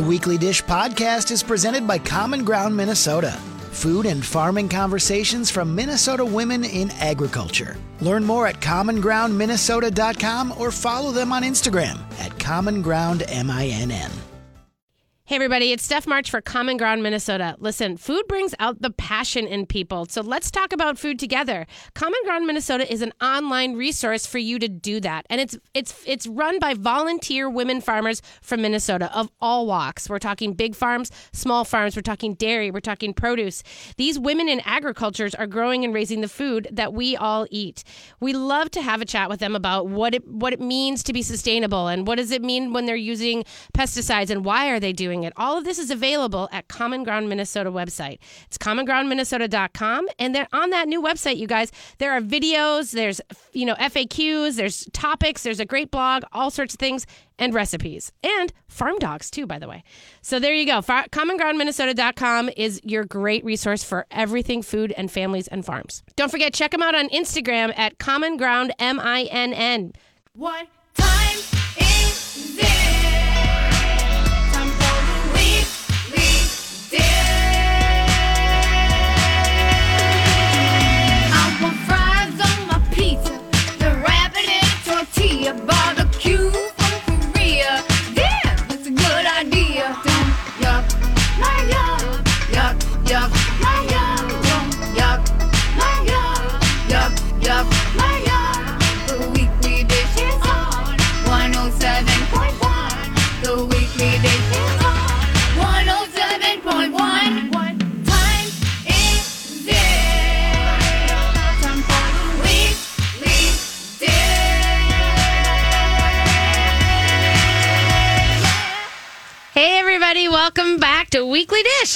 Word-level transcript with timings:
The 0.00 0.06
Weekly 0.06 0.38
Dish 0.38 0.64
podcast 0.64 1.30
is 1.30 1.42
presented 1.42 1.86
by 1.86 1.98
Common 1.98 2.42
Ground 2.42 2.74
Minnesota. 2.74 3.32
Food 3.70 4.06
and 4.06 4.24
farming 4.24 4.70
conversations 4.70 5.50
from 5.50 5.74
Minnesota 5.74 6.24
women 6.24 6.64
in 6.64 6.90
agriculture. 6.92 7.76
Learn 8.00 8.24
more 8.24 8.46
at 8.46 8.62
commongroundminnesota.com 8.62 10.54
or 10.56 10.70
follow 10.70 11.12
them 11.12 11.34
on 11.34 11.42
Instagram 11.42 11.98
at 12.18 12.30
commongroundminn. 12.38 14.29
Hey, 15.30 15.36
everybody, 15.36 15.70
it's 15.70 15.84
Steph 15.84 16.08
March 16.08 16.28
for 16.28 16.40
Common 16.40 16.76
Ground 16.76 17.04
Minnesota. 17.04 17.54
Listen, 17.60 17.96
food 17.96 18.26
brings 18.26 18.52
out 18.58 18.82
the 18.82 18.90
passion 18.90 19.46
in 19.46 19.64
people, 19.64 20.06
so 20.06 20.22
let's 20.22 20.50
talk 20.50 20.72
about 20.72 20.98
food 20.98 21.20
together. 21.20 21.68
Common 21.94 22.18
Ground 22.24 22.48
Minnesota 22.48 22.92
is 22.92 23.00
an 23.00 23.12
online 23.22 23.76
resource 23.76 24.26
for 24.26 24.38
you 24.38 24.58
to 24.58 24.66
do 24.66 24.98
that, 24.98 25.26
and 25.30 25.40
it's 25.40 25.56
it's 25.72 25.94
it's 26.04 26.26
run 26.26 26.58
by 26.58 26.74
volunteer 26.74 27.48
women 27.48 27.80
farmers 27.80 28.22
from 28.42 28.62
Minnesota 28.62 29.08
of 29.16 29.30
all 29.40 29.68
walks. 29.68 30.10
We're 30.10 30.18
talking 30.18 30.52
big 30.52 30.74
farms, 30.74 31.12
small 31.32 31.64
farms, 31.64 31.94
we're 31.94 32.02
talking 32.02 32.34
dairy, 32.34 32.72
we're 32.72 32.80
talking 32.80 33.14
produce. 33.14 33.62
These 33.98 34.18
women 34.18 34.48
in 34.48 34.60
agricultures 34.64 35.36
are 35.36 35.46
growing 35.46 35.84
and 35.84 35.94
raising 35.94 36.22
the 36.22 36.28
food 36.28 36.66
that 36.72 36.92
we 36.92 37.14
all 37.14 37.46
eat. 37.52 37.84
We 38.18 38.32
love 38.32 38.72
to 38.72 38.82
have 38.82 39.00
a 39.00 39.04
chat 39.04 39.28
with 39.28 39.38
them 39.38 39.54
about 39.54 39.86
what 39.86 40.12
it 40.12 40.26
what 40.26 40.52
it 40.52 40.60
means 40.60 41.04
to 41.04 41.12
be 41.12 41.22
sustainable 41.22 41.86
and 41.86 42.04
what 42.04 42.16
does 42.16 42.32
it 42.32 42.42
mean 42.42 42.72
when 42.72 42.86
they're 42.86 42.96
using 42.96 43.44
pesticides 43.72 44.30
and 44.30 44.44
why 44.44 44.70
are 44.70 44.80
they 44.80 44.92
doing 44.92 45.19
it. 45.24 45.32
All 45.36 45.56
of 45.56 45.64
this 45.64 45.78
is 45.78 45.90
available 45.90 46.48
at 46.52 46.68
Common 46.68 47.04
Ground 47.04 47.28
Minnesota 47.28 47.70
website. 47.70 48.18
It's 48.46 48.58
commongroundminnesota.com. 48.58 50.08
And 50.18 50.34
then 50.34 50.46
on 50.52 50.70
that 50.70 50.88
new 50.88 51.02
website, 51.02 51.36
you 51.36 51.46
guys, 51.46 51.72
there 51.98 52.12
are 52.12 52.20
videos, 52.20 52.92
there's, 52.92 53.20
you 53.52 53.66
know, 53.66 53.74
FAQs, 53.74 54.56
there's 54.56 54.86
topics, 54.92 55.42
there's 55.42 55.60
a 55.60 55.64
great 55.64 55.90
blog, 55.90 56.24
all 56.32 56.50
sorts 56.50 56.74
of 56.74 56.80
things, 56.80 57.06
and 57.38 57.54
recipes. 57.54 58.12
And 58.22 58.52
farm 58.68 58.98
dogs, 58.98 59.30
too, 59.30 59.46
by 59.46 59.58
the 59.58 59.68
way. 59.68 59.82
So 60.22 60.38
there 60.38 60.54
you 60.54 60.66
go. 60.66 60.82
Far- 60.82 61.06
commongroundminnesota.com 61.08 62.50
is 62.56 62.80
your 62.84 63.04
great 63.04 63.44
resource 63.44 63.82
for 63.82 64.06
everything 64.10 64.62
food 64.62 64.92
and 64.96 65.10
families 65.10 65.48
and 65.48 65.64
farms. 65.64 66.02
Don't 66.16 66.30
forget, 66.30 66.52
check 66.52 66.70
them 66.72 66.82
out 66.82 66.94
on 66.94 67.08
Instagram 67.08 67.76
at 67.78 67.98
Common 67.98 68.36
Ground 68.36 68.72
M 68.78 69.00
I 69.00 69.22
N 69.24 69.52
N. 69.52 69.92
What 70.34 70.68
time 70.94 71.38
is 71.78 72.58
it? 72.58 72.99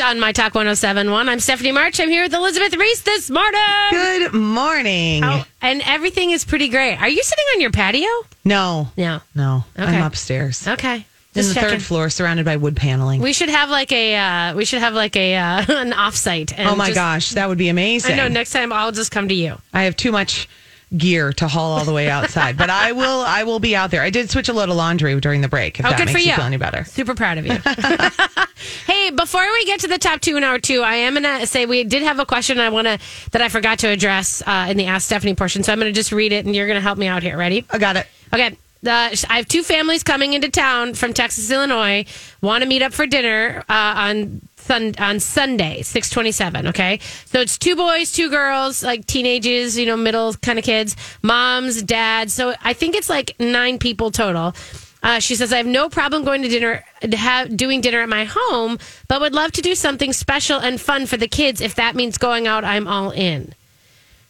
On 0.02 0.18
My 0.18 0.32
Talk 0.32 0.54
1071. 0.54 1.28
I'm 1.28 1.38
Stephanie 1.40 1.70
March. 1.70 2.00
I'm 2.00 2.08
here 2.08 2.22
with 2.24 2.32
Elizabeth 2.32 2.74
Ries 2.74 3.02
this 3.02 3.28
morning. 3.28 3.60
Good 3.90 4.32
morning. 4.32 5.22
Oh, 5.22 5.44
and 5.60 5.82
everything 5.84 6.30
is 6.30 6.42
pretty 6.46 6.70
great. 6.70 6.96
Are 6.96 7.08
you 7.08 7.22
sitting 7.22 7.44
on 7.54 7.60
your 7.60 7.70
patio? 7.70 8.08
No, 8.46 8.88
No. 8.96 9.20
no, 9.34 9.64
Okay. 9.78 9.94
I'm 9.98 10.02
upstairs 10.02 10.66
Okay. 10.66 10.94
in 10.96 11.04
Just 11.34 11.50
the 11.50 11.54
checking. 11.56 11.68
third 11.70 11.82
floor, 11.82 12.08
surrounded 12.08 12.46
by 12.46 12.56
wood 12.56 12.76
paneling. 12.76 13.20
We 13.20 13.34
should 13.34 13.50
have 13.50 13.68
like 13.68 13.92
a 13.92 14.16
uh, 14.16 14.54
we 14.54 14.64
should 14.64 14.80
have 14.80 14.94
like 14.94 15.16
a 15.16 15.36
uh, 15.36 15.64
an 15.68 15.92
offsite. 15.92 16.54
and 16.56 16.66
oh 16.66 16.74
my 16.74 16.86
just- 16.86 16.94
gosh, 16.94 17.30
that 17.32 17.46
would 17.50 17.58
be 17.58 17.68
amazing. 17.68 18.14
I 18.14 18.16
know. 18.16 18.28
Next 18.28 18.52
time 18.52 18.72
I'll 18.72 18.90
just 18.92 19.10
come 19.10 19.28
to 19.28 19.34
you. 19.34 19.58
I 19.74 19.82
have 19.82 19.96
too 19.96 20.12
much 20.12 20.48
gear 20.96 21.32
to 21.34 21.48
haul 21.48 21.78
all 21.78 21.84
the 21.84 21.92
way 21.92 22.08
outside, 22.10 22.56
but 22.56 22.70
I 22.70 22.92
will. 22.92 23.20
I 23.26 23.44
will 23.44 23.58
be 23.58 23.74
out 23.76 23.90
there. 23.90 24.02
I 24.02 24.10
did 24.10 24.30
switch 24.30 24.48
a 24.48 24.52
load 24.52 24.68
of 24.68 24.76
laundry 24.76 25.18
during 25.20 25.40
the 25.40 25.48
break. 25.48 25.80
If 25.80 25.86
Oh, 25.86 25.90
that 25.90 25.98
good 25.98 26.06
makes 26.06 26.12
for 26.12 26.18
you 26.22 26.30
you. 26.30 26.36
feel 26.36 26.44
any 26.44 26.56
better. 26.56 26.84
Super 26.84 27.14
proud 27.14 27.38
of 27.38 27.46
you. 27.46 27.52
hey, 28.86 29.10
before 29.10 29.42
we 29.52 29.64
get 29.66 29.80
to 29.80 29.88
the 29.88 29.98
top 29.98 30.20
two 30.20 30.36
in 30.36 30.44
hour 30.44 30.58
two, 30.58 30.82
I 30.82 30.94
am 30.96 31.14
gonna 31.14 31.46
say 31.46 31.66
we 31.66 31.84
did 31.84 32.02
have 32.02 32.18
a 32.18 32.26
question 32.26 32.58
I 32.58 32.68
want 32.70 32.86
to 32.86 32.98
that 33.32 33.42
I 33.42 33.48
forgot 33.48 33.78
to 33.80 33.88
address 33.88 34.42
uh, 34.46 34.66
in 34.70 34.76
the 34.76 34.86
Ask 34.86 35.06
Stephanie 35.06 35.34
portion. 35.34 35.62
So 35.62 35.72
I'm 35.72 35.78
gonna 35.78 35.92
just 35.92 36.12
read 36.12 36.32
it, 36.32 36.46
and 36.46 36.54
you're 36.54 36.66
gonna 36.68 36.80
help 36.80 36.98
me 36.98 37.06
out 37.06 37.22
here. 37.22 37.36
Ready? 37.36 37.64
I 37.70 37.78
got 37.78 37.96
it. 37.96 38.06
Okay. 38.32 38.56
Uh, 38.86 39.16
I 39.30 39.38
have 39.38 39.48
two 39.48 39.62
families 39.62 40.02
coming 40.02 40.34
into 40.34 40.50
town 40.50 40.92
from 40.92 41.14
Texas, 41.14 41.50
Illinois. 41.50 42.04
Want 42.42 42.62
to 42.62 42.68
meet 42.68 42.82
up 42.82 42.92
for 42.92 43.06
dinner 43.06 43.64
uh, 43.66 43.72
on 43.72 44.42
sun- 44.66 44.94
on 44.98 45.20
Sunday, 45.20 45.82
six 45.82 46.10
twenty 46.10 46.32
seven. 46.32 46.66
Okay, 46.68 46.98
so 47.26 47.40
it's 47.40 47.58
two 47.58 47.76
boys, 47.76 48.12
two 48.12 48.30
girls, 48.30 48.82
like 48.82 49.06
teenagers, 49.06 49.76
you 49.78 49.86
know, 49.86 49.96
middle 49.96 50.34
kind 50.34 50.58
of 50.58 50.64
kids, 50.64 50.96
moms, 51.22 51.82
dads. 51.82 52.32
So 52.32 52.54
I 52.62 52.72
think 52.72 52.94
it's 52.96 53.10
like 53.10 53.36
nine 53.38 53.78
people 53.78 54.10
total. 54.10 54.54
Uh, 55.02 55.18
she 55.20 55.34
says, 55.34 55.52
I 55.52 55.58
have 55.58 55.66
no 55.66 55.90
problem 55.90 56.24
going 56.24 56.40
to 56.40 56.48
dinner, 56.48 56.82
have, 57.12 57.54
doing 57.54 57.82
dinner 57.82 58.00
at 58.00 58.08
my 58.08 58.24
home, 58.26 58.78
but 59.06 59.20
would 59.20 59.34
love 59.34 59.52
to 59.52 59.60
do 59.60 59.74
something 59.74 60.14
special 60.14 60.58
and 60.58 60.80
fun 60.80 61.04
for 61.04 61.18
the 61.18 61.28
kids. 61.28 61.60
If 61.60 61.74
that 61.74 61.94
means 61.94 62.16
going 62.16 62.46
out, 62.46 62.64
I'm 62.64 62.88
all 62.88 63.10
in. 63.10 63.54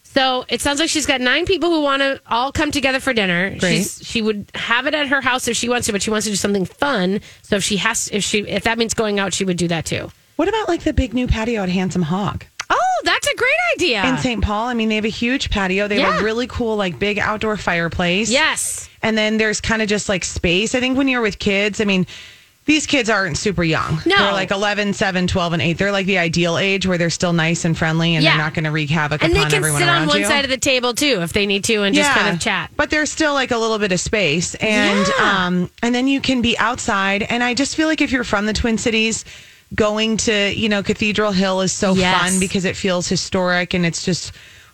So 0.03 0.45
it 0.49 0.61
sounds 0.61 0.81
like 0.81 0.91
she's 0.91 1.07
got 1.07 1.21
nine 1.21 1.47
people 1.47 1.71
who 1.71 1.83
want 1.83 2.03
to 2.03 2.21
all 2.27 2.51
come 2.51 2.73
together 2.73 2.99
for 2.99 3.13
dinner. 3.13 3.57
She's, 3.61 4.05
she 4.05 4.21
would 4.21 4.47
have 4.57 4.89
it 4.89 4.95
at 4.95 5.07
her 5.09 5.21
house 5.21 5.47
if 5.47 5.57
she 5.57 5.69
wants 5.69 5.87
to, 5.87 5.93
but 5.93 6.03
she 6.03 6.11
wants 6.11 6.25
to 6.27 6.33
do 6.33 6.37
something 6.37 6.65
fun. 6.65 7.21
So 7.43 7.55
if 7.55 7.63
she 7.63 7.77
has, 7.77 8.09
if 8.13 8.25
she, 8.25 8.41
if 8.41 8.65
that 8.65 8.77
means 8.77 8.95
going 8.95 9.21
out, 9.21 9.33
she 9.33 9.45
would 9.45 9.57
do 9.57 9.69
that 9.69 9.87
too. 9.87 10.11
What 10.37 10.49
about 10.49 10.69
like 10.69 10.83
the 10.83 10.93
big 10.93 11.15
new 11.15 11.27
patio 11.27 11.63
at 11.63 11.69
Handsome 11.69 12.03
Hog 12.03 12.45
Oh, 12.71 13.01
that's 13.05 13.27
a 13.29 13.37
great 13.37 13.51
idea. 13.77 14.05
in 14.07 14.17
St. 14.19 14.43
Paul? 14.43 14.69
I 14.69 14.75
mean, 14.75 14.89
they 14.89 14.95
have 14.95 15.05
a 15.05 15.09
huge 15.09 15.51
patio. 15.51 15.87
They 15.87 16.01
have 16.01 16.23
a 16.23 16.25
really 16.25 16.47
cool, 16.47 16.77
like, 16.77 16.99
big 16.99 17.19
outdoor 17.19 17.57
fireplace. 17.59 18.31
Yes. 18.31 18.89
And 19.03 19.19
then 19.19 19.37
there's 19.37 19.61
kind 19.61 19.83
of 19.83 19.89
just 19.89 20.09
like 20.09 20.25
space. 20.25 20.75
I 20.75 20.81
think 20.81 20.97
when 20.97 21.09
you're 21.09 21.21
with 21.21 21.39
kids, 21.39 21.81
I 21.81 21.85
mean, 21.85 22.07
these 22.65 22.87
kids 22.87 23.11
aren't 23.11 23.37
super 23.37 23.63
young. 23.63 24.01
No. 24.07 24.17
They're 24.17 24.33
like 24.33 24.51
11, 24.51 24.95
7, 24.95 25.27
12, 25.27 25.53
and 25.53 25.61
8. 25.61 25.73
They're 25.77 25.93
like 25.93 26.07
the 26.07 26.17
ideal 26.17 26.57
age 26.57 26.87
where 26.87 26.97
they're 26.97 27.11
still 27.11 27.35
nice 27.35 27.67
and 27.67 27.77
friendly 27.77 28.15
and 28.15 28.25
Yeah. 28.25 28.31
they're 28.31 28.45
not 28.47 28.55
going 28.55 28.65
to 28.65 28.71
wreak 28.71 28.89
havoc 28.89 29.23
And 29.23 29.35
they 29.35 29.41
upon 29.41 29.51
can 29.51 29.63
sit 29.65 29.89
on 29.89 30.09
one 30.09 30.21
you. 30.21 30.25
side 30.25 30.45
of 30.47 30.51
the 30.51 30.57
table 30.57 30.95
too 30.95 31.19
if 31.21 31.35
they 31.35 31.45
need 31.45 31.65
to 31.65 31.83
and 31.83 31.95
just 31.95 32.11
kind 32.13 32.35
of 32.35 32.41
chat. 32.41 32.71
But 32.75 32.89
there's 32.89 33.13
still 33.13 33.35
like 33.35 33.51
a 33.51 33.59
little 33.59 33.79
bit 33.79 33.93
of 33.93 34.01
space. 34.01 34.55
And 34.55 35.07
Yeah. 35.19 35.45
um 35.47 35.71
and 35.83 35.95
then 35.95 36.09
you 36.09 36.23
can 36.23 36.41
be 36.41 36.57
outside. 36.57 37.23
And 37.25 37.45
I 37.45 37.53
just 37.53 37.77
feel 37.77 37.87
like 37.89 38.01
if 38.01 38.11
you're 38.11 38.25
from 38.25 38.47
the 38.47 38.55
Twin 38.55 38.79
Cities, 38.79 39.27
going 39.75 40.17
to, 40.19 40.53
you 40.55 40.69
know, 40.69 40.83
Cathedral 40.83 41.33
Hill 41.33 41.61
is 41.61 41.73
so 41.73 41.95
Yes. 41.95 42.21
fun 42.21 42.41
because 42.41 42.65
it 42.65 42.77
feels 42.77 43.09
historic 43.09 43.75
and 43.75 43.85
it's 43.87 44.05
just 44.05 44.33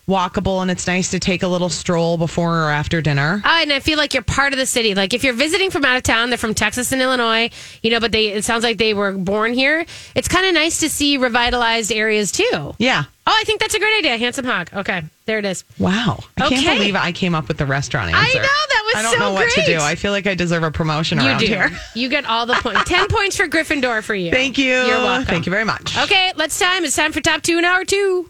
walkable 0.09 0.61
and 0.61 0.69
it's 0.71 0.87
nice 0.87 1.11
to 1.11 1.19
take 1.19 1.43
a 1.43 1.47
little 1.47 1.69
stroll 1.69 2.17
before 2.17 2.63
or 2.65 2.69
after 2.71 3.01
dinner. 3.01 3.41
Oh, 3.45 3.59
and 3.61 3.71
I 3.71 3.79
feel 3.79 3.97
like 3.97 4.13
you're 4.13 4.23
part 4.23 4.51
of 4.51 4.59
the 4.59 4.65
city. 4.65 4.93
Like 4.95 5.13
if 5.13 5.23
you're 5.23 5.33
visiting 5.33 5.69
from 5.71 5.85
out 5.85 5.95
of 5.95 6.03
town, 6.03 6.29
they're 6.29 6.37
from 6.37 6.53
Texas 6.55 6.91
and 6.91 7.01
Illinois, 7.01 7.49
you 7.83 7.91
know, 7.91 7.99
but 7.99 8.11
they 8.11 8.27
it 8.27 8.43
sounds 8.43 8.63
like 8.63 8.77
they 8.77 8.93
were 8.93 9.11
born 9.13 9.53
here. 9.53 9.85
It's 10.15 10.27
kind 10.27 10.45
of 10.47 10.53
nice 10.53 10.79
to 10.79 10.89
see 10.89 11.17
revitalized 11.17 11.91
areas 11.91 12.31
too. 12.31 12.73
Yeah. 12.77 13.03
Oh, 13.27 13.33
I 13.39 13.43
think 13.43 13.59
that's 13.61 13.75
a 13.75 13.79
great 13.79 13.97
idea. 13.99 14.17
Handsome 14.17 14.45
Hog. 14.45 14.69
Okay, 14.73 15.03
there 15.25 15.37
it 15.37 15.45
is. 15.45 15.63
Wow. 15.77 16.19
I 16.39 16.47
Okay. 16.47 16.55
can't 16.63 16.79
believe 16.79 16.95
I 16.95 17.11
came 17.11 17.35
up 17.35 17.47
with 17.47 17.57
the 17.57 17.65
restaurant 17.67 18.07
answer. 18.09 18.17
I 18.19 18.25
answer. 18.25 18.39
know, 18.39 18.43
that 18.43 18.83
was 18.85 18.93
so 18.93 18.99
cool. 18.99 18.99
I 18.99 19.03
don't 19.03 19.13
so 19.13 19.19
know 19.19 19.33
what 19.33 19.51
to 19.53 19.65
do. 19.65 19.77
I 19.79 19.95
feel 19.95 20.11
like 20.11 20.25
I 20.27 20.33
deserve 20.33 20.63
a 20.63 20.71
promotion 20.71 21.19
You 21.19 21.27
around 21.27 21.39
do. 21.39 21.45
here. 21.45 21.69
You 21.95 22.09
get 22.09 22.25
all 22.25 22.45
the 22.47 22.55
points. 22.55 22.83
Ten 22.85 23.07
points 23.07 23.37
for 23.37 23.47
Gryffindor 23.47 24.01
for 24.03 24.15
you. 24.15 24.31
Thank 24.31 24.57
you. 24.57 24.65
You're 24.73 24.97
welcome. 24.97 25.25
Thank 25.27 25.45
you 25.45 25.51
very 25.51 25.65
much. 25.65 25.95
Okay, 25.97 26.31
let's 26.35 26.57
time. 26.57 26.83
It's 26.83 26.95
time 26.95 27.11
for 27.11 27.21
top 27.21 27.41
two 27.43 27.57
in 27.59 27.65
hour 27.65 27.85
two. 27.85 28.29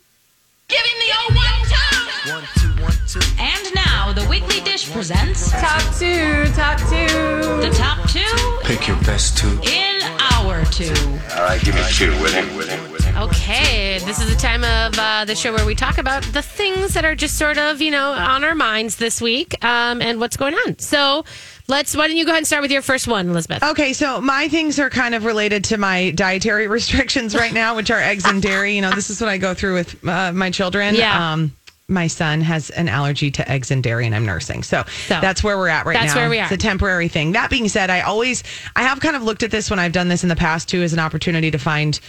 Give 0.68 0.80
him 0.80 0.98
the 1.00 1.14
old 1.24 1.36
one 1.36 1.68
two. 1.68 2.34
One, 2.34 2.44
two, 2.78 2.84
one, 2.84 2.94
two. 3.08 3.20
And 3.40 3.76
now 3.76 4.12
the 4.14 4.28
Weekly 4.30 4.60
Dish 4.62 4.90
presents 4.92 5.52
Top 5.52 5.82
two. 5.98 6.46
Top 6.54 6.78
two. 6.80 7.08
the 7.62 7.72
top 7.74 8.10
two 8.10 8.60
Pick 8.64 8.88
your 8.88 8.98
best 9.04 9.38
two. 9.38 9.60
in 9.64 10.02
hour 10.34 10.64
two. 10.66 10.94
All 11.36 11.44
right, 11.44 11.62
give 11.62 11.76
me 11.76 11.82
two 11.94 12.12
with 12.22 12.34
him, 12.34 12.56
with 12.58 12.68
him, 12.70 12.80
with 12.84 12.91
him. 12.91 12.91
Okay, 13.18 14.00
this 14.00 14.20
is 14.20 14.30
the 14.30 14.40
time 14.40 14.64
of 14.64 14.98
uh, 14.98 15.26
the 15.26 15.36
show 15.36 15.54
where 15.54 15.66
we 15.66 15.76
talk 15.76 15.98
about 15.98 16.24
the 16.24 16.42
things 16.42 16.94
that 16.94 17.06
are 17.06 17.14
just 17.14 17.38
sort 17.38 17.58
of, 17.58 17.82
you 17.82 17.92
know, 17.92 18.12
on 18.12 18.44
our 18.44 18.56
minds 18.56 18.96
this 18.96 19.22
week 19.22 19.64
um, 19.64 20.02
and 20.02 20.20
what's 20.20 20.38
going 20.38 20.54
on. 20.54 20.80
So 20.80 21.26
let's, 21.68 21.96
why 21.96 22.08
don't 22.08 22.18
you 22.18 22.26
go 22.26 22.32
ahead 22.32 22.40
and 22.40 22.48
start 22.48 22.62
with 22.62 22.72
your 22.72 22.82
first 22.82 23.08
one, 23.08 23.30
Elizabeth? 23.30 23.64
Okay, 23.64 23.94
so 23.94 24.22
my 24.22 24.48
things 24.48 24.80
are 24.80 24.90
kind 24.90 25.14
of 25.14 25.26
related 25.26 25.66
to 25.66 25.78
my 25.78 26.12
dietary 26.12 26.68
restrictions 26.70 27.36
right 27.36 27.54
now, 27.54 27.76
which 27.76 27.92
are 27.92 28.00
eggs 28.00 28.26
and 28.26 28.42
dairy. 28.42 28.76
You 28.76 28.82
know, 28.82 28.92
this 28.92 29.10
is 29.10 29.20
what 29.20 29.30
I 29.30 29.38
go 29.38 29.54
through 29.54 29.76
with 29.76 30.08
uh, 30.08 30.32
my 30.32 30.50
children. 30.50 30.96
Yeah. 30.96 31.34
Um, 31.34 31.52
my 31.88 32.08
son 32.08 32.40
has 32.42 32.70
an 32.72 32.88
allergy 32.88 33.30
to 33.32 33.52
eggs 33.52 33.70
and 33.70 33.84
dairy 33.84 34.06
and 34.06 34.16
I'm 34.16 34.26
nursing. 34.26 34.64
So, 34.64 34.84
So, 35.08 35.20
that's 35.20 35.44
where 35.44 35.58
we're 35.58 35.68
at 35.68 35.86
right 35.86 35.94
that's 35.94 36.06
now. 36.06 36.14
That's 36.14 36.16
where 36.16 36.30
we 36.30 36.40
are. 36.40 36.44
It's 36.44 36.54
a 36.54 36.58
temporary 36.58 37.10
thing. 37.10 37.34
That 37.34 37.50
being 37.50 37.68
said, 37.68 37.90
I 37.90 38.02
always 38.02 38.44
I 38.76 38.84
have 38.84 39.02
kind 39.02 39.18
of 39.18 39.24
looked 39.24 39.44
at 39.44 39.52
this 39.52 39.70
when 39.70 39.78
I've 39.80 39.92
done 39.92 40.08
this 40.08 40.24
in 40.24 40.30
the 40.30 40.36
past 40.38 40.70
too 40.70 40.82
as 40.82 40.94
an 40.94 41.00
opportunity 41.00 41.52
to 41.52 41.58
find 41.58 42.00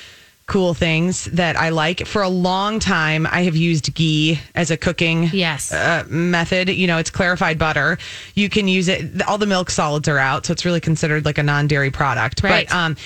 cool 0.53 0.75
things 0.75 1.25
that 1.33 1.57
I 1.57 1.71
like. 1.71 2.07
For 2.07 2.21
a 2.21 2.29
long 2.29 2.79
time, 2.79 3.27
I 3.27 3.45
have 3.45 3.57
used 3.57 3.95
ghee 3.95 4.39
as 4.55 4.71
a 4.71 4.77
cooking 4.77 5.31
Yes. 5.33 5.73
uh, 5.73 6.05
method. 6.09 6.69
You 6.69 6.87
know, 6.87 6.99
it's 6.99 7.09
clarified 7.11 7.59
butter. 7.59 7.97
You 8.35 8.51
can 8.51 8.69
use 8.69 8.89
it. 8.89 9.23
All 9.27 9.39
the 9.39 9.47
milk 9.47 9.71
solids 9.71 10.09
are 10.09 10.19
out, 10.19 10.45
so 10.45 10.53
it's 10.53 10.67
really 10.67 10.81
considered 10.81 11.25
like 11.25 11.39
a 11.39 11.43
non-dairy 11.43 11.91
product. 11.91 12.43
Right. 12.43 12.69
But 12.69 12.77
um, 12.77 12.97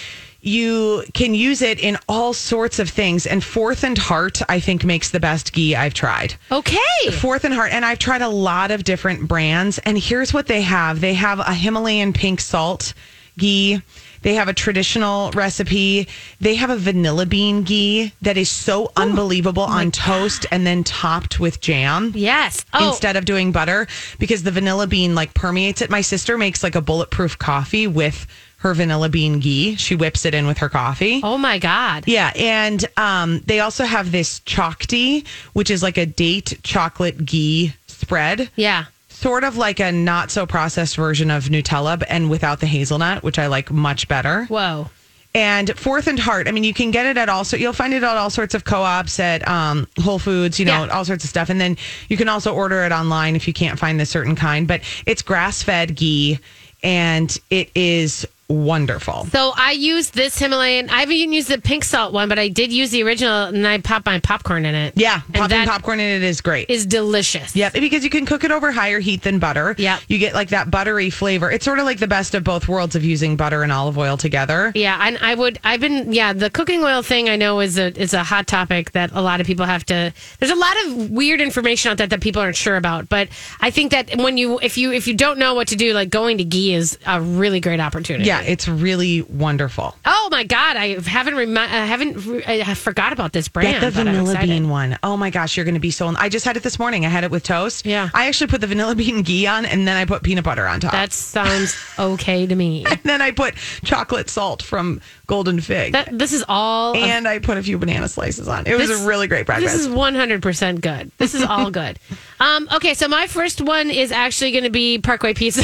you 0.40 1.04
can 1.14 1.34
use 1.34 1.62
it 1.62 1.78
in 1.78 1.98
all 2.08 2.32
sorts 2.32 2.80
of 2.80 2.88
things. 2.90 3.26
And 3.26 3.44
Fourth 3.44 3.84
and 3.84 3.96
Heart, 3.96 4.42
I 4.48 4.58
think, 4.58 4.84
makes 4.84 5.10
the 5.10 5.20
best 5.20 5.52
ghee 5.52 5.76
I've 5.76 5.94
tried. 5.94 6.34
Okay. 6.50 7.10
Fourth 7.20 7.44
and 7.44 7.54
Heart, 7.54 7.70
and 7.72 7.84
I've 7.84 8.00
tried 8.00 8.22
a 8.22 8.28
lot 8.28 8.72
of 8.72 8.82
different 8.82 9.28
brands. 9.28 9.78
And 9.78 9.96
here's 9.96 10.34
what 10.34 10.46
they 10.48 10.62
have: 10.62 11.00
they 11.00 11.14
have 11.14 11.38
a 11.38 11.54
Himalayan 11.54 12.12
pink 12.12 12.40
salt 12.40 12.92
ghee. 13.38 13.80
They 14.26 14.34
have 14.34 14.48
a 14.48 14.52
traditional 14.52 15.30
recipe. 15.36 16.08
They 16.40 16.56
have 16.56 16.68
a 16.68 16.76
vanilla 16.76 17.26
bean 17.26 17.62
ghee 17.62 18.12
that 18.22 18.36
is 18.36 18.50
so 18.50 18.90
unbelievable 18.96 19.62
on 19.62 19.92
toast 19.92 20.46
and 20.50 20.66
then 20.66 20.82
topped 20.82 21.38
with 21.38 21.60
jam 21.60 22.10
Yes. 22.12 22.64
Oh, 22.74 22.88
instead 22.88 23.14
of 23.14 23.24
doing 23.24 23.52
butter 23.52 23.86
because 24.18 24.42
the 24.42 24.50
vanilla 24.50 24.88
bean 24.88 25.14
like 25.14 25.32
permeates 25.32 25.80
it. 25.80 25.90
My 25.90 26.00
sister 26.00 26.36
makes 26.36 26.64
like 26.64 26.74
a 26.74 26.80
bulletproof 26.80 27.38
coffee 27.38 27.86
with 27.86 28.26
her 28.58 28.74
vanilla 28.74 29.08
bean 29.08 29.38
ghee. 29.38 29.76
She 29.76 29.94
whips 29.94 30.24
it 30.24 30.34
in 30.34 30.48
with 30.48 30.58
her 30.58 30.68
coffee. 30.68 31.20
oh 31.22 31.38
my 31.38 31.60
God. 31.60 32.02
Yeah, 32.08 32.32
and 32.34 32.84
um, 32.96 33.42
they 33.46 33.60
also 33.60 33.84
have 33.84 34.10
this 34.10 34.40
chocty, 34.40 35.24
which 35.52 35.70
is 35.70 35.84
like 35.84 35.98
a 35.98 36.06
date 36.06 36.58
chocolate 36.64 37.24
ghee 37.24 37.74
spread, 37.86 38.50
Yeah. 38.56 38.86
Sort 39.20 39.44
of 39.44 39.56
like 39.56 39.80
a 39.80 39.90
not 39.90 40.30
so 40.30 40.46
processed 40.46 40.96
version 40.96 41.30
of 41.30 41.44
Nutella, 41.46 41.98
but- 41.98 42.10
and 42.10 42.28
without 42.28 42.60
the 42.60 42.66
hazelnut, 42.66 43.22
which 43.22 43.38
I 43.38 43.46
like 43.46 43.70
much 43.70 44.08
better. 44.08 44.44
Whoa. 44.44 44.90
And 45.34 45.76
Fourth 45.78 46.06
and 46.06 46.18
Heart, 46.18 46.48
I 46.48 46.50
mean, 46.50 46.64
you 46.64 46.72
can 46.72 46.90
get 46.90 47.04
it 47.04 47.18
at 47.18 47.28
all. 47.28 47.44
So 47.44 47.56
you'll 47.58 47.74
find 47.74 47.92
it 47.92 48.02
at 48.02 48.16
all 48.16 48.30
sorts 48.30 48.54
of 48.54 48.64
co-ops 48.64 49.20
at 49.20 49.46
um, 49.46 49.86
Whole 50.02 50.18
Foods, 50.18 50.58
you 50.58 50.64
know, 50.64 50.84
Yeah. 50.84 50.90
all 50.92 51.04
sorts 51.04 51.24
of 51.24 51.30
stuff. 51.30 51.50
And 51.50 51.60
then 51.60 51.76
you 52.08 52.16
can 52.16 52.28
also 52.28 52.54
order 52.54 52.84
it 52.84 52.92
online 52.92 53.36
if 53.36 53.46
you 53.46 53.52
can't 53.52 53.78
find 53.78 54.00
the 54.00 54.06
certain 54.06 54.34
kind. 54.34 54.66
But 54.66 54.80
it's 55.04 55.20
grass-fed 55.22 55.94
ghee, 55.94 56.38
and 56.82 57.36
it 57.50 57.70
is 57.74 58.26
wonderful. 58.48 59.26
So 59.26 59.52
I 59.56 59.72
used 59.72 60.14
this 60.14 60.38
Himalayan. 60.38 60.88
I 60.90 61.00
haven't 61.00 61.14
even 61.14 61.32
used 61.32 61.48
the 61.48 61.58
pink 61.60 61.84
salt 61.84 62.12
one, 62.12 62.28
but 62.28 62.38
I 62.38 62.48
did 62.48 62.72
use 62.72 62.90
the 62.90 63.02
original, 63.02 63.44
and 63.44 63.66
I 63.66 63.78
popped 63.78 64.06
my 64.06 64.20
popcorn 64.20 64.64
in 64.64 64.74
it. 64.74 64.94
Yeah, 64.96 65.20
and 65.26 65.36
popping 65.36 65.66
popcorn 65.66 66.00
in 66.00 66.22
it 66.22 66.26
is 66.26 66.40
great. 66.40 66.70
is 66.70 66.86
delicious. 66.86 67.54
Yep, 67.56 67.74
because 67.74 68.04
you 68.04 68.10
can 68.10 68.26
cook 68.26 68.44
it 68.44 68.50
over 68.50 68.72
higher 68.72 69.00
heat 69.00 69.22
than 69.22 69.38
butter. 69.38 69.74
Yeah, 69.78 69.98
You 70.08 70.18
get 70.18 70.34
like 70.34 70.48
that 70.50 70.70
buttery 70.70 71.10
flavor. 71.10 71.50
It's 71.50 71.64
sort 71.64 71.78
of 71.78 71.84
like 71.84 71.98
the 71.98 72.06
best 72.06 72.34
of 72.34 72.44
both 72.44 72.68
worlds 72.68 72.94
of 72.96 73.04
using 73.04 73.36
butter 73.36 73.62
and 73.62 73.72
olive 73.72 73.98
oil 73.98 74.16
together. 74.16 74.72
Yeah, 74.74 74.98
and 75.00 75.18
I 75.20 75.34
would. 75.34 75.58
I've 75.64 75.80
been. 75.80 76.12
Yeah, 76.12 76.32
the 76.32 76.50
cooking 76.50 76.82
oil 76.84 77.02
thing 77.02 77.28
I 77.28 77.36
know 77.36 77.60
is 77.60 77.78
a 77.78 77.98
is 78.00 78.14
a 78.14 78.22
hot 78.22 78.46
topic 78.46 78.92
that 78.92 79.10
a 79.12 79.20
lot 79.20 79.40
of 79.40 79.46
people 79.46 79.66
have 79.66 79.84
to. 79.86 80.12
There's 80.38 80.52
a 80.52 80.56
lot 80.56 80.74
of 80.86 81.10
weird 81.10 81.40
information 81.40 81.90
out 81.90 81.98
there 81.98 82.06
that 82.06 82.20
people 82.20 82.40
aren't 82.42 82.56
sure 82.56 82.76
about. 82.76 83.08
But 83.08 83.28
I 83.60 83.70
think 83.70 83.92
that 83.92 84.16
when 84.16 84.36
you 84.36 84.58
if 84.60 84.78
you 84.78 84.92
if 84.92 85.06
you 85.08 85.14
don't 85.14 85.38
know 85.38 85.54
what 85.54 85.68
to 85.68 85.76
do, 85.76 85.92
like 85.92 86.10
going 86.10 86.38
to 86.38 86.44
ghee 86.44 86.74
is 86.74 86.98
a 87.06 87.20
really 87.20 87.60
great 87.60 87.80
opportunity. 87.80 88.24
Yeah, 88.26 88.35
it's 88.44 88.68
really 88.68 89.22
wonderful. 89.22 89.94
Oh 90.04 90.28
my 90.30 90.44
god, 90.44 90.76
I 90.76 91.00
haven't 91.00 91.34
remi- 91.36 91.56
I 91.58 91.86
haven't 91.86 92.24
re- 92.26 92.44
I 92.46 92.74
forgot 92.74 93.12
about 93.12 93.32
this 93.32 93.48
brand. 93.48 93.68
Get 93.72 93.80
the 93.80 93.90
vanilla 93.90 94.38
bean 94.40 94.68
one. 94.68 94.98
Oh 95.02 95.16
my 95.16 95.30
gosh, 95.30 95.56
you're 95.56 95.64
going 95.64 95.74
to 95.74 95.80
be 95.80 95.90
so. 95.90 96.06
I 96.16 96.28
just 96.28 96.44
had 96.44 96.56
it 96.56 96.62
this 96.62 96.78
morning. 96.78 97.04
I 97.06 97.08
had 97.08 97.24
it 97.24 97.30
with 97.30 97.42
toast. 97.44 97.86
Yeah. 97.86 98.10
I 98.14 98.26
actually 98.26 98.48
put 98.48 98.60
the 98.60 98.66
vanilla 98.66 98.94
bean 98.96 99.22
ghee 99.22 99.46
on, 99.46 99.64
and 99.66 99.86
then 99.86 99.96
I 99.96 100.04
put 100.04 100.22
peanut 100.22 100.44
butter 100.44 100.66
on 100.66 100.80
top. 100.80 100.92
That 100.92 101.12
sounds 101.12 101.76
okay 101.98 102.46
to 102.46 102.54
me. 102.54 102.84
and 102.86 103.00
then 103.04 103.20
I 103.22 103.30
put 103.30 103.54
chocolate 103.84 104.28
salt 104.30 104.62
from 104.62 105.00
Golden 105.26 105.60
Fig, 105.60 105.92
That 105.92 106.16
this 106.16 106.32
is 106.32 106.44
all. 106.48 106.94
and 106.96 107.26
I 107.26 107.38
put 107.40 107.58
a 107.58 107.62
few 107.62 107.78
banana 107.78 108.08
slices 108.08 108.46
on. 108.48 108.66
It 108.66 108.76
was 108.78 108.88
This- 108.88 109.02
a 109.02 109.06
really 109.06 109.26
great 109.26 109.46
breakfast. 109.46 109.74
This 109.76 109.86
is 109.86 109.88
100% 109.88 110.80
good. 110.80 111.10
This 111.18 111.34
is 111.34 111.42
all 111.42 111.70
good. 111.82 111.98
Um, 112.38 112.68
okay, 112.74 112.94
so 112.94 113.08
my 113.08 113.26
first 113.26 113.60
one 113.60 113.90
is 113.90 114.12
actually 114.12 114.52
going 114.52 114.64
to 114.64 114.70
be 114.70 114.98
Parkway 114.98 115.34
Pizza. 115.34 115.62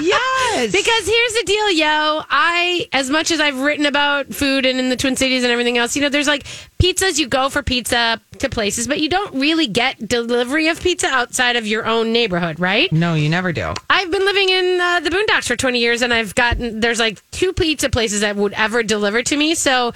yes, 0.00 0.72
because 0.72 1.06
here's 1.06 1.32
the 1.34 1.42
deal, 1.44 1.70
yo. 1.88 2.22
I, 2.28 2.88
as 2.92 3.10
much 3.10 3.30
as 3.30 3.40
I've 3.40 3.60
written 3.60 3.86
about 3.86 4.26
food 4.26 4.66
and 4.66 4.78
in 4.78 4.90
the 4.90 4.96
Twin 4.96 5.16
Cities 5.16 5.42
and 5.42 5.52
everything 5.52 5.78
else, 5.78 5.96
you 5.96 6.02
know, 6.02 6.08
there's 6.08 6.26
like 6.26 6.44
pizzas, 6.78 7.18
you 7.18 7.26
go 7.26 7.48
for 7.48 7.62
pizza 7.62 8.20
to 8.38 8.48
places, 8.48 8.86
but 8.86 9.00
you 9.00 9.08
don't 9.08 9.34
really 9.34 9.66
get 9.66 10.08
delivery 10.08 10.68
of 10.68 10.80
pizza 10.80 11.06
outside 11.06 11.56
of 11.56 11.66
your 11.66 11.86
own 11.86 12.12
neighborhood, 12.12 12.60
right? 12.60 12.92
no, 12.92 13.14
you 13.14 13.28
never 13.28 13.52
do. 13.52 13.74
I've 13.88 14.10
been 14.10 14.24
living 14.24 14.48
in 14.48 14.80
uh, 14.80 15.00
the 15.00 15.10
Boondocks 15.10 15.48
for 15.48 15.56
20 15.56 15.78
years, 15.78 16.02
and 16.02 16.12
I've 16.12 16.34
gotten 16.34 16.80
there's 16.80 16.98
like 16.98 17.18
two 17.30 17.52
pizza 17.52 17.88
places 17.88 18.20
that 18.20 18.36
would 18.36 18.52
ever 18.52 18.82
deliver 18.82 19.22
to 19.22 19.36
me. 19.36 19.54
So, 19.54 19.92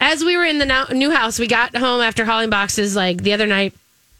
as 0.00 0.24
we 0.24 0.36
were 0.36 0.44
in 0.44 0.58
the 0.58 0.66
now, 0.66 0.86
new 0.86 1.10
house, 1.10 1.38
we 1.38 1.46
got 1.46 1.76
home 1.76 2.00
after 2.00 2.24
hauling 2.24 2.50
boxes 2.50 2.96
like 2.96 3.22
the 3.22 3.32
other 3.32 3.46
night 3.46 3.74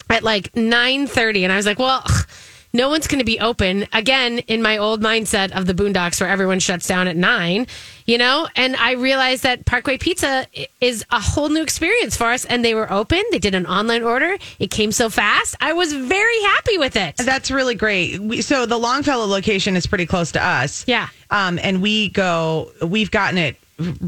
at 0.08 0.22
like 0.22 0.52
9:30, 0.52 1.44
and 1.44 1.52
I 1.52 1.56
was 1.56 1.66
like, 1.66 1.78
well. 1.78 2.04
No 2.72 2.88
one's 2.88 3.06
going 3.08 3.18
to 3.18 3.24
be 3.24 3.40
open 3.40 3.86
again 3.92 4.38
in 4.40 4.62
my 4.62 4.78
old 4.78 5.02
mindset 5.02 5.50
of 5.52 5.66
the 5.66 5.74
Boondocks, 5.74 6.20
where 6.20 6.30
everyone 6.30 6.60
shuts 6.60 6.86
down 6.86 7.08
at 7.08 7.16
nine, 7.16 7.66
you 8.06 8.16
know. 8.16 8.48
And 8.54 8.76
I 8.76 8.92
realized 8.92 9.42
that 9.42 9.66
Parkway 9.66 9.98
Pizza 9.98 10.46
is 10.80 11.04
a 11.10 11.20
whole 11.20 11.48
new 11.48 11.62
experience 11.62 12.16
for 12.16 12.26
us, 12.26 12.44
and 12.44 12.64
they 12.64 12.74
were 12.74 12.90
open. 12.92 13.22
They 13.32 13.40
did 13.40 13.54
an 13.54 13.66
online 13.66 14.02
order. 14.02 14.38
It 14.58 14.70
came 14.70 14.92
so 14.92 15.10
fast. 15.10 15.56
I 15.60 15.72
was 15.72 15.92
very 15.92 16.40
happy 16.42 16.78
with 16.78 16.94
it. 16.96 17.16
That's 17.16 17.50
really 17.50 17.74
great. 17.74 18.20
We, 18.20 18.42
so 18.42 18.66
the 18.66 18.78
Longfellow 18.78 19.26
location 19.26 19.76
is 19.76 19.86
pretty 19.86 20.06
close 20.06 20.32
to 20.32 20.44
us. 20.44 20.84
Yeah. 20.86 21.08
Um, 21.30 21.58
and 21.62 21.82
we 21.82 22.10
go, 22.10 22.70
we've 22.82 23.10
gotten 23.10 23.38
it 23.38 23.56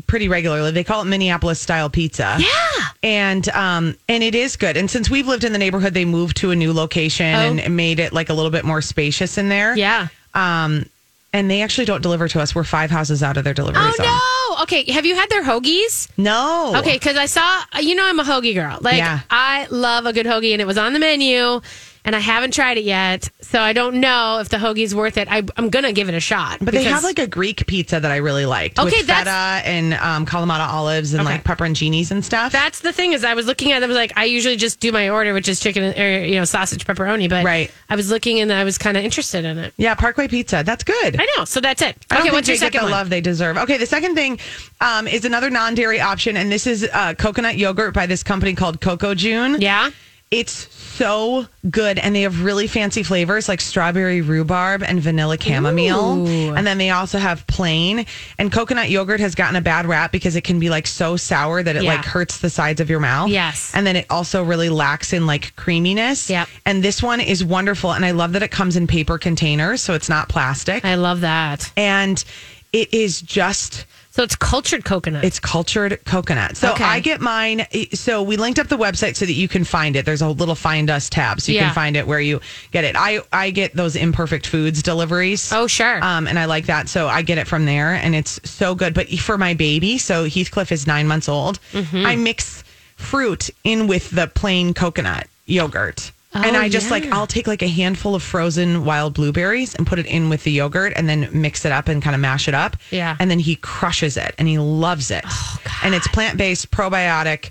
pretty 0.06 0.28
regularly. 0.28 0.70
They 0.70 0.84
call 0.84 1.02
it 1.02 1.06
Minneapolis 1.06 1.60
style 1.60 1.88
pizza. 1.90 2.36
Yeah. 2.38 2.84
And 3.02 3.48
um 3.50 3.96
and 4.08 4.22
it 4.22 4.34
is 4.34 4.56
good. 4.56 4.76
And 4.76 4.90
since 4.90 5.10
we've 5.10 5.26
lived 5.26 5.44
in 5.44 5.52
the 5.52 5.58
neighborhood, 5.58 5.94
they 5.94 6.04
moved 6.04 6.36
to 6.38 6.50
a 6.50 6.56
new 6.56 6.72
location 6.72 7.34
Oh. 7.34 7.38
and 7.64 7.76
made 7.76 7.98
it 7.98 8.12
like 8.12 8.28
a 8.28 8.34
little 8.34 8.50
bit 8.50 8.64
more 8.64 8.80
spacious 8.82 9.38
in 9.38 9.48
there. 9.48 9.76
Yeah. 9.76 10.08
Um 10.34 10.86
and 11.34 11.50
they 11.50 11.62
actually 11.62 11.86
don't 11.86 12.02
deliver 12.02 12.28
to 12.28 12.40
us. 12.40 12.54
We're 12.54 12.62
five 12.64 12.90
houses 12.90 13.22
out 13.22 13.36
of 13.38 13.44
their 13.44 13.54
delivery 13.54 13.80
Oh 13.82 13.92
zone. 13.96 14.06
no! 14.06 14.62
Okay, 14.64 14.90
have 14.92 15.06
you 15.06 15.14
had 15.14 15.30
their 15.30 15.42
hoagies? 15.42 16.06
No. 16.18 16.74
Okay, 16.76 16.92
because 16.92 17.16
I 17.16 17.24
saw, 17.24 17.62
you 17.80 17.94
know, 17.94 18.04
I'm 18.06 18.20
a 18.20 18.22
hoagie 18.22 18.52
girl. 18.54 18.76
Like, 18.82 18.98
Yeah. 18.98 19.20
I 19.30 19.66
love 19.70 20.04
a 20.04 20.12
good 20.12 20.26
hoagie, 20.26 20.52
and 20.52 20.60
it 20.60 20.66
was 20.66 20.76
on 20.76 20.92
the 20.92 20.98
menu, 20.98 21.62
and 22.04 22.16
I 22.16 22.18
haven't 22.18 22.52
tried 22.52 22.78
it 22.78 22.84
yet, 22.84 23.28
so 23.40 23.60
I 23.60 23.72
don't 23.72 24.00
know 24.00 24.38
if 24.40 24.48
the 24.48 24.56
hoagie's 24.56 24.94
worth 24.94 25.16
it. 25.16 25.28
I, 25.30 25.42
I'm 25.56 25.70
gonna 25.70 25.92
give 25.92 26.08
it 26.08 26.14
a 26.14 26.20
shot. 26.20 26.58
But 26.60 26.72
they 26.74 26.84
have 26.84 27.04
like 27.04 27.18
a 27.18 27.26
Greek 27.26 27.66
pizza 27.66 28.00
that 28.00 28.10
I 28.10 28.16
really 28.16 28.44
liked. 28.46 28.78
Okay, 28.78 28.98
with 28.98 29.06
that's- 29.06 29.24
feta 29.26 29.68
and 29.68 29.94
um, 29.94 30.26
Kalamata 30.26 30.66
olives 30.68 31.14
and 31.14 31.22
Okay. 31.22 31.34
like 31.34 31.44
pepperoncinis 31.44 32.10
and 32.10 32.24
stuff. 32.24 32.52
That's 32.52 32.80
the 32.80 32.92
thing 32.92 33.12
is, 33.12 33.24
I 33.24 33.34
was 33.34 33.46
looking 33.46 33.72
at 33.72 33.80
them 33.80 33.90
like 33.90 34.12
I 34.16 34.24
usually 34.24 34.56
just 34.56 34.80
do 34.80 34.90
my 34.92 35.08
order, 35.10 35.32
which 35.34 35.48
is 35.48 35.60
chicken 35.60 35.84
or 35.98 36.24
you 36.24 36.34
know 36.36 36.44
sausage 36.44 36.84
pepperoni. 36.86 37.28
But 37.28 37.44
Right. 37.44 37.70
I 37.88 37.96
was 37.96 38.10
looking 38.10 38.40
and 38.40 38.52
I 38.52 38.64
was 38.64 38.78
kind 38.78 38.96
of 38.96 39.04
interested 39.04 39.44
in 39.44 39.58
it. 39.58 39.72
yeah, 39.76 39.94
Parkway 39.94 40.28
Pizza. 40.28 40.62
That's 40.64 40.84
good. 40.84 41.20
I 41.20 41.26
know, 41.36 41.44
so 41.44 41.60
that's 41.60 41.82
it. 41.82 41.96
I 42.10 42.20
okay, 42.20 42.30
what's 42.30 42.48
your 42.48 42.56
second 42.56 42.80
the 42.80 42.84
one? 42.84 42.92
love 42.92 43.10
they 43.10 43.20
deserve. 43.20 43.56
Okay, 43.58 43.76
the 43.78 43.86
second 43.86 44.14
thing 44.14 44.38
um, 44.80 45.06
is 45.06 45.24
another 45.24 45.50
non-dairy 45.50 46.00
option, 46.00 46.36
and 46.36 46.50
this 46.50 46.66
is 46.66 46.88
uh, 46.92 47.14
coconut 47.14 47.56
yogurt 47.56 47.94
by 47.94 48.06
this 48.06 48.22
company 48.22 48.54
called 48.54 48.80
Coco 48.80 49.14
June. 49.14 49.60
Yeah. 49.60 49.90
It's 50.32 50.68
so 50.74 51.46
good, 51.70 51.98
and 51.98 52.14
they 52.16 52.22
have 52.22 52.42
really 52.42 52.66
fancy 52.66 53.02
flavors 53.02 53.48
like 53.48 53.60
strawberry 53.60 54.20
rhubarb 54.22 54.82
and 54.82 54.98
vanilla 55.00 55.36
chamomile. 55.38 56.26
Ooh. 56.26 56.54
And 56.54 56.66
then 56.66 56.78
they 56.78 56.90
also 56.90 57.18
have 57.18 57.46
plain. 57.46 58.06
And 58.38 58.50
coconut 58.50 58.88
yogurt 58.90 59.20
has 59.20 59.34
gotten 59.34 59.56
a 59.56 59.60
bad 59.60 59.84
rap 59.86 60.10
because 60.10 60.34
it 60.34 60.40
can 60.42 60.58
be 60.58 60.70
like 60.70 60.86
so 60.86 61.16
sour 61.16 61.62
that 61.62 61.76
it 61.76 61.82
Yeah. 61.82 61.94
like 61.96 62.04
hurts 62.04 62.38
the 62.38 62.50
sides 62.50 62.80
of 62.80 62.88
your 62.88 62.98
mouth. 63.00 63.28
Yes. 63.30 63.72
And 63.74 63.86
then 63.86 63.94
it 63.94 64.06
also 64.10 64.42
really 64.42 64.68
lacks 64.70 65.12
in 65.12 65.26
like 65.26 65.54
creaminess. 65.56 66.28
Yep. 66.30 66.48
And 66.66 66.82
this 66.82 67.02
one 67.02 67.20
is 67.20 67.44
wonderful, 67.44 67.92
and 67.92 68.04
I 68.04 68.12
love 68.12 68.32
that 68.32 68.42
it 68.42 68.50
comes 68.50 68.74
in 68.76 68.86
paper 68.86 69.18
containers, 69.18 69.82
so 69.82 69.92
it's 69.94 70.08
not 70.08 70.28
plastic. 70.30 70.84
I 70.84 70.94
love 70.96 71.20
that. 71.20 71.70
and 71.76 72.24
it 72.72 72.92
is 72.94 73.20
just 73.20 73.84
So 74.12 74.22
it's 74.22 74.36
cultured 74.36 74.84
coconut. 74.84 75.24
it's 75.24 75.40
cultured 75.40 75.98
coconut. 76.04 76.56
So 76.58 76.72
Okay. 76.72 76.84
I 76.84 77.00
get 77.00 77.20
mine. 77.22 77.66
So 77.94 78.22
we 78.22 78.36
linked 78.36 78.58
up 78.58 78.68
the 78.68 78.76
website 78.76 79.16
so 79.16 79.24
that 79.24 79.32
you 79.32 79.48
can 79.48 79.64
find 79.64 79.96
it. 79.96 80.04
There's 80.04 80.20
a 80.20 80.28
little 80.28 80.54
find 80.54 80.90
us 80.90 81.08
tab, 81.08 81.40
so 81.40 81.50
you 81.50 81.56
Yeah. 81.58 81.64
can 81.68 81.74
find 81.74 81.96
it 81.96 82.06
where 82.06 82.20
you 82.20 82.40
get 82.72 82.84
it. 82.84 82.94
I 82.94 83.20
I 83.32 83.50
get 83.50 83.74
those 83.74 83.96
imperfect 83.96 84.46
foods 84.46 84.82
deliveries. 84.82 85.50
Oh, 85.52 85.66
sure. 85.66 86.04
Um, 86.04 86.26
and 86.26 86.38
I 86.38 86.44
like 86.44 86.66
that, 86.66 86.88
so 86.90 87.08
I 87.08 87.22
get 87.22 87.38
it 87.38 87.48
from 87.48 87.64
there, 87.64 87.94
and 87.94 88.14
it's 88.14 88.38
so 88.44 88.74
good. 88.74 88.92
But 88.92 89.08
for 89.18 89.38
my 89.38 89.54
baby, 89.54 89.96
so 89.96 90.24
Heathcliff 90.28 90.70
is 90.72 90.86
nine 90.86 91.06
months 91.08 91.28
old. 91.28 91.58
Mm-hmm. 91.72 92.04
I 92.06 92.16
mix 92.16 92.64
fruit 92.96 93.48
in 93.64 93.86
with 93.86 94.10
the 94.10 94.26
plain 94.28 94.74
coconut 94.74 95.26
yogurt. 95.46 96.12
And 96.34 96.56
Oh, 96.56 96.60
I 96.60 96.68
just 96.68 96.90
like. 96.90 97.04
I'll 97.06 97.26
take 97.26 97.46
like 97.46 97.62
a 97.62 97.68
handful 97.68 98.14
of 98.14 98.22
frozen 98.22 98.84
wild 98.84 99.14
blueberries 99.14 99.74
and 99.74 99.86
put 99.86 99.98
it 99.98 100.06
in 100.06 100.28
with 100.30 100.44
the 100.44 100.50
yogurt 100.52 100.92
and 100.96 101.08
then 101.08 101.28
mix 101.32 101.64
it 101.64 101.72
up 101.72 101.88
and 101.88 102.02
kind 102.02 102.14
of 102.14 102.20
mash 102.20 102.48
it 102.48 102.54
up. 102.54 102.76
Yeah. 102.90 103.16
And 103.20 103.30
then 103.30 103.38
he 103.38 103.56
crushes 103.56 104.16
it 104.16 104.34
and 104.38 104.48
he 104.48 104.58
loves 104.58 105.10
it. 105.10 105.24
Oh, 105.26 105.58
And 105.84 105.94
it's 105.94 106.08
plant 106.08 106.38
based, 106.38 106.70
probiotic, 106.70 107.50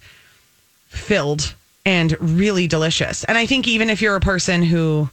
filled 0.87 1.53
and 1.85 2.15
really 2.19 2.67
delicious. 2.67 3.23
And 3.23 3.37
I 3.37 3.45
think 3.45 3.67
even 3.67 3.89
if 3.89 4.01
you're 4.01 4.15
a 4.15 4.19
person 4.21 4.63
who 4.63 5.09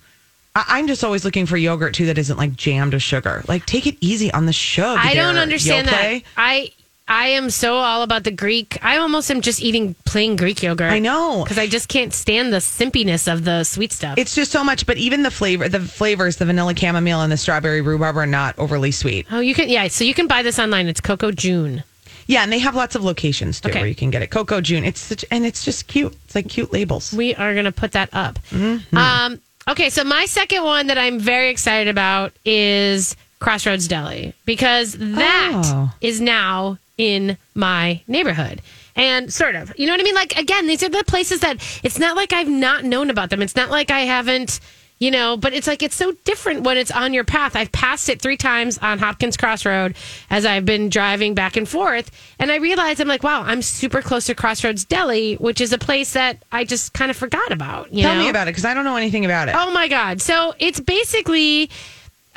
I- 0.56 0.64
I'm 0.68 0.86
just 0.88 1.04
always 1.04 1.24
looking 1.24 1.46
for 1.46 1.56
yogurt 1.56 1.94
too 1.94 2.06
that 2.06 2.18
isn't 2.18 2.36
like 2.36 2.56
jammed 2.56 2.94
with 2.94 3.02
sugar. 3.02 3.44
Like 3.48 3.64
take 3.66 3.86
it 3.86 3.96
easy 4.00 4.32
on 4.32 4.46
the 4.46 4.52
sugar. 4.52 4.98
I 4.98 5.14
don't 5.14 5.36
understand 5.36 5.88
Yoplait. 5.88 6.22
that. 6.24 6.30
I 6.36 6.72
I 7.08 7.28
am 7.28 7.48
so 7.50 7.76
all 7.76 8.02
about 8.02 8.24
the 8.24 8.30
Greek. 8.30 8.78
I 8.82 8.98
almost 8.98 9.30
am 9.30 9.40
just 9.40 9.62
eating 9.62 9.94
plain 10.04 10.36
Greek 10.36 10.62
yogurt. 10.62 10.92
I 10.92 10.98
know. 10.98 11.42
because 11.44 11.58
I 11.58 11.66
just 11.66 11.88
can't 11.88 12.12
stand 12.12 12.52
the 12.52 12.60
simpiness 12.60 13.26
of 13.32 13.44
the 13.44 13.64
sweet 13.64 13.92
stuff. 13.92 14.18
It's 14.18 14.34
just 14.34 14.52
so 14.52 14.62
much, 14.62 14.86
but 14.86 14.98
even 14.98 15.22
the 15.22 15.30
flavor, 15.30 15.68
the 15.68 15.80
flavors, 15.80 16.36
the 16.36 16.44
vanilla 16.44 16.76
chamomile 16.76 17.22
and 17.22 17.32
the 17.32 17.36
strawberry 17.38 17.80
rhubarb 17.80 18.16
are 18.16 18.26
not 18.26 18.58
overly 18.58 18.90
sweet. 18.92 19.26
oh, 19.30 19.40
you 19.40 19.54
can 19.54 19.68
yeah. 19.68 19.88
So 19.88 20.04
you 20.04 20.14
can 20.14 20.26
buy 20.26 20.42
this 20.42 20.58
online. 20.58 20.86
It's 20.88 21.00
Coco 21.00 21.30
June. 21.32 21.82
Yeah, 22.26 22.42
and 22.42 22.52
they 22.52 22.58
have 22.58 22.74
lots 22.74 22.94
of 22.94 23.02
locations 23.02 23.58
too 23.58 23.70
Okay. 23.70 23.78
where 23.80 23.88
you 23.88 23.94
can 23.94 24.10
get 24.10 24.20
it. 24.20 24.26
Coco 24.26 24.60
June. 24.60 24.84
It's 24.84 25.00
such, 25.00 25.24
and 25.30 25.46
it's 25.46 25.64
just 25.64 25.86
cute. 25.88 26.14
It's 26.26 26.34
like 26.34 26.46
cute 26.50 26.74
labels. 26.74 27.12
We 27.14 27.34
are 27.34 27.54
going 27.54 27.64
to 27.64 27.72
put 27.72 27.92
that 27.92 28.10
up. 28.12 28.38
Mm-hmm. 28.50 28.94
Um, 28.98 29.40
okay, 29.66 29.88
so 29.88 30.04
my 30.04 30.26
second 30.26 30.62
one 30.62 30.88
that 30.88 30.98
I'm 30.98 31.18
very 31.18 31.48
excited 31.48 31.88
about 31.88 32.34
is 32.44 33.16
Crossroads 33.38 33.88
Deli 33.88 34.34
because 34.44 34.92
that 34.98 35.88
is 36.02 36.20
Oh. 36.20 36.24
now 36.24 36.78
in 36.98 37.38
my 37.54 38.02
neighborhood. 38.06 38.60
And 38.96 39.32
sort 39.32 39.54
of, 39.54 39.72
you 39.78 39.86
know 39.86 39.92
what 39.92 40.00
I 40.00 40.04
mean? 40.04 40.14
Like, 40.16 40.36
again, 40.36 40.66
these 40.66 40.82
are 40.82 40.88
the 40.88 41.04
places 41.06 41.40
that 41.40 41.56
it's 41.84 41.98
not 42.00 42.16
like 42.16 42.32
I've 42.32 42.48
not 42.48 42.84
known 42.84 43.10
about 43.10 43.30
them. 43.30 43.40
It's 43.40 43.54
not 43.54 43.70
like 43.70 43.92
I 43.92 44.00
haven't, 44.00 44.58
you 44.98 45.12
know, 45.12 45.36
but 45.36 45.52
it's 45.52 45.68
like 45.68 45.84
it's 45.84 45.94
so 45.94 46.10
different 46.24 46.62
when 46.64 46.76
it's 46.76 46.90
on 46.90 47.14
your 47.14 47.22
path. 47.22 47.54
I've 47.54 47.70
passed 47.70 48.08
it 48.08 48.20
three 48.20 48.36
times 48.36 48.76
on 48.78 48.98
Hopkins 48.98 49.36
Crossroad 49.36 49.94
as 50.30 50.44
I've 50.44 50.64
been 50.64 50.88
driving 50.88 51.34
back 51.34 51.56
and 51.56 51.68
forth. 51.68 52.10
And 52.40 52.50
I 52.50 52.56
realized 52.56 53.00
I'm 53.00 53.06
like, 53.06 53.22
wow, 53.22 53.42
I'm 53.42 53.62
super 53.62 54.02
close 54.02 54.26
to 54.26 54.34
Crossroads 54.34 54.84
Deli, 54.84 55.36
which 55.36 55.60
is 55.60 55.72
a 55.72 55.78
place 55.78 56.14
that 56.14 56.42
I 56.50 56.64
just 56.64 56.92
kind 56.92 57.12
of 57.12 57.16
forgot 57.16 57.52
about. 57.52 57.94
You 57.94 58.02
Tell 58.02 58.16
know? 58.16 58.22
me 58.22 58.28
about 58.30 58.48
it 58.48 58.50
because 58.50 58.64
I 58.64 58.74
don't 58.74 58.84
know 58.84 58.96
anything 58.96 59.24
about 59.24 59.48
it. 59.48 59.54
Oh 59.56 59.70
my 59.70 59.86
god! 59.86 60.20
So 60.20 60.54
it's 60.58 60.80
basically 60.80 61.70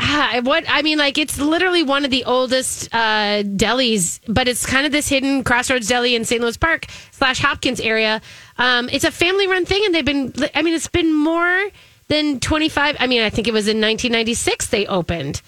ah, 0.02 0.42
what 0.44 0.66
I 0.68 0.82
mean. 0.82 0.98
Like 0.98 1.18
it's 1.18 1.40
literally 1.40 1.84
one 1.84 2.04
of 2.04 2.12
the 2.12 2.26
oldest 2.26 2.94
uh, 2.94 3.44
delis, 3.44 4.20
but 4.28 4.48
it's 4.48 4.66
kind 4.66 4.86
of 4.86 4.92
this 4.92 5.08
hidden 5.08 5.44
crossroads 5.44 5.88
deli 5.88 6.16
in 6.16 6.26
St. 6.26 6.42
Louis 6.42 6.58
Park 6.58 6.88
slash 7.12 7.40
Hopkins 7.40 7.80
area. 7.80 8.22
Um, 8.58 8.90
it's 8.92 9.06
a 9.06 9.12
family 9.12 9.48
run 9.48 9.66
thing, 9.66 9.84
and 9.86 9.94
they've 9.94 10.06
been. 10.06 10.34
I 10.56 10.62
mean, 10.62 10.74
it's 10.74 10.88
been 10.88 11.14
more 11.14 11.70
than 12.08 12.40
twenty 12.40 12.70
five. 12.70 12.98
I 13.00 13.08
mean, 13.08 13.22
I 13.22 13.30
think 13.30 13.48
it 13.48 13.54
was 13.54 13.68
in 13.68 13.80
nineteen 13.80 14.12
ninety 14.12 14.34
six 14.34 14.68
they 14.68 14.86
opened. 14.88 15.42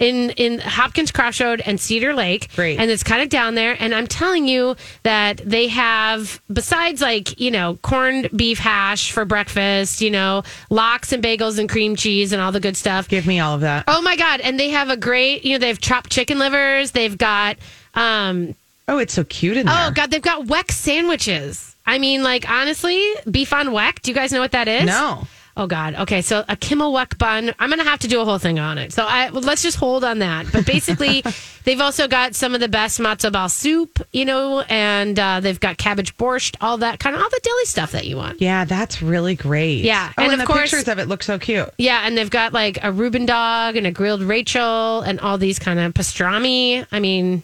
In, 0.00 0.30
in 0.30 0.58
Hopkins 0.60 1.10
Crossroad 1.12 1.60
and 1.66 1.78
Cedar 1.78 2.14
Lake. 2.14 2.48
Great. 2.56 2.78
And 2.80 2.90
it's 2.90 3.02
kind 3.02 3.20
of 3.22 3.28
down 3.28 3.54
there. 3.54 3.76
And 3.78 3.94
I'm 3.94 4.06
telling 4.06 4.48
you 4.48 4.74
that 5.02 5.36
they 5.44 5.68
have, 5.68 6.40
besides 6.50 7.02
like, 7.02 7.38
you 7.38 7.50
know, 7.50 7.78
corned 7.82 8.30
beef 8.34 8.58
hash 8.58 9.12
for 9.12 9.26
breakfast, 9.26 10.00
you 10.00 10.10
know, 10.10 10.42
lox 10.70 11.12
and 11.12 11.22
bagels 11.22 11.58
and 11.58 11.68
cream 11.68 11.96
cheese 11.96 12.32
and 12.32 12.40
all 12.40 12.50
the 12.50 12.60
good 12.60 12.78
stuff. 12.78 13.08
Give 13.08 13.26
me 13.26 13.40
all 13.40 13.54
of 13.56 13.60
that. 13.60 13.84
Oh 13.88 14.00
my 14.00 14.16
God. 14.16 14.40
And 14.40 14.58
they 14.58 14.70
have 14.70 14.88
a 14.88 14.96
great, 14.96 15.44
you 15.44 15.52
know, 15.52 15.58
they 15.58 15.68
have 15.68 15.80
chopped 15.80 16.10
chicken 16.10 16.38
livers. 16.38 16.92
They've 16.92 17.18
got, 17.18 17.58
um, 17.94 18.54
Oh, 18.88 18.98
it's 18.98 19.12
so 19.12 19.22
cute 19.24 19.56
in 19.58 19.66
there. 19.66 19.76
oh 19.86 19.90
God, 19.92 20.10
they've 20.10 20.22
got 20.22 20.46
Weck 20.46 20.70
sandwiches. 20.72 21.76
I 21.86 21.98
mean, 21.98 22.22
like, 22.22 22.48
honestly, 22.48 23.04
beef 23.30 23.52
on 23.52 23.68
Weck. 23.68 24.00
Do 24.02 24.10
you 24.10 24.14
guys 24.14 24.32
know 24.32 24.40
what 24.40 24.52
that 24.52 24.66
is? 24.66 24.86
No. 24.86 25.26
Oh 25.60 25.66
God. 25.66 25.94
Okay, 25.94 26.22
so 26.22 26.42
a 26.48 26.56
Kimmel 26.56 26.90
Weck 26.90 27.18
bun. 27.18 27.52
I'm 27.58 27.68
gonna 27.68 27.84
have 27.84 27.98
to 27.98 28.08
do 28.08 28.22
a 28.22 28.24
whole 28.24 28.38
thing 28.38 28.58
on 28.58 28.78
it. 28.78 28.94
So 28.94 29.04
I 29.04 29.28
well, 29.28 29.42
let's 29.42 29.60
just 29.62 29.76
hold 29.76 30.04
on 30.04 30.20
that. 30.20 30.46
But 30.50 30.64
basically, 30.64 31.22
they've 31.64 31.80
also 31.82 32.08
got 32.08 32.34
some 32.34 32.54
of 32.54 32.60
the 32.60 32.68
best 32.68 32.98
matzo 32.98 33.30
ball 33.30 33.50
soup, 33.50 34.00
you 34.10 34.24
know, 34.24 34.60
and 34.70 35.18
uh, 35.20 35.40
they've 35.40 35.60
got 35.60 35.76
cabbage 35.76 36.16
borscht, 36.16 36.56
all 36.62 36.78
that 36.78 36.98
kind 36.98 37.14
of 37.14 37.20
all 37.20 37.28
the 37.28 37.40
deli 37.42 37.64
stuff 37.66 37.92
that 37.92 38.06
you 38.06 38.16
want. 38.16 38.40
Yeah, 38.40 38.64
that's 38.64 39.02
really 39.02 39.34
great. 39.34 39.84
Yeah, 39.84 40.14
Oh, 40.16 40.22
and 40.22 40.32
and, 40.32 40.40
of 40.40 40.48
the 40.48 40.50
course- 40.50 40.70
pictures 40.70 40.88
of 40.88 40.98
it 40.98 41.08
look 41.08 41.22
so 41.22 41.38
cute. 41.38 41.68
Yeah, 41.76 42.00
and 42.06 42.16
they've 42.16 42.30
got 42.30 42.54
like 42.54 42.78
a 42.82 42.90
Reuben 42.90 43.26
dog 43.26 43.76
and 43.76 43.86
a 43.86 43.90
grilled 43.90 44.22
Rachel 44.22 45.02
and 45.02 45.20
all 45.20 45.36
these 45.36 45.58
kind 45.58 45.78
of 45.78 45.92
pastrami. 45.92 46.86
I 46.90 47.00
mean, 47.00 47.42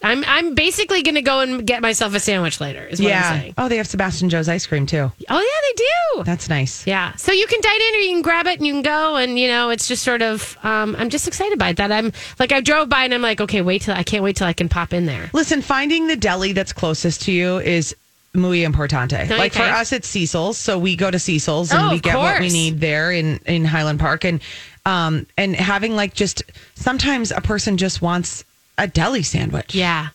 I'm 0.00 0.24
I'm 0.26 0.54
basically 0.54 1.02
gonna 1.02 1.22
go 1.22 1.40
and 1.40 1.66
get 1.66 1.82
myself 1.82 2.14
a 2.14 2.20
sandwich 2.20 2.60
later. 2.60 2.84
Is 2.86 3.00
what 3.02 3.12
I'm 3.12 3.40
saying. 3.40 3.54
Oh, 3.58 3.68
they 3.68 3.78
have 3.78 3.86
Sebastian 3.88 4.28
Joe's 4.28 4.48
ice 4.48 4.64
cream 4.66 4.86
too. 4.86 5.10
Oh 5.28 5.40
yeah, 5.40 5.40
they 5.40 5.84
do. 6.18 6.24
That's 6.24 6.48
nice. 6.48 6.86
Yeah. 6.86 7.14
So 7.16 7.32
you 7.32 7.46
can 7.48 7.60
dine 7.60 7.80
in 7.80 7.94
or 7.94 7.98
you 7.98 8.12
can 8.14 8.22
grab 8.22 8.46
it 8.46 8.58
and 8.58 8.66
you 8.66 8.74
can 8.74 8.82
go 8.82 9.16
and 9.16 9.38
you 9.38 9.48
know, 9.48 9.70
it's 9.70 9.88
just 9.88 10.04
sort 10.04 10.22
of 10.22 10.56
um 10.62 10.94
I'm 10.98 11.10
just 11.10 11.26
excited 11.26 11.58
by 11.58 11.72
that. 11.72 11.90
I'm 11.90 12.12
like 12.38 12.52
I 12.52 12.60
drove 12.60 12.88
by 12.88 13.04
and 13.04 13.12
I'm 13.12 13.22
like, 13.22 13.40
okay, 13.40 13.60
wait 13.60 13.82
till 13.82 13.94
I 13.94 14.04
can't 14.04 14.22
wait 14.22 14.36
till 14.36 14.46
I 14.46 14.52
can 14.52 14.68
pop 14.68 14.92
in 14.92 15.06
there. 15.06 15.30
Listen, 15.32 15.62
finding 15.62 16.06
the 16.06 16.16
deli 16.16 16.52
that's 16.52 16.72
closest 16.72 17.22
to 17.22 17.32
you 17.32 17.58
is 17.58 17.96
muy 18.34 18.58
importante. 18.58 19.28
Like 19.30 19.52
for 19.54 19.62
us, 19.62 19.92
it's 19.92 20.06
Cecil's, 20.06 20.58
so 20.58 20.78
we 20.78 20.94
go 20.94 21.10
to 21.10 21.18
Cecil's 21.18 21.72
and 21.72 21.82
Oh, 21.82 21.90
we 21.90 21.98
get 21.98 22.16
what 22.16 22.40
we 22.40 22.50
need 22.50 22.78
there 22.78 23.10
in 23.10 23.38
in 23.46 23.64
Highland 23.64 23.98
Park, 23.98 24.24
and 24.24 24.40
um 24.86 25.26
and 25.36 25.56
having 25.56 25.96
like 25.96 26.14
just 26.14 26.44
sometimes 26.76 27.32
a 27.32 27.40
person 27.40 27.76
just 27.78 28.00
wants 28.00 28.44
a 28.78 28.86
deli 28.86 29.22
sandwich. 29.22 29.74
Yeah. 29.74 30.08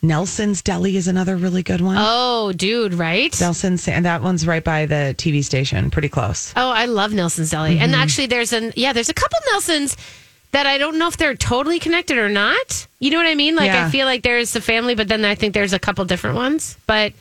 Nelson's 0.00 0.62
Deli 0.62 0.96
is 0.96 1.08
another 1.08 1.36
really 1.36 1.64
good 1.64 1.80
one. 1.80 1.96
Oh, 1.98 2.52
dude, 2.52 2.94
right? 2.94 3.34
Nelson's, 3.40 3.88
and 3.88 4.04
that 4.04 4.22
one's 4.22 4.46
right 4.46 4.62
by 4.62 4.86
the 4.86 5.14
TV 5.18 5.42
station, 5.42 5.90
pretty 5.90 6.08
close. 6.08 6.52
Oh, 6.54 6.70
I 6.70 6.84
love 6.84 7.12
Nelson's 7.12 7.50
Deli. 7.50 7.78
And 7.78 7.92
mm-hmm. 7.92 8.00
actually 8.00 8.26
there's 8.26 8.52
an 8.52 8.72
yeah, 8.76 8.92
there's 8.92 9.08
a 9.08 9.14
couple 9.14 9.38
Nelsons 9.50 9.96
that 10.52 10.66
I 10.66 10.78
don't 10.78 10.98
know 10.98 11.08
if 11.08 11.16
they're 11.16 11.34
totally 11.34 11.80
connected 11.80 12.16
or 12.16 12.28
not. 12.28 12.86
You 13.00 13.10
know 13.10 13.18
what 13.18 13.26
I 13.26 13.34
mean? 13.34 13.56
Like 13.56 13.66
Yeah. 13.66 13.86
I 13.86 13.90
feel 13.90 14.06
like 14.06 14.22
there's 14.22 14.54
a 14.54 14.60
family, 14.60 14.94
but 14.94 15.08
then 15.08 15.24
I 15.24 15.34
think 15.34 15.52
there's 15.52 15.72
a 15.72 15.78
couple 15.80 16.04
different 16.04 16.36
ones. 16.36 16.76
But 16.86 17.12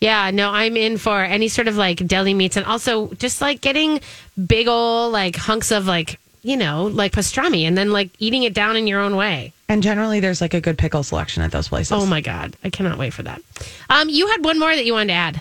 yeah, 0.00 0.30
no, 0.32 0.50
I'm 0.50 0.76
in 0.76 0.98
for 0.98 1.22
any 1.22 1.48
sort 1.48 1.68
of 1.68 1.76
like 1.76 2.04
deli 2.06 2.34
meats 2.34 2.56
and 2.56 2.66
also 2.66 3.08
just 3.14 3.40
like 3.40 3.60
getting 3.60 4.00
big 4.46 4.66
ol' 4.68 5.10
like 5.10 5.36
hunks 5.36 5.70
of 5.70 5.86
like, 5.86 6.18
you 6.42 6.56
know, 6.56 6.84
like 6.84 7.12
pastrami 7.12 7.62
and 7.62 7.76
then 7.76 7.90
like 7.92 8.10
eating 8.18 8.42
it 8.44 8.54
down 8.54 8.76
in 8.76 8.86
your 8.86 9.00
own 9.00 9.16
way. 9.16 9.52
And 9.68 9.82
generally, 9.82 10.20
there's 10.20 10.40
like 10.40 10.54
a 10.54 10.60
good 10.60 10.78
pickle 10.78 11.02
selection 11.02 11.42
at 11.42 11.52
those 11.52 11.68
places. 11.68 11.92
Oh 11.92 12.06
my 12.06 12.20
God. 12.20 12.56
I 12.64 12.70
cannot 12.70 12.98
wait 12.98 13.12
for 13.12 13.22
that. 13.24 13.42
Um, 13.90 14.08
you 14.08 14.26
had 14.28 14.44
one 14.44 14.58
more 14.58 14.74
that 14.74 14.84
you 14.86 14.92
wanted 14.94 15.08
to 15.08 15.12
add. 15.14 15.36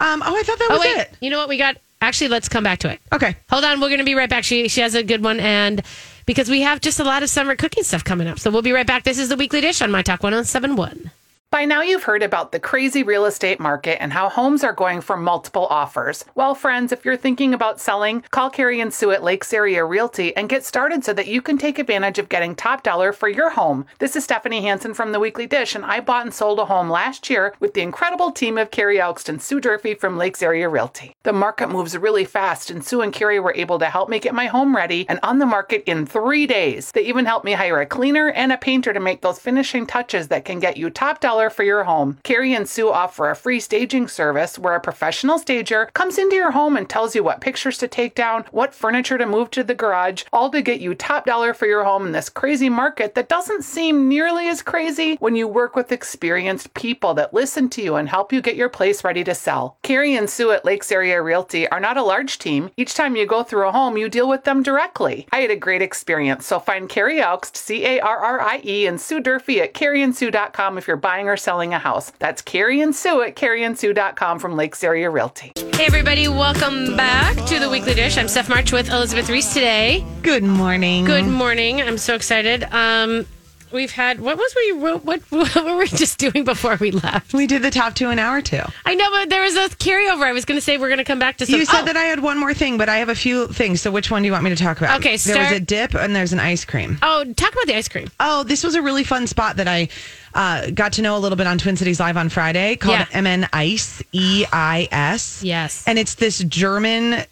Um, 0.00 0.22
oh, 0.24 0.36
I 0.36 0.42
thought 0.42 0.58
that 0.58 0.68
Oh, 0.70 0.74
was 0.74 0.80
wait. 0.80 0.98
it. 0.98 1.14
You 1.20 1.30
know 1.30 1.38
what 1.38 1.48
we 1.48 1.58
got? 1.58 1.76
Actually, 2.00 2.28
let's 2.28 2.48
come 2.48 2.64
back 2.64 2.80
to 2.80 2.90
it. 2.90 3.00
Okay. 3.12 3.36
Hold 3.50 3.64
on, 3.64 3.80
we're 3.80 3.88
going 3.88 3.98
to 3.98 4.04
be 4.04 4.14
right 4.16 4.28
back. 4.30 4.42
She 4.44 4.66
she 4.68 4.80
has 4.80 4.94
a 4.96 5.02
good 5.04 5.22
one, 5.22 5.38
and 5.38 5.82
because 6.26 6.48
we 6.48 6.62
have 6.62 6.80
just 6.80 6.98
a 6.98 7.04
lot 7.04 7.22
of 7.22 7.30
summer 7.30 7.54
cooking 7.54 7.84
stuff 7.84 8.02
coming 8.02 8.26
up, 8.26 8.40
so 8.40 8.50
we'll 8.50 8.62
be 8.62 8.72
right 8.72 8.86
back. 8.86 9.04
This 9.04 9.18
is 9.18 9.28
the 9.28 9.36
weekly 9.36 9.60
dish 9.60 9.80
on 9.82 9.90
My 9.92 10.02
Talk 10.02 10.22
1071. 10.22 11.10
By 11.52 11.66
now, 11.66 11.82
you've 11.82 12.04
heard 12.04 12.22
about 12.22 12.50
the 12.50 12.58
crazy 12.58 13.02
real 13.02 13.26
estate 13.26 13.60
market 13.60 14.00
and 14.00 14.10
how 14.10 14.30
homes 14.30 14.64
are 14.64 14.72
going 14.72 15.02
for 15.02 15.18
multiple 15.18 15.66
offers. 15.66 16.24
Well, 16.34 16.54
friends, 16.54 16.92
if 16.92 17.04
you're 17.04 17.14
thinking 17.14 17.52
about 17.52 17.78
selling, 17.78 18.22
call 18.30 18.48
Carrie 18.48 18.80
and 18.80 18.92
Sue 18.92 19.10
at 19.10 19.22
Lakes 19.22 19.52
Area 19.52 19.84
Realty 19.84 20.34
and 20.34 20.48
get 20.48 20.64
started 20.64 21.04
so 21.04 21.12
that 21.12 21.26
you 21.26 21.42
can 21.42 21.58
take 21.58 21.78
advantage 21.78 22.18
of 22.18 22.30
getting 22.30 22.54
top 22.54 22.82
dollar 22.82 23.12
for 23.12 23.28
your 23.28 23.50
home. 23.50 23.84
This 23.98 24.16
is 24.16 24.24
Stephanie 24.24 24.62
Hansen 24.62 24.94
from 24.94 25.12
The 25.12 25.20
Weekly 25.20 25.46
Dish, 25.46 25.74
and 25.74 25.84
I 25.84 26.00
bought 26.00 26.24
and 26.24 26.32
sold 26.32 26.58
a 26.58 26.64
home 26.64 26.88
last 26.88 27.28
year 27.28 27.52
with 27.60 27.74
the 27.74 27.82
incredible 27.82 28.32
team 28.32 28.56
of 28.56 28.70
Carrie 28.70 28.98
and 28.98 29.42
Sue 29.42 29.60
Durfee 29.60 29.92
from 29.92 30.16
Lakes 30.16 30.42
Area 30.42 30.70
Realty. 30.70 31.14
The 31.22 31.34
market 31.34 31.68
moves 31.68 31.94
really 31.98 32.24
fast, 32.24 32.70
and 32.70 32.82
Sue 32.82 33.02
and 33.02 33.12
Carrie 33.12 33.40
were 33.40 33.54
able 33.54 33.78
to 33.80 33.90
help 33.90 34.08
me 34.08 34.18
get 34.18 34.34
my 34.34 34.46
home 34.46 34.74
ready 34.74 35.04
and 35.06 35.20
on 35.22 35.38
the 35.38 35.44
market 35.44 35.82
in 35.84 36.06
three 36.06 36.46
days. 36.46 36.92
They 36.92 37.02
even 37.02 37.26
helped 37.26 37.44
me 37.44 37.52
hire 37.52 37.82
a 37.82 37.84
cleaner 37.84 38.30
and 38.30 38.52
a 38.52 38.56
painter 38.56 38.94
to 38.94 39.00
make 39.00 39.20
those 39.20 39.38
finishing 39.38 39.86
touches 39.86 40.28
that 40.28 40.46
can 40.46 40.58
get 40.58 40.78
you 40.78 40.88
top 40.88 41.20
dollar 41.20 41.41
for 41.50 41.62
your 41.62 41.84
home. 41.84 42.18
Carrie 42.22 42.54
and 42.54 42.68
Sue 42.68 42.90
offer 42.90 43.30
a 43.30 43.36
free 43.36 43.60
staging 43.60 44.08
service 44.08 44.58
where 44.58 44.74
a 44.74 44.80
professional 44.80 45.38
stager 45.38 45.90
comes 45.94 46.18
into 46.18 46.36
your 46.36 46.50
home 46.50 46.76
and 46.76 46.88
tells 46.88 47.14
you 47.14 47.22
what 47.22 47.40
pictures 47.40 47.78
to 47.78 47.88
take 47.88 48.14
down, 48.14 48.44
what 48.50 48.74
furniture 48.74 49.18
to 49.18 49.26
move 49.26 49.50
to 49.50 49.64
the 49.64 49.74
garage, 49.74 50.24
all 50.32 50.50
to 50.50 50.62
get 50.62 50.80
you 50.80 50.94
top 50.94 51.26
dollar 51.26 51.54
for 51.54 51.66
your 51.66 51.84
home 51.84 52.06
in 52.06 52.12
this 52.12 52.28
crazy 52.28 52.68
market 52.68 53.14
that 53.14 53.28
doesn't 53.28 53.64
seem 53.64 54.08
nearly 54.08 54.48
as 54.48 54.62
crazy 54.62 55.16
when 55.16 55.36
you 55.36 55.46
work 55.48 55.76
with 55.76 55.92
experienced 55.92 56.74
people 56.74 57.14
that 57.14 57.34
listen 57.34 57.68
to 57.68 57.82
you 57.82 57.96
and 57.96 58.08
help 58.08 58.32
you 58.32 58.40
get 58.40 58.56
your 58.56 58.68
place 58.68 59.04
ready 59.04 59.24
to 59.24 59.34
sell. 59.34 59.76
Carrie 59.82 60.16
and 60.16 60.28
Sue 60.28 60.50
at 60.50 60.64
Lakes 60.64 60.92
Area 60.92 61.20
Realty 61.22 61.68
are 61.68 61.80
not 61.80 61.96
a 61.96 62.02
large 62.02 62.38
team. 62.38 62.70
Each 62.76 62.94
time 62.94 63.16
you 63.16 63.26
go 63.26 63.42
through 63.42 63.68
a 63.68 63.72
home, 63.72 63.96
you 63.96 64.08
deal 64.08 64.28
with 64.28 64.44
them 64.44 64.62
directly. 64.62 65.26
I 65.32 65.40
had 65.40 65.50
a 65.50 65.56
great 65.56 65.82
experience, 65.82 66.46
so 66.46 66.58
find 66.58 66.88
Carrie 66.88 67.20
Elkst, 67.20 67.56
C 67.56 67.84
A 67.84 68.00
R 68.00 68.18
R 68.18 68.40
I 68.40 68.60
E, 68.64 68.86
and 68.86 69.00
Sue 69.00 69.20
Durfee 69.20 69.60
at 69.60 69.74
carrieandsue.com 69.74 70.78
if 70.78 70.86
you're 70.86 70.96
buying 70.96 71.28
or 71.28 71.31
selling 71.36 71.74
a 71.74 71.78
house. 71.78 72.10
That's 72.18 72.42
Carrie 72.42 72.80
and 72.80 72.94
Sue 72.94 73.22
at 73.22 73.36
carrieandsue.com 73.36 74.38
from 74.38 74.56
Lakes 74.56 74.82
Area 74.84 75.10
Realty. 75.10 75.52
Hey, 75.74 75.86
everybody, 75.86 76.28
welcome 76.28 76.96
back 76.96 77.34
to 77.46 77.58
the 77.58 77.68
weekly 77.68 77.94
dish. 77.94 78.18
I'm 78.18 78.28
Steph 78.28 78.48
March 78.48 78.72
with 78.72 78.88
Elizabeth 78.88 79.28
Ries 79.28 79.52
today. 79.52 80.04
Good 80.22 80.44
morning. 80.44 81.04
Good 81.04 81.26
morning. 81.26 81.80
I'm 81.80 81.98
so 81.98 82.14
excited. 82.14 82.64
Um, 82.72 83.26
we've 83.72 83.90
had. 83.90 84.20
What 84.20 84.36
was 84.38 84.54
we? 84.54 84.72
What, 84.72 85.04
what 85.04 85.20
what 85.30 85.64
were 85.64 85.76
we 85.76 85.88
just 85.88 86.18
doing 86.18 86.44
before 86.44 86.76
we 86.76 86.90
left? 86.90 87.34
We 87.34 87.46
did 87.46 87.62
the 87.62 87.70
top 87.70 87.94
two 87.94 88.10
an 88.10 88.18
hour 88.18 88.42
two. 88.42 88.62
I 88.84 88.94
know, 88.94 89.10
but 89.10 89.28
there 89.30 89.42
was 89.42 89.56
a 89.56 89.68
carryover. 89.70 90.22
I 90.24 90.32
was 90.32 90.44
going 90.44 90.58
to 90.58 90.62
say 90.62 90.78
we're 90.78 90.88
going 90.88 90.98
to 90.98 91.04
come 91.04 91.18
back 91.18 91.38
to. 91.38 91.46
Some, 91.46 91.58
You 91.58 91.64
said 91.64 91.82
oh, 91.82 91.84
that 91.86 91.96
I 91.96 92.04
had 92.04 92.20
one 92.20 92.38
more 92.38 92.54
thing, 92.54 92.78
but 92.78 92.88
I 92.88 92.98
have 92.98 93.08
a 93.08 93.14
few 93.14 93.48
things. 93.48 93.80
So 93.80 93.90
which 93.90 94.10
one 94.10 94.22
do 94.22 94.26
you 94.26 94.32
want 94.32 94.44
me 94.44 94.50
to 94.50 94.56
talk 94.56 94.78
about? 94.78 95.00
Okay, 95.00 95.16
there 95.16 95.42
was 95.42 95.52
a 95.52 95.60
dip 95.60 95.94
and 95.94 96.14
there's 96.14 96.32
an 96.32 96.40
ice 96.40 96.64
cream. 96.64 96.98
Oh, 97.02 97.24
talk 97.34 97.52
about 97.52 97.66
the 97.66 97.76
ice 97.76 97.88
cream. 97.88 98.10
Oh, 98.20 98.44
this 98.44 98.64
was 98.64 98.74
a 98.74 98.82
really 98.82 99.04
fun 99.04 99.26
spot 99.26 99.56
that 99.56 99.68
I 99.68 99.88
uh, 100.34 100.70
got 100.70 100.94
to 100.94 101.02
know 101.02 101.16
a 101.16 101.20
little 101.20 101.36
bit 101.36 101.46
on 101.46 101.58
Twin 101.58 101.76
Cities 101.76 102.00
Live 102.00 102.16
on 102.16 102.28
Friday 102.28 102.76
called 102.76 103.06
Yeah. 103.10 103.20
MN 103.20 103.48
Eis, 103.52 104.02
E 104.12 104.44
I 104.52 104.88
S. 104.90 105.42
Yes. 105.42 105.84
And 105.86 105.98
it's 105.98 106.14
this 106.14 106.38
German 106.40 107.24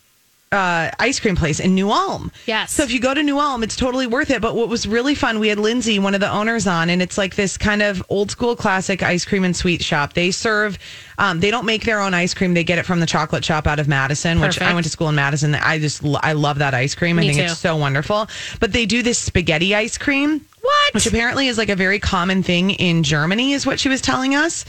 uh, 0.53 0.91
ice 0.99 1.21
cream 1.21 1.37
place 1.37 1.61
in 1.61 1.77
New 1.77 1.91
Ulm. 1.93 2.33
Yes. 2.47 2.73
So 2.73 2.83
if 2.83 2.91
you 2.91 2.99
go 2.99 3.15
to 3.15 3.23
New 3.23 3.39
Ulm, 3.39 3.63
it's 3.63 3.77
totally 3.77 4.09
worth 4.09 4.31
it. 4.31 4.43
But 4.43 4.57
what 4.57 4.69
was 4.69 4.87
really 4.87 5.15
fun, 5.15 5.39
we 5.39 5.47
had 5.47 5.61
Lindsay, 5.61 6.01
one 6.01 6.13
of 6.13 6.21
the 6.21 6.31
owners, 6.31 6.67
on, 6.67 6.91
and 6.91 7.01
it's 7.01 7.17
like 7.17 7.37
this 7.37 7.57
kind 7.57 7.83
of 7.83 8.03
old 8.09 8.33
school 8.33 8.57
classic 8.57 9.01
ice 9.01 9.25
cream 9.25 9.45
and 9.45 9.55
sweet 9.55 9.81
shop. 9.81 10.15
They 10.15 10.33
serve, 10.33 10.77
um, 11.19 11.39
they 11.39 11.53
don't 11.53 11.67
make 11.67 11.85
their 11.85 12.01
own 12.01 12.15
ice 12.15 12.35
cream. 12.35 12.55
They 12.55 12.65
get 12.65 12.79
it 12.79 12.87
from 12.87 12.99
the 12.99 13.07
chocolate 13.07 13.45
shop 13.45 13.69
out 13.69 13.79
of 13.79 13.87
Madison, 13.87 14.41
which 14.41 14.61
I 14.61 14.75
went 14.75 14.85
to 14.85 14.91
school 14.91 15.09
in 15.09 15.15
Madison. 15.15 15.55
I 15.55 15.79
just, 15.79 16.03
I 16.05 16.33
love 16.33 16.59
that 16.59 16.75
ice 16.75 16.97
cream. 16.97 17.21
I 17.21 17.23
think 17.23 17.37
too. 17.37 17.43
it's 17.45 17.59
so 17.59 17.77
wonderful. 17.77 18.27
But 18.59 18.73
they 18.73 18.87
do 18.87 19.05
this 19.05 19.19
spaghetti 19.19 19.77
ice 19.77 19.99
cream. 19.99 20.45
What? 20.61 20.95
Which 20.95 21.07
apparently 21.07 21.47
is 21.47 21.59
like 21.59 21.69
a 21.69 21.77
very 21.77 22.01
common 22.01 22.43
thing 22.43 22.71
in 22.71 23.05
Germany, 23.05 23.53
is 23.53 23.67
what 23.67 23.79
she 23.79 23.89
was 23.89 24.01
telling 24.01 24.35
us. 24.35 24.65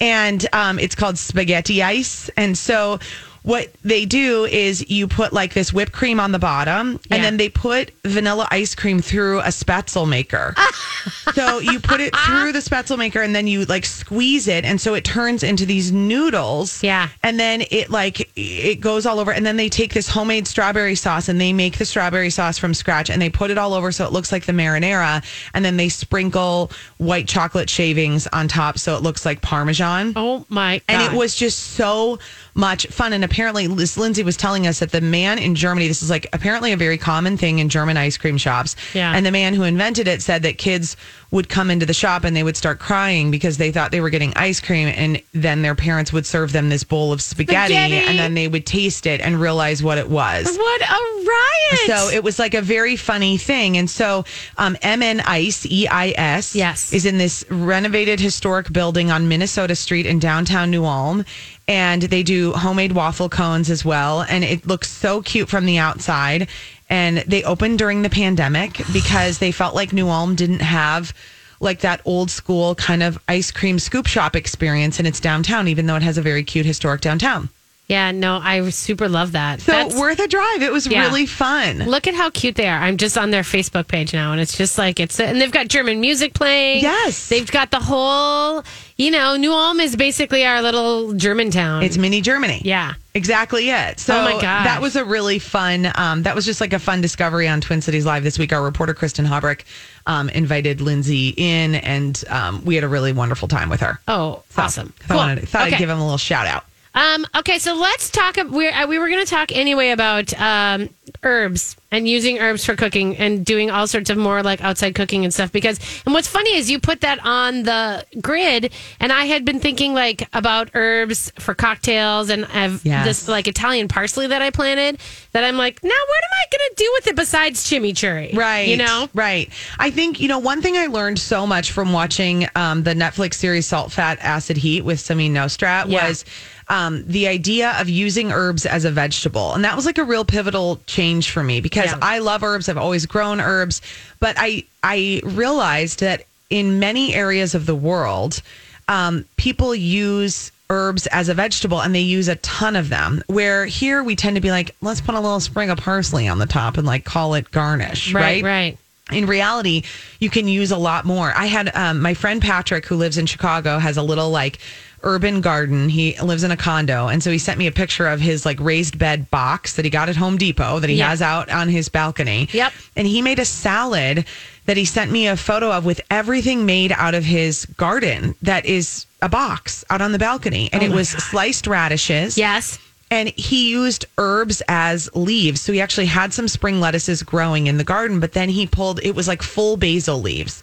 And 0.00 0.46
um, 0.54 0.78
it's 0.78 0.94
called 0.94 1.18
spaghetti 1.18 1.82
ice. 1.82 2.30
And 2.36 2.56
so 2.56 2.98
what 3.46 3.72
they 3.84 4.04
do 4.04 4.44
is 4.44 4.90
you 4.90 5.06
put 5.06 5.32
like 5.32 5.54
this 5.54 5.72
whipped 5.72 5.92
cream 5.92 6.18
on 6.18 6.32
the 6.32 6.38
bottom, 6.40 6.98
Yeah. 7.08 7.14
and 7.14 7.24
then 7.24 7.36
they 7.36 7.48
put 7.48 7.92
vanilla 8.04 8.48
ice 8.50 8.74
cream 8.74 9.00
through 9.00 9.38
a 9.38 9.52
spaetzle 9.52 10.08
maker. 10.08 10.52
so 11.32 11.60
you 11.60 11.78
put 11.78 12.00
it 12.00 12.12
through 12.26 12.50
the 12.50 12.58
spaetzle 12.58 12.98
maker, 12.98 13.22
and 13.22 13.36
then 13.36 13.46
you 13.46 13.64
like 13.66 13.86
squeeze 13.86 14.48
it, 14.48 14.64
and 14.64 14.80
so 14.80 14.94
it 14.94 15.04
turns 15.04 15.44
into 15.44 15.64
these 15.64 15.92
noodles. 15.92 16.82
Yeah. 16.82 17.08
And 17.22 17.38
then 17.38 17.62
it 17.70 17.88
like 17.88 18.28
it 18.34 18.80
goes 18.80 19.06
all 19.06 19.20
over, 19.20 19.30
and 19.32 19.46
then 19.46 19.56
they 19.56 19.68
take 19.68 19.94
this 19.94 20.08
homemade 20.08 20.48
strawberry 20.48 20.96
sauce 20.96 21.28
and 21.28 21.40
they 21.40 21.52
make 21.52 21.78
the 21.78 21.84
strawberry 21.84 22.30
sauce 22.30 22.58
from 22.58 22.74
scratch, 22.74 23.10
and 23.10 23.22
they 23.22 23.30
put 23.30 23.52
it 23.52 23.58
all 23.58 23.74
over 23.74 23.92
so 23.92 24.04
it 24.04 24.10
looks 24.10 24.32
like 24.32 24.46
the 24.46 24.52
marinara, 24.52 25.22
and 25.54 25.64
then 25.64 25.76
they 25.76 25.88
sprinkle 25.88 26.72
white 26.98 27.28
chocolate 27.28 27.70
shavings 27.70 28.26
on 28.32 28.48
top 28.48 28.76
so 28.76 28.96
it 28.96 29.02
looks 29.04 29.24
like 29.24 29.40
parmesan. 29.40 30.14
Oh 30.16 30.44
my 30.48 30.78
god! 30.78 30.82
And 30.88 31.12
it 31.14 31.16
was 31.16 31.36
just 31.36 31.60
so 31.60 32.18
much 32.56 32.88
fun. 32.88 33.12
And 33.12 33.22
apparently, 33.36 33.66
this 33.66 33.98
Lindsay 33.98 34.22
was 34.22 34.34
telling 34.34 34.66
us 34.66 34.78
that 34.78 34.92
the 34.92 35.00
man 35.02 35.38
in 35.38 35.54
Germany, 35.54 35.86
this 35.88 36.02
is 36.02 36.08
like 36.08 36.26
apparently 36.32 36.72
a 36.72 36.76
very 36.76 36.96
common 36.96 37.36
thing 37.36 37.58
in 37.58 37.68
German 37.68 37.98
ice 37.98 38.16
cream 38.16 38.38
shops. 38.38 38.74
Yeah. 38.94 39.12
And 39.14 39.26
the 39.26 39.30
man 39.30 39.52
who 39.52 39.62
invented 39.62 40.08
it 40.08 40.22
said 40.22 40.42
that 40.44 40.56
kids 40.56 40.96
would 41.32 41.50
come 41.50 41.70
into 41.70 41.84
the 41.84 41.92
shop 41.92 42.24
and 42.24 42.34
they 42.34 42.42
would 42.42 42.56
start 42.56 42.78
crying 42.78 43.30
because 43.30 43.58
they 43.58 43.70
thought 43.70 43.90
they 43.90 44.00
were 44.00 44.08
getting 44.08 44.32
ice 44.36 44.58
cream. 44.58 44.88
And 44.88 45.22
then 45.34 45.60
their 45.60 45.74
parents 45.74 46.14
would 46.14 46.24
serve 46.24 46.52
them 46.52 46.70
this 46.70 46.82
bowl 46.82 47.12
of 47.12 47.20
spaghetti, 47.20 47.74
Spaghetti. 47.74 48.06
and 48.06 48.18
then 48.18 48.32
they 48.32 48.48
would 48.48 48.64
taste 48.64 49.04
it 49.06 49.20
and 49.20 49.38
realize 49.38 49.82
what 49.82 49.98
it 49.98 50.08
was. 50.08 50.46
what 50.56 50.80
a 50.82 51.26
riot! 51.28 51.80
So 51.86 52.08
it 52.08 52.24
was 52.24 52.38
like 52.38 52.54
a 52.54 52.62
very 52.62 52.96
funny 52.96 53.36
thing. 53.36 53.76
And 53.76 53.90
so 53.90 54.24
um, 54.56 54.78
MN 54.82 55.20
Eis, 55.20 55.66
E 55.66 55.86
I 55.88 56.14
S, 56.16 56.54
Yes. 56.54 56.90
is 56.94 57.04
in 57.04 57.18
this 57.18 57.44
renovated 57.50 58.18
historic 58.18 58.72
building 58.72 59.10
on 59.10 59.28
Minnesota 59.28 59.74
Street 59.76 60.06
in 60.06 60.18
downtown 60.20 60.70
New 60.70 60.86
Ulm. 60.86 61.24
And 61.68 62.02
they 62.02 62.22
do 62.22 62.52
homemade 62.52 62.92
waffle 62.92 63.28
cones 63.28 63.70
as 63.70 63.84
well. 63.84 64.22
And 64.22 64.44
it 64.44 64.66
looks 64.66 64.88
so 64.88 65.22
cute 65.22 65.48
from 65.48 65.66
the 65.66 65.78
outside. 65.78 66.48
And 66.88 67.18
they 67.18 67.42
opened 67.42 67.78
during 67.78 68.02
the 68.02 68.10
pandemic 68.10 68.80
because 68.92 69.38
they 69.38 69.50
felt 69.50 69.74
like 69.74 69.92
New 69.92 70.08
Ulm 70.08 70.36
didn't 70.36 70.60
have 70.60 71.12
like 71.58 71.80
that 71.80 72.00
old 72.04 72.30
school 72.30 72.74
kind 72.74 73.02
of 73.02 73.18
ice 73.28 73.50
cream 73.50 73.78
scoop 73.78 74.06
shop 74.06 74.36
experience 74.36 75.00
in 75.00 75.06
its 75.06 75.20
downtown, 75.20 75.68
even 75.68 75.86
though 75.86 75.96
it 75.96 76.02
has 76.02 76.18
a 76.18 76.22
very 76.22 76.44
cute 76.44 76.66
historic 76.66 77.00
downtown. 77.00 77.48
Yeah, 77.88 78.10
no, 78.10 78.40
I 78.42 78.68
super 78.70 79.08
love 79.08 79.32
that. 79.32 79.60
So 79.60 79.70
That's- 79.72 79.94
worth 79.94 80.18
a 80.18 80.26
drive. 80.26 80.62
It 80.62 80.72
was 80.72 80.86
Yeah. 80.86 81.02
really 81.06 81.26
fun. 81.26 81.78
Look 81.86 82.06
at 82.08 82.14
how 82.14 82.30
cute 82.30 82.56
they 82.56 82.66
are. 82.68 82.78
I'm 82.80 82.96
just 82.96 83.16
on 83.16 83.30
their 83.30 83.42
Facebook 83.42 83.86
page 83.88 84.12
now, 84.12 84.32
and 84.32 84.40
it's 84.40 84.56
just 84.56 84.76
like 84.78 84.98
it's, 84.98 85.20
and 85.20 85.40
they've 85.40 85.50
got 85.52 85.68
German 85.68 86.00
music 86.00 86.34
playing. 86.34 86.82
Yes. 86.82 87.28
they've 87.28 87.50
got 87.50 87.70
the 87.70 87.80
whole. 87.80 88.64
You 88.98 89.10
know, 89.10 89.36
New 89.36 89.52
Ulm 89.52 89.78
is 89.78 89.94
basically 89.94 90.44
our 90.46 90.62
little 90.62 91.12
German 91.12 91.50
town. 91.50 91.82
It's 91.82 91.98
mini 91.98 92.20
Germany. 92.22 92.62
yeah. 92.64 92.94
Exactly 93.14 93.70
it. 93.70 93.98
So 94.00 94.14
Oh 94.18 94.24
my 94.24 94.32
god, 94.32 94.66
that 94.66 94.82
was 94.82 94.94
a 94.96 95.02
really 95.04 95.38
fun. 95.38 95.90
Um, 95.94 96.24
that 96.24 96.34
was 96.34 96.44
just 96.44 96.60
like 96.60 96.74
a 96.74 96.78
fun 96.78 97.00
discovery 97.00 97.48
on 97.48 97.62
Twin 97.62 97.80
Cities 97.80 98.04
Live 98.04 98.22
this 98.24 98.38
week. 98.38 98.52
Our 98.52 98.62
reporter 98.62 98.92
Kristen 98.94 99.24
Hubrick 99.24 99.60
um, 100.06 100.28
invited 100.30 100.82
Lindsay 100.82 101.32
in, 101.36 101.76
and 101.76 102.22
um, 102.28 102.62
we 102.64 102.74
had 102.74 102.84
a 102.84 102.88
really 102.88 103.12
wonderful 103.14 103.48
time 103.48 103.70
with 103.70 103.80
her. 103.80 103.98
Oh, 104.06 104.42
So, 104.50 104.62
awesome. 104.62 104.92
I 105.08 105.14
wanted, 105.16 105.48
thought 105.48 105.66
Okay. 105.66 105.76
I'd 105.76 105.78
give 105.78 105.88
him 105.88 105.98
a 105.98 106.02
little 106.04 106.18
shout 106.18 106.46
out. 106.46 106.64
Um, 106.96 107.26
okay, 107.36 107.58
so 107.58 107.74
let's 107.74 108.08
talk. 108.10 108.36
We 108.50 108.68
uh, 108.68 108.86
we 108.86 108.98
were 108.98 109.08
going 109.08 109.24
to 109.24 109.30
talk 109.30 109.52
anyway 109.52 109.90
about 109.90 110.32
um, 110.40 110.88
herbs 111.22 111.76
and 111.92 112.08
using 112.08 112.38
herbs 112.38 112.64
for 112.64 112.74
cooking 112.74 113.16
and 113.18 113.44
doing 113.44 113.70
all 113.70 113.86
sorts 113.86 114.08
of 114.10 114.16
more 114.16 114.42
like 114.42 114.62
outside 114.62 114.94
cooking 114.94 115.24
and 115.24 115.32
stuff. 115.32 115.52
Because 115.52 115.78
and 116.06 116.14
what's 116.14 116.26
funny 116.26 116.54
is 116.54 116.70
you 116.70 116.80
put 116.80 117.02
that 117.02 117.18
on 117.24 117.64
the 117.64 118.04
grid, 118.22 118.72
and 118.98 119.12
I 119.12 119.26
had 119.26 119.44
been 119.44 119.60
thinking 119.60 119.92
like 119.92 120.26
about 120.32 120.70
herbs 120.74 121.30
for 121.38 121.54
cocktails, 121.54 122.30
and 122.30 122.46
I've 122.46 122.84
Yes. 122.84 123.04
this 123.04 123.28
like 123.28 123.46
Italian 123.46 123.88
parsley 123.88 124.26
that 124.28 124.40
I 124.40 124.50
planted. 124.50 124.98
That 125.32 125.44
I'm 125.44 125.58
like, 125.58 125.82
now 125.84 125.90
what 125.90 126.24
am 126.24 126.30
I 126.32 126.44
going 126.56 126.70
to 126.70 126.74
do 126.76 126.90
with 126.94 127.06
it 127.08 127.16
besides 127.16 127.68
chimichurri? 127.68 128.34
Right. 128.34 128.68
You 128.68 128.78
know. 128.78 129.08
Right. 129.12 129.50
I 129.78 129.90
think, 129.90 130.18
you 130.18 130.28
know, 130.28 130.38
one 130.38 130.62
thing 130.62 130.78
I 130.78 130.86
learned 130.86 131.18
so 131.18 131.46
much 131.46 131.72
from 131.72 131.92
watching 131.92 132.46
um, 132.54 132.84
the 132.84 132.94
Netflix 132.94 133.34
series 133.34 133.66
Salt, 133.66 133.92
Fat, 133.92 134.18
Acid, 134.22 134.56
Heat 134.56 134.80
with 134.82 134.98
Samin 134.98 135.32
Nosrat 135.32 135.90
Yeah. 135.90 136.08
was 136.08 136.24
um, 136.68 137.04
the 137.06 137.28
idea 137.28 137.74
of 137.80 137.88
using 137.88 138.32
herbs 138.32 138.66
as 138.66 138.84
a 138.84 138.90
vegetable. 138.90 139.54
And 139.54 139.64
that 139.64 139.76
was 139.76 139.86
like 139.86 139.98
a 139.98 140.04
real 140.04 140.24
pivotal 140.24 140.80
change 140.86 141.30
for 141.30 141.42
me 141.42 141.60
because 141.60 141.86
Yeah. 141.92 141.98
I 142.02 142.18
love 142.18 142.42
herbs. 142.42 142.68
I've 142.68 142.76
always 142.76 143.06
grown 143.06 143.40
herbs. 143.40 143.80
But 144.20 144.36
I, 144.38 144.64
I 144.82 145.20
realized 145.24 146.00
that 146.00 146.24
in 146.50 146.78
many 146.80 147.14
areas 147.14 147.54
of 147.54 147.66
the 147.66 147.74
world, 147.74 148.42
um, 148.88 149.24
people 149.36 149.74
use 149.74 150.50
herbs 150.68 151.06
as 151.08 151.28
a 151.28 151.34
vegetable 151.34 151.80
and 151.80 151.94
they 151.94 152.00
use 152.00 152.26
a 152.26 152.34
ton 152.36 152.74
of 152.74 152.88
them. 152.88 153.22
Where 153.28 153.66
here 153.66 154.02
we 154.02 154.16
tend 154.16 154.34
to 154.34 154.40
be 154.42 154.50
like, 154.50 154.74
let's 154.80 155.00
put 155.00 155.14
a 155.14 155.20
little 155.20 155.38
sprig 155.40 155.68
of 155.70 155.78
parsley 155.78 156.26
on 156.26 156.38
the 156.40 156.46
top 156.46 156.76
and 156.78 156.86
like 156.86 157.04
call 157.04 157.34
it 157.34 157.50
garnish, 157.52 158.12
Right. 158.12 158.42
right? 158.42 158.44
Right. 158.44 158.78
in 159.12 159.26
reality, 159.26 159.84
you 160.18 160.28
can 160.30 160.48
use 160.48 160.72
a 160.72 160.76
lot 160.76 161.04
more. 161.04 161.32
I 161.32 161.46
had 161.46 161.70
um, 161.76 162.00
my 162.02 162.14
friend 162.14 162.42
Patrick, 162.42 162.86
who 162.86 162.96
lives 162.96 163.18
in 163.18 163.26
Chicago, 163.26 163.78
has 163.78 163.96
a 163.96 164.02
little 164.02 164.30
like 164.30 164.58
urban 165.02 165.40
garden. 165.40 165.88
He 165.88 166.18
lives 166.20 166.42
in 166.44 166.50
a 166.50 166.56
condo. 166.56 167.08
And 167.08 167.22
so 167.22 167.30
he 167.30 167.38
sent 167.38 167.58
me 167.58 167.66
a 167.66 167.72
picture 167.72 168.06
of 168.08 168.20
his 168.20 168.44
like 168.46 168.58
raised 168.60 168.98
bed 168.98 169.30
box 169.30 169.76
that 169.76 169.84
he 169.84 169.90
got 169.90 170.08
at 170.08 170.16
Home 170.16 170.36
Depot 170.36 170.80
that 170.80 170.90
he 170.90 170.96
Yeah. 170.96 171.10
has 171.10 171.22
out 171.22 171.48
on 171.50 171.68
his 171.68 171.88
balcony. 171.88 172.48
Yep. 172.52 172.72
And 172.96 173.06
he 173.06 173.22
made 173.22 173.38
a 173.38 173.44
salad 173.44 174.24
that 174.66 174.76
he 174.76 174.84
sent 174.84 175.12
me 175.12 175.28
a 175.28 175.36
photo 175.36 175.70
of 175.70 175.84
with 175.84 176.00
everything 176.10 176.66
made 176.66 176.90
out 176.92 177.14
of 177.14 177.24
his 177.24 177.66
garden 177.76 178.34
that 178.42 178.66
is 178.66 179.06
a 179.22 179.28
box 179.28 179.84
out 179.90 180.00
on 180.00 180.12
the 180.12 180.18
balcony. 180.18 180.68
And 180.72 180.82
oh 180.82 180.86
it 180.86 180.90
was 180.92 181.08
sliced 181.10 181.66
radishes 181.68 182.36
Yes. 182.36 182.78
and 183.10 183.28
he 183.36 183.70
used 183.70 184.06
herbs 184.18 184.62
as 184.66 185.08
leaves. 185.14 185.60
So 185.60 185.72
he 185.72 185.80
actually 185.80 186.06
had 186.06 186.32
some 186.34 186.48
spring 186.48 186.80
lettuces 186.80 187.22
growing 187.22 187.68
in 187.68 187.76
the 187.76 187.84
garden, 187.84 188.18
but 188.18 188.32
then 188.32 188.48
he 188.48 188.66
pulled 188.66 188.98
it 189.04 189.14
was 189.14 189.28
like 189.28 189.42
full 189.42 189.76
basil 189.76 190.20
leaves, 190.20 190.62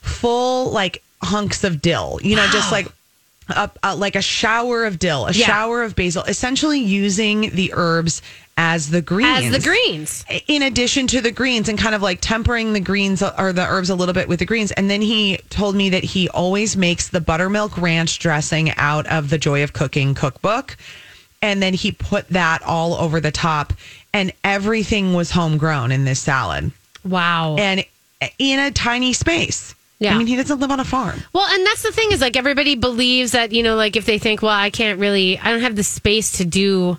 full 0.00 0.70
like 0.70 1.02
hunks 1.22 1.64
of 1.64 1.82
dill, 1.82 2.18
you 2.22 2.36
know, 2.36 2.46
just 2.52 2.70
like 2.72 2.86
a, 3.52 3.70
a, 3.82 3.96
like 3.96 4.16
a 4.16 4.22
shower 4.22 4.84
of 4.84 4.98
dill, 4.98 5.26
a 5.26 5.32
Yeah. 5.32 5.46
shower 5.46 5.82
of 5.82 5.94
basil, 5.96 6.22
essentially 6.24 6.80
using 6.80 7.50
the 7.54 7.72
herbs 7.74 8.22
as 8.56 8.90
the 8.90 9.00
greens. 9.00 9.46
As 9.46 9.62
the 9.62 9.68
greens. 9.68 10.24
In 10.46 10.62
addition 10.62 11.06
to 11.08 11.20
the 11.22 11.30
greens 11.32 11.68
and 11.68 11.78
kind 11.78 11.94
of 11.94 12.02
like 12.02 12.18
tempering 12.20 12.72
the 12.74 12.80
greens 12.80 13.22
or 13.22 13.52
the 13.52 13.64
herbs 13.66 13.88
a 13.88 13.94
little 13.94 14.12
bit 14.12 14.28
with 14.28 14.38
the 14.38 14.44
greens. 14.44 14.70
And 14.72 14.90
then 14.90 15.00
he 15.00 15.38
told 15.48 15.74
me 15.74 15.88
that 15.90 16.04
he 16.04 16.28
always 16.28 16.76
makes 16.76 17.08
the 17.08 17.20
buttermilk 17.20 17.78
ranch 17.78 18.18
dressing 18.18 18.70
out 18.76 19.06
of 19.06 19.30
the 19.30 19.38
Joy 19.38 19.62
of 19.62 19.72
Cooking 19.72 20.14
cookbook. 20.14 20.76
And 21.40 21.62
then 21.62 21.72
he 21.72 21.90
put 21.92 22.28
that 22.28 22.62
all 22.62 22.94
over 22.94 23.18
the 23.18 23.30
top. 23.30 23.72
And 24.12 24.32
everything 24.44 25.14
was 25.14 25.30
homegrown 25.30 25.90
in 25.90 26.04
this 26.04 26.20
salad. 26.20 26.70
Wow. 27.02 27.56
And 27.56 27.84
in 28.38 28.58
a 28.58 28.70
tiny 28.70 29.14
space. 29.14 29.74
Yeah. 30.00 30.14
I 30.14 30.18
mean, 30.18 30.26
he 30.26 30.34
doesn't 30.34 30.58
live 30.58 30.70
on 30.70 30.80
a 30.80 30.84
farm. 30.84 31.20
Well, 31.34 31.46
and 31.46 31.64
that's 31.66 31.82
the 31.82 31.92
thing 31.92 32.10
is 32.10 32.22
like 32.22 32.34
everybody 32.34 32.74
believes 32.74 33.32
that, 33.32 33.52
you 33.52 33.62
know, 33.62 33.76
like 33.76 33.96
if 33.96 34.06
they 34.06 34.18
think, 34.18 34.40
well, 34.40 34.50
I 34.50 34.70
can't 34.70 34.98
really, 34.98 35.38
I 35.38 35.50
don't 35.50 35.60
have 35.60 35.76
the 35.76 35.84
space 35.84 36.32
to 36.38 36.44
do, 36.46 36.96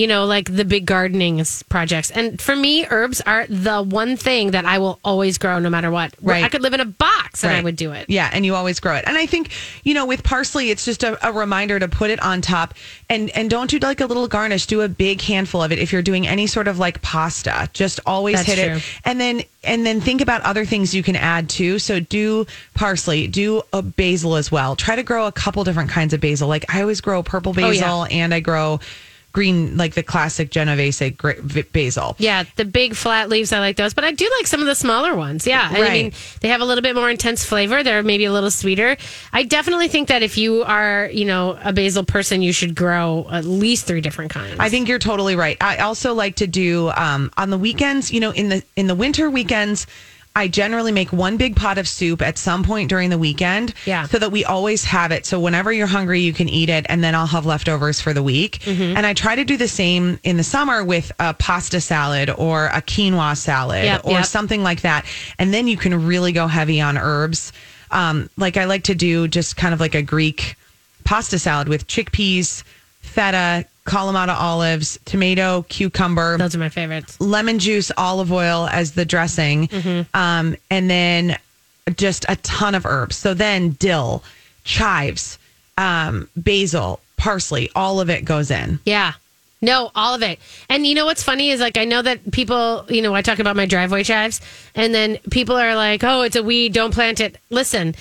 you 0.00 0.06
know, 0.06 0.24
like 0.24 0.46
the 0.56 0.64
big 0.64 0.86
gardening 0.86 1.44
projects. 1.68 2.10
And 2.10 2.40
for 2.40 2.56
me, 2.56 2.86
herbs 2.88 3.20
are 3.20 3.46
the 3.48 3.82
one 3.82 4.16
thing 4.16 4.52
that 4.52 4.64
I 4.64 4.78
will 4.78 4.98
always 5.04 5.36
grow 5.36 5.58
no 5.58 5.68
matter 5.68 5.90
what. 5.90 6.14
Right. 6.22 6.42
I 6.42 6.48
could 6.48 6.62
live 6.62 6.72
in 6.72 6.80
a 6.80 6.86
box 6.86 7.44
and 7.44 7.52
I 7.52 7.60
would 7.60 7.76
do 7.76 7.92
it. 7.92 8.08
Yeah, 8.08 8.30
and 8.32 8.46
you 8.46 8.54
always 8.54 8.80
grow 8.80 8.94
it. 8.94 9.04
And 9.06 9.18
I 9.18 9.26
think, 9.26 9.50
you 9.84 9.92
know, 9.92 10.06
with 10.06 10.24
parsley, 10.24 10.70
it's 10.70 10.86
just 10.86 11.02
a, 11.02 11.28
a 11.28 11.32
reminder 11.32 11.78
to 11.78 11.86
put 11.86 12.08
it 12.08 12.18
on 12.22 12.40
top 12.40 12.72
and 13.10 13.28
and 13.30 13.50
don't 13.50 13.68
do 13.68 13.78
like 13.78 14.00
a 14.00 14.06
little 14.06 14.26
garnish. 14.26 14.64
Do 14.66 14.80
a 14.80 14.88
big 14.88 15.20
handful 15.20 15.62
of 15.62 15.70
it 15.70 15.78
if 15.78 15.92
you're 15.92 16.00
doing 16.00 16.26
any 16.26 16.46
sort 16.46 16.66
of 16.66 16.78
like 16.78 17.02
pasta. 17.02 17.68
Just 17.74 18.00
always 18.06 18.36
That's 18.36 18.48
hit 18.52 18.66
true. 18.68 18.76
it. 18.78 19.00
And 19.04 19.20
then 19.20 19.42
and 19.62 19.84
then 19.84 20.00
think 20.00 20.22
about 20.22 20.40
other 20.42 20.64
things 20.64 20.94
you 20.94 21.02
can 21.02 21.16
add 21.16 21.50
too. 21.50 21.78
So 21.78 22.00
do 22.00 22.46
parsley, 22.72 23.26
do 23.26 23.62
a 23.74 23.82
basil 23.82 24.36
as 24.36 24.50
well. 24.50 24.76
Try 24.76 24.96
to 24.96 25.02
grow 25.02 25.26
a 25.26 25.32
couple 25.32 25.62
different 25.64 25.90
kinds 25.90 26.14
of 26.14 26.22
basil. 26.22 26.48
Like 26.48 26.64
I 26.74 26.80
always 26.80 27.02
grow 27.02 27.22
purple 27.22 27.52
Oh, 27.54 27.60
yeah. 27.60 27.82
basil 27.82 28.06
and 28.10 28.32
I 28.32 28.40
grow 28.40 28.80
green 29.32 29.76
like 29.76 29.94
the 29.94 30.02
classic 30.02 30.50
Genovese 30.50 31.00
basil. 31.72 32.16
Yeah, 32.18 32.44
the 32.56 32.64
big 32.64 32.94
flat 32.94 33.28
leaves, 33.28 33.52
I 33.52 33.60
like 33.60 33.76
those. 33.76 33.94
But 33.94 34.04
I 34.04 34.12
do 34.12 34.30
like 34.38 34.46
some 34.46 34.60
of 34.60 34.66
the 34.66 34.74
smaller 34.74 35.14
ones. 35.14 35.46
Yeah. 35.46 35.68
I 35.70 35.90
mean, 35.90 36.12
they 36.40 36.48
have 36.48 36.60
a 36.60 36.64
little 36.64 36.82
bit 36.82 36.94
more 36.94 37.10
intense 37.10 37.44
flavor. 37.44 37.82
They're 37.82 38.02
maybe 38.02 38.24
a 38.24 38.32
little 38.32 38.50
sweeter. 38.50 38.96
I 39.32 39.44
definitely 39.44 39.88
think 39.88 40.08
that 40.08 40.22
if 40.22 40.36
you 40.36 40.62
are, 40.64 41.08
you 41.12 41.24
know, 41.24 41.58
a 41.62 41.72
basil 41.72 42.04
person, 42.04 42.42
you 42.42 42.52
should 42.52 42.74
grow 42.74 43.26
at 43.30 43.44
least 43.44 43.86
three 43.86 44.00
different 44.00 44.30
kinds. 44.30 44.56
I 44.58 44.68
think 44.68 44.88
you're 44.88 44.98
totally 44.98 45.36
right. 45.36 45.56
I 45.60 45.78
also 45.78 46.14
like 46.14 46.36
to 46.36 46.46
do 46.46 46.90
um, 46.90 47.30
on 47.36 47.50
the 47.50 47.58
weekends. 47.58 48.12
You 48.12 48.20
know, 48.20 48.30
in 48.32 48.48
the 48.48 48.62
in 48.76 48.86
the 48.86 48.94
winter 48.94 49.30
weekends, 49.30 49.86
I 50.36 50.46
generally 50.46 50.92
make 50.92 51.12
one 51.12 51.36
big 51.36 51.56
pot 51.56 51.76
of 51.76 51.88
soup 51.88 52.22
at 52.22 52.38
some 52.38 52.62
point 52.62 52.88
during 52.88 53.10
the 53.10 53.18
weekend. 53.18 53.74
Yeah. 53.84 54.06
So 54.06 54.18
that 54.18 54.30
we 54.30 54.44
always 54.44 54.84
have 54.84 55.10
it. 55.10 55.26
So 55.26 55.40
whenever 55.40 55.72
you're 55.72 55.88
hungry, 55.88 56.20
you 56.20 56.32
can 56.32 56.48
eat 56.48 56.68
it, 56.68 56.86
and 56.88 57.02
then 57.02 57.14
I'll 57.14 57.26
have 57.26 57.46
leftovers 57.46 58.00
for 58.00 58.12
the 58.12 58.22
week. 58.22 58.58
Mm-hmm. 58.60 58.96
And 58.96 59.04
I 59.04 59.12
try 59.12 59.34
to 59.34 59.44
do 59.44 59.56
the 59.56 59.68
same 59.68 60.20
in 60.22 60.36
the 60.36 60.44
summer 60.44 60.84
with 60.84 61.10
a 61.18 61.34
pasta 61.34 61.80
salad 61.80 62.30
or 62.30 62.66
a 62.66 62.80
quinoa 62.80 63.36
salad 63.36 63.84
Yep, 63.84 64.06
or 64.06 64.12
yep. 64.12 64.24
something 64.26 64.62
like 64.62 64.82
that. 64.82 65.04
And 65.38 65.52
then 65.52 65.66
you 65.66 65.76
can 65.76 66.06
really 66.06 66.32
go 66.32 66.46
heavy 66.46 66.80
on 66.80 66.96
herbs. 66.96 67.52
Um, 67.90 68.30
like 68.36 68.56
I 68.56 68.66
like 68.66 68.84
to 68.84 68.94
do 68.94 69.26
just 69.26 69.56
kind 69.56 69.74
of 69.74 69.80
like 69.80 69.96
a 69.96 70.02
Greek 70.02 70.54
pasta 71.02 71.38
salad 71.40 71.68
with 71.68 71.88
chickpeas, 71.88 72.62
feta, 73.00 73.66
Kalamata 73.86 74.34
olives, 74.38 74.98
tomato, 75.04 75.62
cucumber, 75.68 76.36
those 76.38 76.54
are 76.54 76.58
my 76.58 76.68
favorites. 76.68 77.20
lemon 77.20 77.58
juice, 77.58 77.90
olive 77.96 78.30
oil 78.32 78.68
as 78.70 78.92
the 78.92 79.04
dressing, 79.04 79.68
Mm-hmm. 79.68 80.16
um, 80.16 80.56
and 80.70 80.88
then 80.90 81.38
just 81.96 82.24
a 82.28 82.36
ton 82.36 82.74
of 82.74 82.84
herbs. 82.86 83.16
So 83.16 83.34
then 83.34 83.70
dill, 83.70 84.22
chives, 84.64 85.38
um, 85.78 86.28
basil, 86.36 87.00
parsley, 87.16 87.70
all 87.74 88.00
of 88.00 88.10
it 88.10 88.24
goes 88.24 88.50
in. 88.50 88.78
Yeah. 88.84 89.14
No, 89.62 89.90
all 89.94 90.14
of 90.14 90.22
it. 90.22 90.38
And 90.70 90.86
you 90.86 90.94
know 90.94 91.04
what's 91.04 91.22
funny 91.22 91.50
is 91.50 91.60
like 91.60 91.76
I 91.76 91.84
know 91.84 92.00
that 92.00 92.32
people, 92.32 92.86
you 92.88 93.02
know, 93.02 93.14
I 93.14 93.20
talk 93.20 93.38
about 93.38 93.56
my 93.56 93.66
driveway 93.66 94.02
chives, 94.04 94.40
and 94.74 94.94
then 94.94 95.18
people 95.30 95.54
are 95.56 95.74
like, 95.74 96.02
"Oh, 96.02 96.22
it's 96.22 96.36
a 96.36 96.42
weed, 96.42 96.72
don't 96.72 96.94
plant 96.94 97.20
it." 97.20 97.36
Listen, 97.50 97.94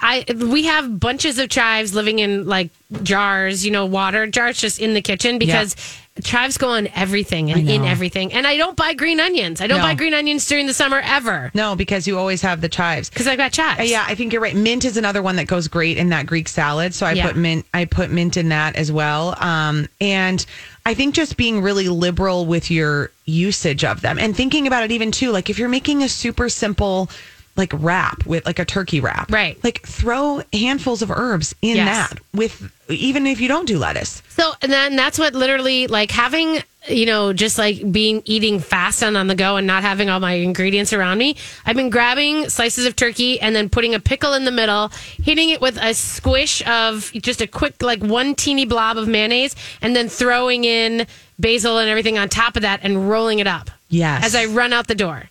I 0.00 0.24
we 0.34 0.64
have 0.64 0.98
bunches 0.98 1.38
of 1.38 1.50
chives 1.50 1.94
living 1.94 2.18
in 2.18 2.46
like 2.46 2.70
jars, 3.02 3.64
you 3.64 3.70
know, 3.70 3.84
water 3.84 4.26
jars 4.26 4.58
just 4.58 4.80
in 4.80 4.94
the 4.94 5.02
kitchen 5.02 5.38
because 5.38 5.76
chives 6.22 6.58
go 6.58 6.68
on 6.68 6.88
everything 6.94 7.50
and 7.50 7.68
in 7.68 7.84
everything. 7.84 8.32
And 8.34 8.46
I 8.46 8.56
don't 8.58 8.76
buy 8.76 8.92
green 8.92 9.18
onions. 9.18 9.60
I 9.62 9.66
don't 9.66 9.78
No. 9.78 9.84
buy 9.84 9.94
green 9.94 10.12
onions 10.12 10.46
during 10.46 10.66
the 10.66 10.74
summer 10.74 11.00
ever 11.02 11.50
No, 11.54 11.74
because 11.74 12.06
you 12.06 12.18
always 12.18 12.42
have 12.42 12.60
the 12.60 12.68
chives. 12.68 13.08
because 13.08 13.26
I've 13.26 13.38
got 13.38 13.50
chives. 13.52 13.80
Uh, 13.80 13.84
Yeah, 13.84 14.04
I 14.06 14.14
think 14.14 14.32
you're 14.32 14.42
right. 14.42 14.54
Mint 14.54 14.84
is 14.84 14.98
another 14.98 15.22
one 15.22 15.36
that 15.36 15.46
goes 15.46 15.68
great 15.68 15.96
in 15.96 16.10
that 16.10 16.26
Greek 16.26 16.48
salad. 16.48 16.94
So 16.94 17.06
I 17.06 17.12
Yeah. 17.12 17.28
put 17.28 17.36
mint. 17.36 17.64
I 17.72 17.86
put 17.86 18.10
mint 18.10 18.36
in 18.36 18.50
that 18.50 18.76
as 18.76 18.92
well. 18.92 19.36
Um, 19.40 19.88
and 20.02 20.44
I 20.84 20.92
think 20.94 21.14
just 21.14 21.36
being 21.38 21.62
really 21.62 21.88
liberal 21.88 22.44
with 22.44 22.70
your 22.70 23.10
usage 23.24 23.82
of 23.84 24.02
them 24.02 24.18
and 24.18 24.36
thinking 24.36 24.66
about 24.66 24.82
it 24.84 24.92
even 24.92 25.12
too. 25.12 25.30
Like 25.30 25.48
if 25.48 25.58
you're 25.58 25.68
making 25.68 26.02
a 26.02 26.08
super 26.10 26.48
simple 26.50 27.08
like 27.56 27.70
wrap 27.74 28.24
with 28.24 28.46
like 28.46 28.58
a 28.58 28.64
turkey 28.64 29.00
wrap, 29.00 29.30
Right. 29.30 29.62
Like 29.62 29.82
throw 29.86 30.42
handfuls 30.52 31.02
of 31.02 31.10
herbs 31.10 31.54
in 31.60 31.76
Yes. 31.76 32.10
that 32.10 32.20
with 32.32 32.72
even 32.88 33.26
if 33.26 33.40
you 33.40 33.48
don't 33.48 33.66
do 33.66 33.78
lettuce. 33.78 34.22
So 34.30 34.52
and 34.62 34.72
then 34.72 34.96
that's 34.96 35.18
what 35.18 35.34
literally 35.34 35.86
like 35.86 36.10
having 36.10 36.62
you 36.88 37.06
know 37.06 37.32
just 37.32 37.58
like 37.58 37.92
being 37.92 38.22
eating 38.24 38.58
fast 38.58 39.02
and 39.02 39.16
on 39.16 39.26
the 39.26 39.34
go 39.34 39.56
and 39.56 39.66
not 39.66 39.82
having 39.82 40.08
all 40.08 40.18
my 40.18 40.32
ingredients 40.32 40.92
around 40.94 41.18
me. 41.18 41.36
I've 41.66 41.76
been 41.76 41.90
grabbing 41.90 42.48
slices 42.48 42.86
of 42.86 42.96
turkey 42.96 43.38
and 43.40 43.54
then 43.54 43.68
putting 43.68 43.94
a 43.94 44.00
pickle 44.00 44.32
in 44.32 44.44
the 44.46 44.50
middle, 44.50 44.90
hitting 45.22 45.50
it 45.50 45.60
with 45.60 45.76
a 45.76 45.92
squish 45.94 46.66
of 46.66 47.12
just 47.12 47.40
a 47.42 47.46
quick 47.46 47.82
like 47.82 48.02
one 48.02 48.34
teeny 48.34 48.64
blob 48.64 48.96
of 48.96 49.08
mayonnaise, 49.08 49.54
and 49.82 49.94
then 49.94 50.08
throwing 50.08 50.64
in 50.64 51.06
basil 51.38 51.78
and 51.78 51.90
everything 51.90 52.16
on 52.18 52.28
top 52.30 52.56
of 52.56 52.62
that 52.62 52.80
and 52.82 53.10
rolling 53.10 53.40
it 53.40 53.46
up. 53.46 53.70
Yes. 53.90 54.24
As 54.24 54.34
I 54.34 54.46
run 54.46 54.72
out 54.72 54.86
the 54.88 54.94
door. 54.94 55.24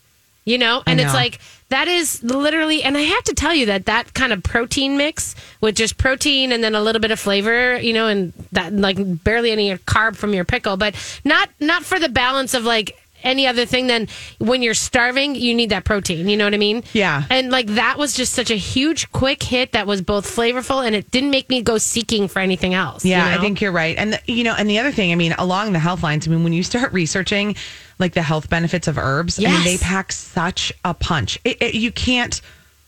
You 0.43 0.57
know, 0.57 0.81
and 0.87 0.99
it's 0.99 1.13
like 1.13 1.39
that 1.71 1.87
is 1.87 2.21
literally, 2.21 2.83
and 2.83 2.97
I 2.97 3.01
have 3.01 3.23
to 3.23 3.33
tell 3.33 3.53
you 3.53 3.65
that 3.67 3.85
that 3.85 4.13
kind 4.13 4.31
of 4.31 4.43
protein 4.43 4.97
mix 4.97 5.35
with 5.61 5.75
just 5.75 5.97
protein 5.97 6.51
and 6.51 6.63
then 6.63 6.75
a 6.75 6.81
little 6.81 6.99
bit 6.99 7.11
of 7.11 7.19
flavor, 7.19 7.77
you 7.79 7.93
know, 7.93 8.07
and 8.07 8.33
that 8.51 8.73
like 8.73 8.97
barely 9.23 9.51
any 9.51 9.75
carb 9.77 10.15
from 10.15 10.33
your 10.33 10.45
pickle, 10.45 10.77
but 10.77 10.95
not 11.23 11.49
not 11.59 11.83
for 11.83 11.99
the 11.99 12.09
balance 12.09 12.53
of 12.53 12.65
like 12.65 13.00
any 13.23 13.47
other 13.47 13.65
thing. 13.65 13.87
than 13.87 14.07
when 14.39 14.61
you're 14.61 14.73
starving, 14.73 15.35
you 15.35 15.53
need 15.53 15.69
that 15.69 15.83
protein. 15.85 16.27
You 16.27 16.37
know 16.37 16.45
what 16.45 16.53
I 16.53 16.57
mean? 16.57 16.83
Yeah. 16.93 17.23
And 17.29 17.51
like 17.51 17.67
that 17.67 17.97
was 17.97 18.13
just 18.13 18.33
such 18.33 18.51
a 18.51 18.55
huge, 18.55 19.11
quick 19.11 19.43
hit 19.43 19.71
that 19.73 19.87
was 19.87 20.01
both 20.01 20.25
flavorful 20.25 20.85
and 20.85 20.95
it 20.95 21.09
didn't 21.11 21.31
make 21.31 21.49
me 21.49 21.61
go 21.61 21.77
seeking 21.77 22.27
for 22.27 22.39
anything 22.39 22.73
else. 22.73 23.03
Yeah, 23.05 23.25
you 23.25 23.31
know? 23.31 23.37
I 23.37 23.41
think 23.41 23.61
you're 23.61 23.71
right. 23.71 23.97
And 23.97 24.13
the, 24.13 24.19
you 24.27 24.43
know, 24.43 24.55
and 24.57 24.69
the 24.69 24.79
other 24.79 24.91
thing, 24.91 25.11
I 25.11 25.15
mean, 25.15 25.33
along 25.37 25.73
the 25.73 25.79
health 25.79 26.03
lines, 26.03 26.27
I 26.27 26.31
mean, 26.31 26.43
when 26.43 26.53
you 26.53 26.63
start 26.63 26.93
researching 26.93 27.55
like 27.99 28.13
the 28.13 28.21
health 28.21 28.49
benefits 28.49 28.87
of 28.87 28.97
herbs, 28.97 29.39
I 29.39 29.43
mean, 29.43 29.51
Yes. 29.51 29.63
they 29.63 29.77
pack 29.77 30.11
such 30.11 30.71
a 30.85 30.93
punch. 30.93 31.39
It, 31.43 31.61
it, 31.61 31.75
you 31.75 31.91
can't, 31.91 32.39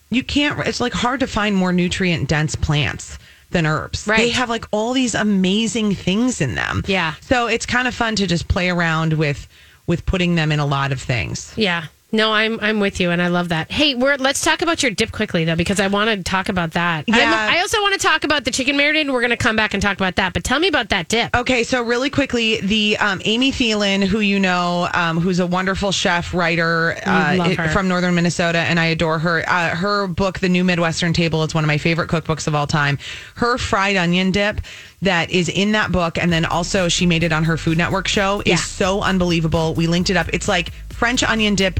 you 0.09 0.23
can't. 0.23 0.59
It's 0.67 0.79
like 0.81 0.93
hard 0.93 1.19
to 1.21 1.27
find 1.27 1.55
more 1.55 1.73
nutrient 1.73 2.29
dense 2.29 2.55
plants 2.55 3.17
than 3.51 3.65
herbs. 3.67 4.07
Right. 4.07 4.17
They 4.17 4.29
have 4.29 4.49
like 4.49 4.65
all 4.71 4.93
these 4.93 5.13
amazing 5.13 5.93
things 5.93 6.41
in 6.41 6.55
them. 6.55 6.83
Yeah. 6.87 7.13
So 7.21 7.47
it's 7.47 7.65
kind 7.67 7.87
of 7.87 7.93
fun 7.93 8.15
to 8.15 8.25
just 8.27 8.47
play 8.47 8.69
around 8.69 9.13
with 9.13 9.47
with 9.87 10.05
putting 10.05 10.35
them 10.35 10.51
in 10.51 10.59
a 10.59 10.65
lot 10.65 10.91
of 10.91 11.01
things. 11.01 11.53
Yeah. 11.55 11.85
No, 12.15 12.31
I'm 12.31 12.59
I'm 12.61 12.79
with 12.79 12.99
you, 12.99 13.09
and 13.09 13.19
I 13.19 13.27
love 13.29 13.49
that. 13.49 13.71
Hey, 13.71 13.95
we're 13.95 14.17
let's 14.17 14.41
talk 14.41 14.61
about 14.61 14.83
your 14.83 14.91
dip 14.91 15.11
quickly 15.11 15.45
though, 15.45 15.55
because 15.55 15.79
I 15.79 15.87
want 15.87 16.11
to 16.11 16.21
talk 16.23 16.47
about 16.47 16.73
that. 16.73 17.05
I'm- 17.09 17.17
Yeah. 17.17 17.47
I 17.51 17.59
also 17.59 17.81
want 17.81 17.99
to 17.99 17.99
talk 17.99 18.23
about 18.23 18.45
the 18.45 18.51
chicken 18.51 18.75
marinade. 18.77 19.01
and 19.01 19.13
We're 19.13 19.21
going 19.21 19.31
to 19.31 19.35
come 19.37 19.55
back 19.55 19.73
and 19.73 19.81
talk 19.81 19.97
about 19.97 20.15
that. 20.17 20.31
But 20.33 20.43
tell 20.43 20.59
me 20.59 20.67
about 20.67 20.89
that 20.89 21.07
dip. 21.07 21.35
Okay, 21.35 21.63
so 21.63 21.81
really 21.81 22.11
quickly, 22.11 22.61
the 22.61 22.97
um, 22.97 23.19
Amy 23.25 23.51
Thielen, 23.51 24.03
who 24.03 24.19
you 24.19 24.39
know, 24.39 24.87
um, 24.93 25.19
who's 25.19 25.39
a 25.39 25.47
wonderful 25.47 25.91
chef, 25.91 26.35
writer 26.35 26.95
uh, 27.03 27.35
it- 27.49 27.71
from 27.71 27.87
Northern 27.87 28.13
Minnesota, 28.13 28.59
and 28.59 28.79
I 28.79 28.85
adore 28.85 29.17
her. 29.17 29.43
Uh, 29.47 29.69
her 29.75 30.05
book, 30.05 30.37
The 30.37 30.49
New 30.49 30.63
Midwestern 30.63 31.13
Table, 31.13 31.41
is 31.43 31.55
one 31.55 31.63
of 31.63 31.67
my 31.67 31.79
favorite 31.79 32.09
cookbooks 32.11 32.45
of 32.45 32.53
all 32.53 32.67
time. 32.67 32.99
Her 33.37 33.57
fried 33.57 33.95
onion 33.95 34.29
dip 34.29 34.61
that 35.01 35.31
is 35.31 35.49
in 35.49 35.71
that 35.71 35.91
book, 35.91 36.19
and 36.19 36.31
then 36.31 36.45
also 36.45 36.89
she 36.89 37.07
made 37.07 37.23
it 37.23 37.31
on 37.33 37.43
her 37.45 37.57
Food 37.57 37.79
Network 37.79 38.07
show, 38.07 38.43
Yeah. 38.45 38.53
is 38.53 38.63
so 38.63 39.01
unbelievable. 39.01 39.73
We 39.73 39.87
linked 39.87 40.11
it 40.11 40.15
up. 40.15 40.29
It's 40.31 40.47
like 40.47 40.71
French 40.89 41.23
onion 41.23 41.55
dip 41.55 41.79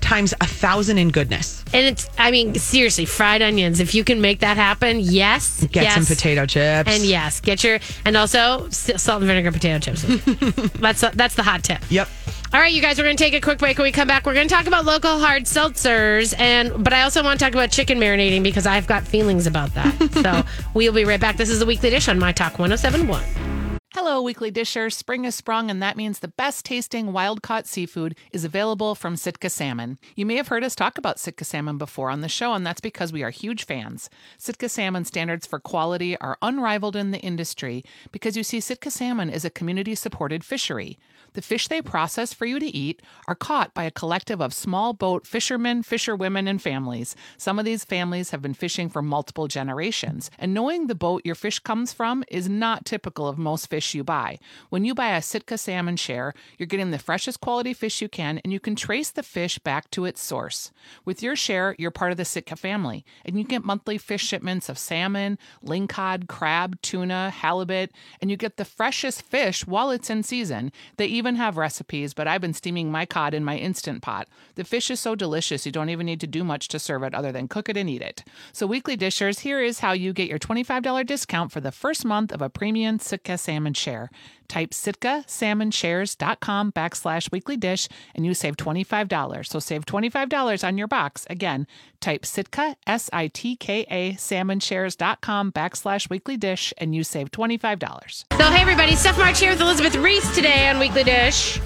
times 0.00 0.34
a 0.40 0.46
thousand 0.46 0.98
in 0.98 1.10
goodness. 1.10 1.64
And 1.72 1.86
it's, 1.86 2.08
I 2.18 2.30
mean, 2.30 2.54
seriously, 2.54 3.04
fried 3.04 3.42
onions. 3.42 3.80
If 3.80 3.94
you 3.94 4.04
can 4.04 4.20
make 4.20 4.40
that 4.40 4.56
happen, 4.56 5.00
yes, 5.00 5.64
Get 5.64 5.84
yes. 5.84 5.94
some 5.94 6.06
potato 6.06 6.46
chips. 6.46 6.90
and 6.90 7.02
yes, 7.04 7.40
get 7.40 7.64
your 7.64 7.78
and 8.04 8.16
also 8.16 8.68
salt 8.70 9.22
and 9.22 9.26
vinegar 9.26 9.52
potato 9.52 9.78
chips. 9.78 10.02
that's 10.80 11.00
that's 11.12 11.34
the 11.34 11.42
hot 11.42 11.64
tip. 11.64 11.80
Yep. 11.90 12.08
All 12.54 12.60
right, 12.60 12.72
you 12.72 12.80
guys, 12.80 12.96
we're 12.96 13.04
going 13.04 13.16
to 13.16 13.22
take 13.22 13.34
a 13.34 13.40
quick 13.40 13.58
break. 13.58 13.76
When 13.76 13.84
we 13.84 13.92
come 13.92 14.06
back, 14.06 14.24
we're 14.24 14.32
going 14.34 14.46
to 14.46 14.54
talk 14.54 14.66
about 14.68 14.84
local 14.84 15.18
hard 15.18 15.42
seltzers, 15.44 16.32
and 16.38 16.82
but 16.82 16.92
I 16.92 17.02
also 17.02 17.22
want 17.24 17.38
to 17.40 17.44
talk 17.44 17.52
about 17.52 17.70
chicken 17.72 17.98
marinating 17.98 18.42
because 18.44 18.66
I've 18.66 18.86
got 18.86 19.02
feelings 19.06 19.46
about 19.48 19.74
that. 19.74 20.12
so 20.22 20.44
we'll 20.72 20.92
be 20.92 21.04
right 21.04 21.20
back. 21.20 21.36
This 21.36 21.50
is 21.50 21.58
the 21.58 21.66
weekly 21.66 21.90
dish 21.90 22.08
on 22.08 22.18
My 22.18 22.32
Talk 22.32 22.58
1071. 22.58 23.55
Hello, 23.98 24.20
Weekly 24.20 24.50
Disher. 24.50 24.90
Spring 24.90 25.24
is 25.24 25.34
sprung, 25.34 25.70
and 25.70 25.82
that 25.82 25.96
means 25.96 26.18
the 26.18 26.28
best 26.28 26.66
tasting 26.66 27.14
wild 27.14 27.40
caught 27.40 27.66
seafood 27.66 28.14
is 28.30 28.44
available 28.44 28.94
from 28.94 29.16
Sitka 29.16 29.48
Salmon. 29.48 29.98
You 30.14 30.26
may 30.26 30.36
have 30.36 30.48
heard 30.48 30.62
us 30.62 30.74
talk 30.74 30.98
about 30.98 31.18
Sitka 31.18 31.46
Salmon 31.46 31.78
before 31.78 32.10
on 32.10 32.20
the 32.20 32.28
show, 32.28 32.52
and 32.52 32.66
that's 32.66 32.82
because 32.82 33.10
we 33.10 33.22
are 33.22 33.30
huge 33.30 33.64
fans. 33.64 34.10
Sitka 34.36 34.68
Salmon 34.68 35.06
standards 35.06 35.46
for 35.46 35.58
quality 35.58 36.14
are 36.18 36.36
unrivaled 36.42 36.94
in 36.94 37.10
the 37.10 37.20
industry 37.20 37.82
because 38.12 38.36
you 38.36 38.42
see, 38.42 38.60
Sitka 38.60 38.90
Salmon 38.90 39.30
is 39.30 39.46
a 39.46 39.50
community 39.50 39.94
supported 39.94 40.44
fishery. 40.44 40.98
The 41.36 41.42
fish 41.42 41.68
they 41.68 41.82
process 41.82 42.32
for 42.32 42.46
you 42.46 42.58
to 42.58 42.66
eat 42.66 43.02
are 43.28 43.34
caught 43.34 43.74
by 43.74 43.84
a 43.84 43.90
collective 43.90 44.40
of 44.40 44.54
small 44.54 44.94
boat 44.94 45.26
fishermen, 45.26 45.82
fisherwomen, 45.82 46.48
and 46.48 46.62
families. 46.62 47.14
Some 47.36 47.58
of 47.58 47.66
these 47.66 47.84
families 47.84 48.30
have 48.30 48.40
been 48.40 48.54
fishing 48.54 48.88
for 48.88 49.02
multiple 49.02 49.46
generations, 49.46 50.30
and 50.38 50.54
knowing 50.54 50.86
the 50.86 50.94
boat 50.94 51.20
your 51.26 51.34
fish 51.34 51.58
comes 51.58 51.92
from 51.92 52.24
is 52.28 52.48
not 52.48 52.86
typical 52.86 53.28
of 53.28 53.36
most 53.36 53.68
fish 53.68 53.94
you 53.94 54.02
buy. 54.02 54.38
When 54.70 54.86
you 54.86 54.94
buy 54.94 55.14
a 55.14 55.20
Sitka 55.20 55.58
salmon 55.58 55.96
share, 55.96 56.32
you're 56.56 56.66
getting 56.66 56.90
the 56.90 56.98
freshest 56.98 57.42
quality 57.42 57.74
fish 57.74 58.00
you 58.00 58.08
can, 58.08 58.38
and 58.38 58.50
you 58.50 58.58
can 58.58 58.74
trace 58.74 59.10
the 59.10 59.22
fish 59.22 59.58
back 59.58 59.90
to 59.90 60.06
its 60.06 60.22
source. 60.22 60.72
With 61.04 61.22
your 61.22 61.36
share, 61.36 61.76
you're 61.78 61.90
part 61.90 62.12
of 62.12 62.16
the 62.16 62.24
Sitka 62.24 62.56
family, 62.56 63.04
and 63.26 63.36
you 63.36 63.44
get 63.44 63.62
monthly 63.62 63.98
fish 63.98 64.24
shipments 64.24 64.70
of 64.70 64.78
salmon, 64.78 65.36
lingcod, 65.62 66.28
crab, 66.28 66.80
tuna, 66.80 67.28
halibut, 67.28 67.90
and 68.22 68.30
you 68.30 68.38
get 68.38 68.56
the 68.56 68.64
freshest 68.64 69.20
fish 69.20 69.66
while 69.66 69.90
it's 69.90 70.08
in 70.08 70.22
season. 70.22 70.72
They 70.96 71.04
even 71.04 71.25
have 71.34 71.56
recipes, 71.56 72.14
but 72.14 72.28
I've 72.28 72.40
been 72.40 72.54
steaming 72.54 72.92
my 72.92 73.04
cod 73.04 73.34
in 73.34 73.44
my 73.44 73.56
instant 73.56 74.02
pot. 74.02 74.28
The 74.54 74.62
fish 74.62 74.88
is 74.88 75.00
so 75.00 75.16
delicious, 75.16 75.66
you 75.66 75.72
don't 75.72 75.90
even 75.90 76.06
need 76.06 76.20
to 76.20 76.28
do 76.28 76.44
much 76.44 76.68
to 76.68 76.78
serve 76.78 77.02
it 77.02 77.14
other 77.14 77.32
than 77.32 77.48
cook 77.48 77.68
it 77.68 77.76
and 77.76 77.90
eat 77.90 78.02
it. 78.02 78.22
So, 78.52 78.66
weekly 78.68 78.96
dishers, 78.96 79.40
here 79.40 79.60
is 79.60 79.80
how 79.80 79.92
you 79.92 80.12
get 80.12 80.28
your 80.28 80.38
$25 80.38 81.04
discount 81.04 81.50
for 81.50 81.60
the 81.60 81.72
first 81.72 82.04
month 82.04 82.30
of 82.30 82.40
a 82.40 82.48
premium 82.48 83.00
Sitka 83.00 83.36
salmon 83.36 83.74
share. 83.74 84.08
Type 84.48 84.70
sitkasalmonshares.com 84.70 86.72
backslash 86.72 87.32
weekly 87.32 87.56
dish 87.56 87.88
and 88.14 88.26
you 88.26 88.34
save 88.34 88.56
$25. 88.56 89.46
So 89.46 89.58
save 89.58 89.86
$25 89.86 90.66
on 90.66 90.78
your 90.78 90.88
box. 90.88 91.26
Again, 91.28 91.66
type 92.00 92.24
sitka, 92.24 92.76
S-I-T-K-A, 92.86 94.12
salmonshares.com 94.12 95.52
backslash 95.52 96.10
weekly 96.10 96.36
dish 96.36 96.72
and 96.78 96.94
you 96.94 97.04
save 97.04 97.30
$25. 97.30 98.24
So, 98.32 98.50
hey, 98.50 98.62
everybody, 98.62 98.94
Steph 98.94 99.18
March 99.18 99.40
here 99.40 99.50
with 99.50 99.60
Elizabeth 99.60 99.96
Ries 99.96 100.34
today 100.34 100.68
on 100.68 100.78
Weekly 100.78 101.04
Dish. 101.04 101.60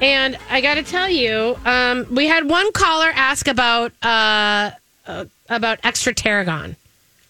And 0.00 0.38
I 0.48 0.60
got 0.60 0.74
to 0.74 0.82
tell 0.82 1.08
you, 1.08 1.58
um, 1.64 2.06
we 2.10 2.26
had 2.26 2.48
one 2.48 2.72
caller 2.72 3.10
ask 3.14 3.48
about 3.48 3.92
uh, 4.02 4.70
uh, 5.06 5.24
about 5.48 5.78
extra 5.82 6.14
tarragon. 6.14 6.76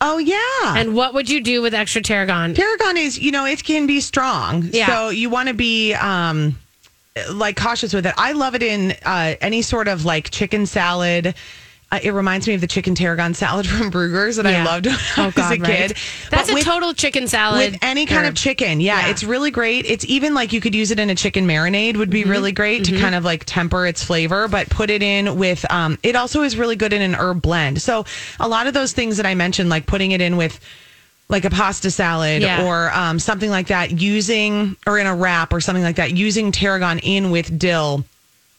Oh 0.01 0.19
yeah. 0.19 0.79
And 0.79 0.95
what 0.95 1.15
would 1.15 1.29
you 1.29 1.43
do 1.43 1.61
with 1.61 1.75
extra 1.75 2.01
tarragon? 2.01 2.55
Tarragon 2.55 2.97
is, 2.97 3.19
you 3.19 3.31
know, 3.31 3.45
it 3.45 3.63
can 3.65 3.87
be 3.87 4.01
strong. 4.01 4.69
Yeah. 4.73 4.87
So 4.87 5.09
you 5.11 5.29
want 5.29 5.49
to 5.49 5.55
be 5.55 5.95
um 5.95 6.59
like 7.33 7.57
cautious 7.57 7.93
with 7.93 8.07
it. 8.07 8.15
I 8.17 8.33
love 8.33 8.55
it 8.55 8.63
in 8.63 8.93
uh, 9.05 9.35
any 9.41 9.63
sort 9.63 9.89
of 9.89 10.05
like 10.05 10.31
chicken 10.31 10.67
salad. 10.67 11.35
Uh, 11.93 11.99
it 12.03 12.13
reminds 12.13 12.47
me 12.47 12.55
of 12.55 12.61
the 12.61 12.67
chicken 12.69 12.95
tarragon 12.95 13.35
salad 13.35 13.67
from 13.69 13.91
Bruegger's 13.91 14.37
that 14.37 14.45
Yeah. 14.45 14.63
I 14.63 14.65
loved 14.65 14.87
when 14.87 14.95
I 14.95 15.01
Oh, 15.17 15.25
was 15.27 15.35
God, 15.35 15.53
a 15.53 15.57
kid. 15.57 15.63
right? 15.69 15.89
That's 16.31 16.49
But 16.49 16.51
a 16.51 16.55
with- 16.55 16.65
total 16.65 16.95
chicken 16.95 17.27
salad. 17.27 17.73
with 17.73 17.79
any 17.83 18.07
kind 18.07 18.27
of 18.27 18.35
chicken. 18.37 18.81
Yeah, 18.81 19.01
Yeah. 19.01 19.09
it's 19.11 19.25
really 19.25 19.51
great. 19.51 19.87
It's 19.87 20.05
even 20.07 20.33
like 20.33 20.53
you 20.53 20.61
could 20.61 20.75
use 20.75 20.91
it 20.93 21.01
in 21.01 21.11
a 21.11 21.15
chicken 21.17 21.47
marinade 21.49 21.97
would 21.97 22.11
Mm-hmm. 22.11 22.13
be 22.13 22.31
really 22.31 22.53
great 22.53 22.85
to 22.85 22.99
kind 23.01 23.15
of 23.17 23.25
like 23.25 23.45
temper 23.45 23.87
its 23.87 24.05
flavor, 24.05 24.47
but 24.47 24.69
put 24.71 24.89
it 24.91 25.03
in 25.03 25.37
with 25.37 25.65
um 25.73 25.99
it 26.03 26.15
also 26.15 26.43
is 26.43 26.57
really 26.57 26.77
good 26.77 26.93
in 26.93 27.03
an 27.03 27.15
herb 27.17 27.43
blend. 27.43 27.83
So 27.83 28.05
a 28.39 28.47
lot 28.49 28.67
of 28.69 28.75
those 28.75 28.93
things 28.93 29.17
that 29.17 29.27
I 29.27 29.35
mentioned 29.35 29.69
like 29.69 29.87
putting 29.87 30.13
it 30.13 30.21
in 30.21 30.37
with 30.37 30.61
like 31.29 31.45
a 31.45 31.51
pasta 31.51 31.91
salad 31.91 32.43
Yeah. 32.43 32.65
or 32.67 32.93
um, 32.93 33.19
something 33.19 33.51
like 33.51 33.69
that 33.69 34.01
using 34.01 34.77
or 34.87 34.99
in 34.99 35.07
a 35.07 35.15
wrap 35.15 35.53
or 35.53 35.61
something 35.61 35.83
like 35.85 35.97
that 35.97 36.17
using 36.17 36.51
tarragon 36.53 36.99
in 37.01 37.31
with 37.31 37.57
dill 37.59 38.05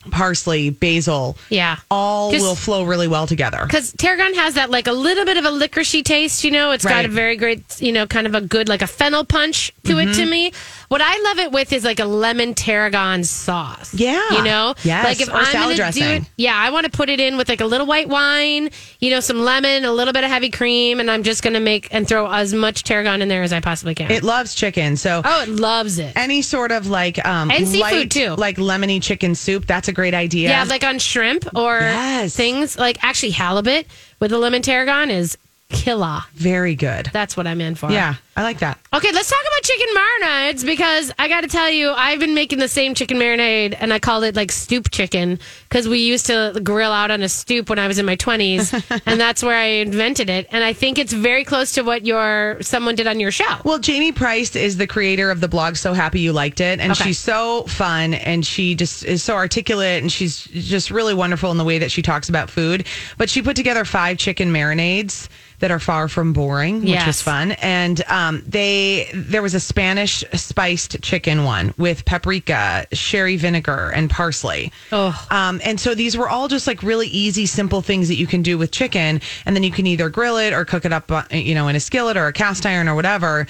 parsley 0.09 0.69
basil 0.71 1.37
Yeah. 1.49 1.77
all 1.91 2.31
will 2.31 2.55
flow 2.55 2.83
really 2.83 3.07
well 3.07 3.27
together 3.27 3.63
Because 3.65 3.93
tarragon 3.93 4.33
has 4.35 4.55
that 4.55 4.69
like 4.71 4.87
a 4.87 4.91
little 4.93 5.25
bit 5.25 5.37
of 5.37 5.45
a 5.45 5.49
licoricey 5.51 6.03
taste, 6.03 6.43
you 6.43 6.51
know. 6.51 6.71
It's 6.71 6.83
got 6.85 6.95
Right. 6.95 7.05
a 7.05 7.09
very 7.09 7.35
great, 7.35 7.63
you 7.81 7.91
know, 7.91 8.07
kind 8.07 8.25
of 8.25 8.33
a 8.35 8.41
good 8.41 8.67
like 8.67 8.81
a 8.81 8.87
fennel 8.87 9.23
punch 9.25 9.73
to 9.83 9.99
it 9.99 10.05
Mm-hmm. 10.05 10.13
to 10.13 10.25
me. 10.25 10.51
What 10.91 10.99
I 11.01 11.17
love 11.23 11.39
it 11.39 11.53
with 11.53 11.71
is 11.71 11.85
like 11.85 12.01
a 12.01 12.05
lemon 12.05 12.53
tarragon 12.53 13.23
sauce. 13.23 13.93
Yeah. 13.93 14.19
you 14.31 14.43
know, 14.43 14.75
Yes, 14.83 15.05
like 15.05 15.21
if 15.21 15.29
or 15.29 15.35
I'm 15.37 15.45
salad 15.45 15.53
gonna 15.53 15.93
do 15.93 16.01
it, 16.01 16.05
dressing. 16.09 16.25
yeah, 16.35 16.53
I 16.53 16.69
want 16.69 16.83
to 16.85 16.91
put 16.91 17.07
it 17.07 17.21
in 17.21 17.37
with 17.37 17.47
like 17.47 17.61
a 17.61 17.65
little 17.65 17.87
white 17.87 18.09
wine, 18.09 18.69
you 18.99 19.09
know, 19.09 19.21
some 19.21 19.39
lemon, 19.39 19.85
a 19.85 19.91
little 19.93 20.11
bit 20.11 20.25
of 20.25 20.29
heavy 20.29 20.49
cream, 20.49 20.99
and 20.99 21.09
I'm 21.09 21.23
just 21.23 21.43
gonna 21.43 21.61
make 21.61 21.87
and 21.91 22.05
throw 22.05 22.29
as 22.29 22.53
much 22.53 22.83
tarragon 22.83 23.21
in 23.21 23.29
there 23.29 23.41
as 23.41 23.53
I 23.53 23.61
possibly 23.61 23.95
can. 23.95 24.11
it 24.11 24.21
loves 24.23 24.53
chicken 24.53 24.97
so 24.97 25.21
oh, 25.23 25.43
it 25.43 25.47
loves 25.47 25.97
it. 25.97 26.11
any 26.17 26.41
sort 26.41 26.73
of 26.73 26.87
like 26.87 27.25
um 27.25 27.49
And 27.51 27.65
seafood, 27.65 27.81
light, 27.93 28.11
too. 28.11 28.35
like 28.35 28.57
lemony 28.57 29.01
chicken 29.01 29.33
soup 29.33 29.65
that's 29.67 29.87
a 29.87 29.93
great 29.93 30.13
idea 30.13 30.49
Yeah, 30.49 30.65
like 30.65 30.83
on 30.83 30.99
shrimp 30.99 31.47
or 31.55 31.79
Yes. 31.79 32.35
things 32.35 32.77
like 32.77 33.01
actually 33.01 33.31
halibut 33.31 33.85
with 34.19 34.33
a 34.33 34.37
lemon 34.37 34.61
tarragon 34.61 35.09
is 35.09 35.37
killer. 35.69 36.19
very 36.33 36.75
good 36.75 37.09
That's 37.13 37.37
what 37.37 37.47
I'm 37.47 37.61
in 37.61 37.75
for. 37.75 37.89
yeah 37.91 38.15
i 38.37 38.43
like 38.43 38.59
that 38.59 38.77
Okay, 38.93 39.11
let's 39.13 39.29
talk 39.29 39.39
about 39.39 39.63
chicken 39.63 39.87
marinades 39.95 40.65
because 40.65 41.13
I 41.17 41.29
got 41.29 41.41
to 41.41 41.47
tell 41.47 41.69
you, 41.69 41.91
I've 41.91 42.19
been 42.19 42.33
making 42.33 42.59
the 42.59 42.67
same 42.67 42.93
chicken 42.93 43.15
marinade 43.17 43.73
and 43.79 43.93
I 43.93 43.99
called 43.99 44.25
it 44.25 44.35
like 44.35 44.51
stoop 44.51 44.91
chicken 44.91 45.39
because 45.69 45.87
we 45.87 45.99
used 45.99 46.25
to 46.25 46.59
grill 46.61 46.91
out 46.91 47.09
on 47.09 47.21
a 47.23 47.29
stoop 47.29 47.69
when 47.69 47.79
I 47.79 47.87
was 47.87 47.99
in 47.99 48.05
my 48.05 48.17
20s 48.17 49.01
and 49.05 49.17
that's 49.19 49.41
where 49.41 49.55
I 49.57 49.65
invented 49.87 50.29
it. 50.29 50.45
And 50.51 50.61
I 50.61 50.73
think 50.73 50.97
it's 50.99 51.13
very 51.13 51.45
close 51.45 51.71
to 51.73 51.83
what 51.83 52.05
your 52.05 52.57
someone 52.61 52.95
did 52.95 53.07
on 53.07 53.21
your 53.21 53.31
show. 53.31 53.47
Well, 53.63 53.79
Jamie 53.79 54.11
Price 54.11 54.57
is 54.57 54.75
the 54.75 54.87
creator 54.87 55.31
of 55.31 55.39
the 55.39 55.47
blog 55.47 55.77
So 55.77 55.93
Happy 55.93 56.19
You 56.19 56.33
Liked 56.33 56.59
It. 56.59 56.81
And 56.81 56.91
Okay. 56.91 57.05
she's 57.05 57.17
so 57.19 57.63
fun 57.63 58.13
and 58.13 58.45
she 58.45 58.75
just 58.75 59.05
is 59.05 59.23
so 59.23 59.35
articulate 59.35 60.01
and 60.01 60.11
she's 60.11 60.43
just 60.43 60.91
really 60.91 61.13
wonderful 61.13 61.49
in 61.51 61.57
the 61.57 61.63
way 61.65 61.77
that 61.79 61.91
she 61.91 62.01
talks 62.01 62.27
about 62.27 62.49
food. 62.49 62.85
But 63.17 63.29
she 63.29 63.41
put 63.41 63.55
together 63.55 63.85
five 63.85 64.17
chicken 64.17 64.51
marinades 64.51 65.29
that 65.59 65.71
are 65.71 65.79
far 65.79 66.07
from 66.09 66.33
boring, 66.33 66.81
which 66.81 66.89
Yes. 66.89 67.05
was 67.07 67.21
fun. 67.21 67.51
And 67.61 68.03
um, 68.09 68.20
they 68.45 69.09
there 69.13 69.41
was 69.41 69.53
a 69.53 69.59
Spanish 69.59 70.23
spiced 70.33 71.01
chicken 71.01 71.43
one 71.43 71.73
with 71.77 72.03
paprika, 72.05 72.85
sherry 72.93 73.37
vinegar, 73.37 73.91
and 73.95 74.09
parsley. 74.09 74.71
Oh. 74.91 75.13
Um, 75.29 75.61
and 75.63 75.79
so 75.79 75.95
these 75.95 76.15
were 76.17 76.29
all 76.29 76.47
just 76.47 76.67
like 76.67 76.83
really 76.83 77.07
easy, 77.07 77.45
simple 77.45 77.81
things 77.81 78.07
that 78.09 78.15
you 78.15 78.27
can 78.27 78.41
do 78.41 78.57
with 78.57 78.71
chicken, 78.71 79.21
and 79.45 79.55
then 79.55 79.63
you 79.63 79.71
can 79.71 79.87
either 79.87 80.09
grill 80.09 80.37
it 80.37 80.53
or 80.53 80.65
cook 80.65 80.85
it 80.85 80.93
up, 80.93 81.11
uh, 81.11 81.23
you 81.31 81.55
know, 81.55 81.67
in 81.67 81.75
a 81.75 81.79
skillet 81.79 82.17
or 82.17 82.27
a 82.27 82.33
cast 82.33 82.65
iron 82.65 82.87
or 82.87 82.95
whatever. 82.95 83.47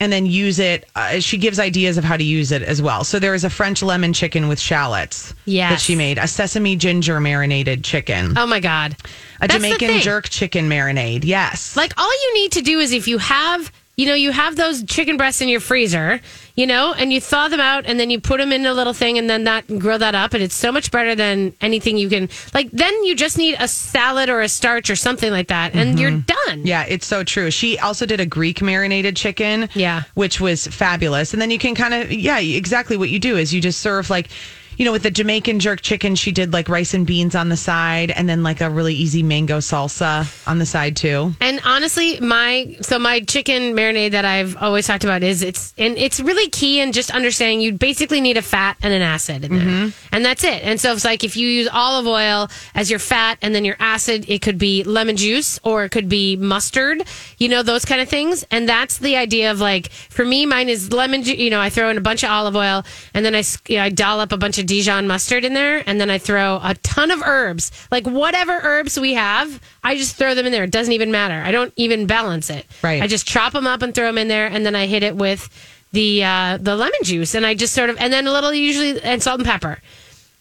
And 0.00 0.12
then 0.12 0.26
use 0.26 0.58
it. 0.58 0.88
Uh, 0.96 1.20
she 1.20 1.38
gives 1.38 1.60
ideas 1.60 1.96
of 1.98 2.02
how 2.04 2.16
to 2.16 2.24
use 2.24 2.50
it 2.50 2.62
as 2.62 2.82
well. 2.82 3.04
So 3.04 3.20
there 3.20 3.32
is 3.32 3.44
a 3.44 3.48
French 3.48 3.80
lemon 3.80 4.12
chicken 4.12 4.48
with 4.48 4.58
shallots 4.58 5.32
that 5.70 5.80
she 5.80 5.94
made, 5.94 6.18
a 6.18 6.26
sesame 6.26 6.74
ginger 6.74 7.20
marinated 7.20 7.84
chicken, 7.84 8.36
Oh 8.36 8.44
my 8.44 8.58
God. 8.58 8.96
a 9.40 9.46
That's 9.46 9.54
Jamaican 9.54 10.00
jerk 10.00 10.28
chicken 10.28 10.68
marinade. 10.68 11.20
Yes. 11.24 11.76
Like 11.76 11.92
all 11.96 12.10
you 12.10 12.34
need 12.34 12.52
to 12.52 12.60
do 12.62 12.80
is 12.80 12.92
if 12.92 13.06
you 13.06 13.18
have, 13.18 13.70
you 13.96 14.06
know, 14.06 14.14
you 14.14 14.32
have 14.32 14.56
those 14.56 14.82
chicken 14.84 15.16
breasts 15.16 15.40
in 15.40 15.48
your 15.48 15.60
freezer, 15.60 16.20
you 16.56 16.66
know, 16.66 16.92
and 16.92 17.12
you 17.12 17.20
thaw 17.20 17.48
them 17.48 17.60
out 17.60 17.86
and 17.86 17.98
then 17.98 18.10
you 18.10 18.20
put 18.20 18.38
them 18.38 18.52
in 18.52 18.66
a 18.66 18.74
little 18.74 18.92
thing 18.92 19.18
and 19.18 19.30
then 19.30 19.44
that 19.44 19.66
grill 19.78 19.98
that 19.98 20.14
up 20.14 20.34
and 20.34 20.42
it's 20.42 20.54
so 20.54 20.72
much 20.72 20.90
better 20.90 21.14
than 21.14 21.52
anything 21.60 21.96
you 21.96 22.08
can 22.08 22.28
like 22.52 22.70
then 22.72 23.04
you 23.04 23.14
just 23.14 23.38
need 23.38 23.56
a 23.60 23.68
salad 23.68 24.28
or 24.28 24.40
a 24.40 24.48
starch 24.48 24.90
or 24.90 24.96
something 24.96 25.30
like 25.30 25.48
that 25.48 25.74
and 25.74 25.98
you're 25.98 26.10
mm-hmm. 26.10 26.48
done. 26.48 26.66
Yeah, 26.66 26.84
it's 26.88 27.06
so 27.06 27.22
true. 27.24 27.50
She 27.50 27.78
also 27.78 28.06
did 28.06 28.20
a 28.20 28.26
Greek 28.26 28.62
marinated 28.62 29.16
chicken. 29.16 29.68
Yeah. 29.74 30.02
Which 30.14 30.40
was 30.40 30.66
fabulous. 30.66 31.32
And 31.32 31.40
then 31.40 31.50
you 31.50 31.58
can 31.58 31.74
kind 31.74 31.94
of, 31.94 32.12
yeah, 32.12 32.38
exactly 32.38 32.96
what 32.96 33.10
you 33.10 33.18
do 33.18 33.36
is 33.36 33.52
you 33.52 33.60
just 33.60 33.80
serve 33.80 34.10
like, 34.10 34.28
you 34.76 34.84
know, 34.84 34.92
with 34.92 35.02
the 35.02 35.10
Jamaican 35.10 35.60
jerk 35.60 35.80
chicken, 35.80 36.14
she 36.14 36.32
did 36.32 36.52
like 36.52 36.68
rice 36.68 36.94
and 36.94 37.06
beans 37.06 37.34
on 37.34 37.48
the 37.48 37.56
side 37.56 38.10
and 38.10 38.28
then 38.28 38.42
like 38.42 38.60
a 38.60 38.70
really 38.70 38.94
easy 38.94 39.22
mango 39.22 39.58
salsa 39.58 40.26
on 40.46 40.58
the 40.58 40.66
side 40.66 40.96
too. 40.96 41.32
And 41.40 41.60
honestly, 41.64 42.20
my 42.20 42.76
so 42.80 42.98
my 42.98 43.20
chicken 43.20 43.74
marinade 43.74 44.12
that 44.12 44.24
I've 44.24 44.56
always 44.56 44.86
talked 44.86 45.04
about 45.04 45.22
is 45.22 45.42
it's 45.42 45.74
and 45.78 45.96
it's 45.98 46.20
really 46.20 46.48
key 46.50 46.80
in 46.80 46.92
just 46.92 47.10
understanding 47.10 47.60
you 47.60 47.72
basically 47.72 48.20
need 48.20 48.36
a 48.36 48.42
fat 48.42 48.76
and 48.82 48.92
an 48.92 49.02
acid 49.02 49.44
in 49.44 49.56
there, 49.56 49.64
Mm-hmm. 49.64 49.88
and 50.14 50.24
that's 50.24 50.44
it. 50.44 50.62
And 50.62 50.80
so 50.80 50.92
it's 50.92 51.04
like 51.04 51.24
if 51.24 51.36
you 51.36 51.48
use 51.48 51.68
olive 51.72 52.06
oil 52.06 52.48
as 52.74 52.90
your 52.90 52.98
fat 52.98 53.38
and 53.42 53.54
then 53.54 53.64
your 53.64 53.76
acid, 53.78 54.24
it 54.28 54.42
could 54.42 54.58
be 54.58 54.84
lemon 54.84 55.16
juice 55.16 55.58
or 55.62 55.84
it 55.84 55.90
could 55.90 56.08
be 56.08 56.36
mustard, 56.36 57.02
you 57.38 57.48
know 57.48 57.62
those 57.62 57.84
kind 57.84 58.00
of 58.00 58.08
things. 58.08 58.44
And 58.50 58.68
that's 58.68 58.98
the 58.98 59.16
idea 59.16 59.50
of 59.50 59.60
like 59.60 59.90
for 59.90 60.24
me, 60.24 60.46
mine 60.46 60.68
is 60.68 60.92
lemon 60.92 61.22
juice. 61.22 61.38
You 61.38 61.50
know, 61.50 61.60
I 61.60 61.70
throw 61.70 61.88
in 61.90 61.96
a 61.98 62.00
bunch 62.02 62.22
of 62.22 62.30
olive 62.30 62.56
oil 62.56 62.84
and 63.14 63.24
then 63.24 63.34
I 63.34 63.42
you 63.68 63.76
know, 63.76 63.84
I 63.84 63.88
dollop 63.90 64.32
a 64.32 64.36
bunch 64.36 64.58
of 64.58 64.63
Dijon 64.64 65.06
mustard 65.06 65.44
in 65.44 65.54
there, 65.54 65.82
and 65.86 66.00
then 66.00 66.10
I 66.10 66.18
throw 66.18 66.60
a 66.62 66.74
ton 66.82 67.10
of 67.10 67.22
herbs, 67.22 67.70
like 67.90 68.06
whatever 68.06 68.58
herbs 68.62 68.98
we 68.98 69.14
have, 69.14 69.60
I 69.82 69.96
just 69.96 70.16
throw 70.16 70.34
them 70.34 70.46
in 70.46 70.52
there. 70.52 70.64
It 70.64 70.70
doesn't 70.70 70.92
even 70.92 71.10
matter. 71.10 71.34
I 71.34 71.50
don't 71.50 71.72
even 71.76 72.06
balance 72.06 72.50
it. 72.50 72.66
Right. 72.82 73.02
I 73.02 73.06
just 73.06 73.26
chop 73.26 73.52
them 73.52 73.66
up 73.66 73.82
and 73.82 73.94
throw 73.94 74.06
them 74.06 74.18
in 74.18 74.28
there, 74.28 74.46
and 74.46 74.64
then 74.64 74.74
I 74.74 74.86
hit 74.86 75.02
it 75.02 75.16
with 75.16 75.48
the 75.92 76.24
uh, 76.24 76.58
the 76.60 76.76
lemon 76.76 76.98
juice, 77.02 77.34
and 77.34 77.46
I 77.46 77.54
just 77.54 77.72
sort 77.72 77.90
of, 77.90 77.96
and 77.98 78.12
then 78.12 78.26
a 78.26 78.32
little 78.32 78.52
usually 78.52 79.00
and 79.00 79.22
salt 79.22 79.40
and 79.40 79.46
pepper. 79.46 79.80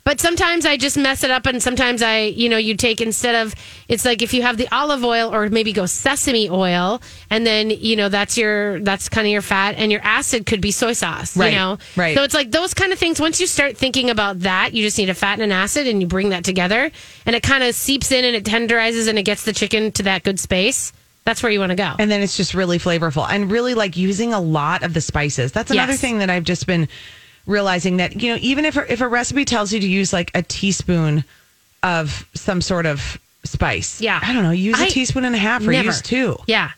But 0.05 0.19
sometimes 0.19 0.65
I 0.65 0.75
just 0.75 0.97
mess 0.97 1.23
it 1.23 1.31
up, 1.31 1.45
and 1.45 1.63
sometimes 1.63 2.01
I, 2.01 2.23
you 2.23 2.49
know, 2.49 2.57
you 2.57 2.75
take 2.75 2.99
instead 2.99 3.35
of 3.35 3.55
it's 3.87 4.03
like 4.03 4.21
if 4.21 4.33
you 4.33 4.41
have 4.41 4.57
the 4.57 4.67
olive 4.69 5.03
oil 5.05 5.33
or 5.33 5.47
maybe 5.49 5.71
go 5.71 5.85
sesame 5.85 6.49
oil, 6.49 7.01
and 7.29 7.47
then 7.47 7.69
you 7.69 7.95
know 7.95 8.09
that's 8.09 8.37
your 8.37 8.81
that's 8.81 9.07
kind 9.07 9.25
of 9.25 9.31
your 9.31 9.41
fat, 9.41 9.75
and 9.77 9.93
your 9.93 10.01
acid 10.03 10.45
could 10.45 10.59
be 10.59 10.71
soy 10.71 10.91
sauce, 10.91 11.37
Right, 11.37 11.53
you 11.53 11.57
know, 11.57 11.77
right. 11.95 12.17
So 12.17 12.23
it's 12.23 12.33
like 12.33 12.51
those 12.51 12.73
kind 12.73 12.91
of 12.91 12.99
things. 12.99 13.21
Once 13.21 13.39
you 13.39 13.47
start 13.47 13.77
thinking 13.77 14.09
about 14.09 14.41
that, 14.41 14.73
you 14.73 14.83
just 14.83 14.97
need 14.97 15.09
a 15.09 15.13
fat 15.13 15.33
and 15.35 15.43
an 15.43 15.51
acid, 15.53 15.87
and 15.87 16.01
you 16.01 16.07
bring 16.07 16.29
that 16.29 16.43
together, 16.43 16.91
and 17.25 17.33
it 17.35 17.41
kind 17.41 17.63
of 17.63 17.73
seeps 17.73 18.11
in 18.11 18.25
and 18.25 18.35
it 18.35 18.43
tenderizes 18.43 19.07
and 19.07 19.17
it 19.17 19.23
gets 19.23 19.43
the 19.45 19.53
chicken 19.53 19.91
to 19.93 20.03
that 20.03 20.23
good 20.23 20.37
space. 20.39 20.91
That's 21.23 21.41
where 21.41 21.49
you 21.53 21.61
want 21.61 21.69
to 21.69 21.77
go. 21.77 21.93
And 21.97 22.11
then 22.11 22.19
it's 22.21 22.35
just 22.35 22.53
really 22.53 22.77
flavorful 22.77 23.25
and 23.29 23.49
really 23.49 23.73
like 23.73 23.95
using 23.95 24.33
a 24.33 24.41
lot 24.41 24.83
of 24.83 24.93
the 24.93 24.99
spices. 24.99 25.53
That's 25.53 25.71
another 25.71 25.93
Yes. 25.93 26.01
thing 26.01 26.17
that 26.17 26.29
I've 26.29 26.43
just 26.43 26.67
been 26.67 26.89
realizing 27.45 27.97
that, 27.97 28.21
you 28.21 28.31
know, 28.33 28.39
even 28.41 28.65
if, 28.65 28.77
if 28.77 29.01
a 29.01 29.07
recipe 29.07 29.45
tells 29.45 29.73
you 29.73 29.79
to 29.79 29.87
use 29.87 30.13
like 30.13 30.31
a 30.33 30.41
teaspoon 30.43 31.23
of 31.81 32.27
some 32.33 32.61
sort 32.61 32.85
of 32.85 33.19
spice. 33.43 33.99
Yeah. 33.99 34.19
I 34.21 34.31
don't 34.33 34.43
know, 34.43 34.51
use 34.51 34.79
a 34.79 34.85
I- 34.85 34.89
teaspoon 34.89 35.25
and 35.25 35.35
a 35.35 35.39
half 35.39 35.61
or 35.67 35.71
Never. 35.71 35.85
use 35.87 36.01
two. 36.01 36.37
Yeah. 36.47 36.71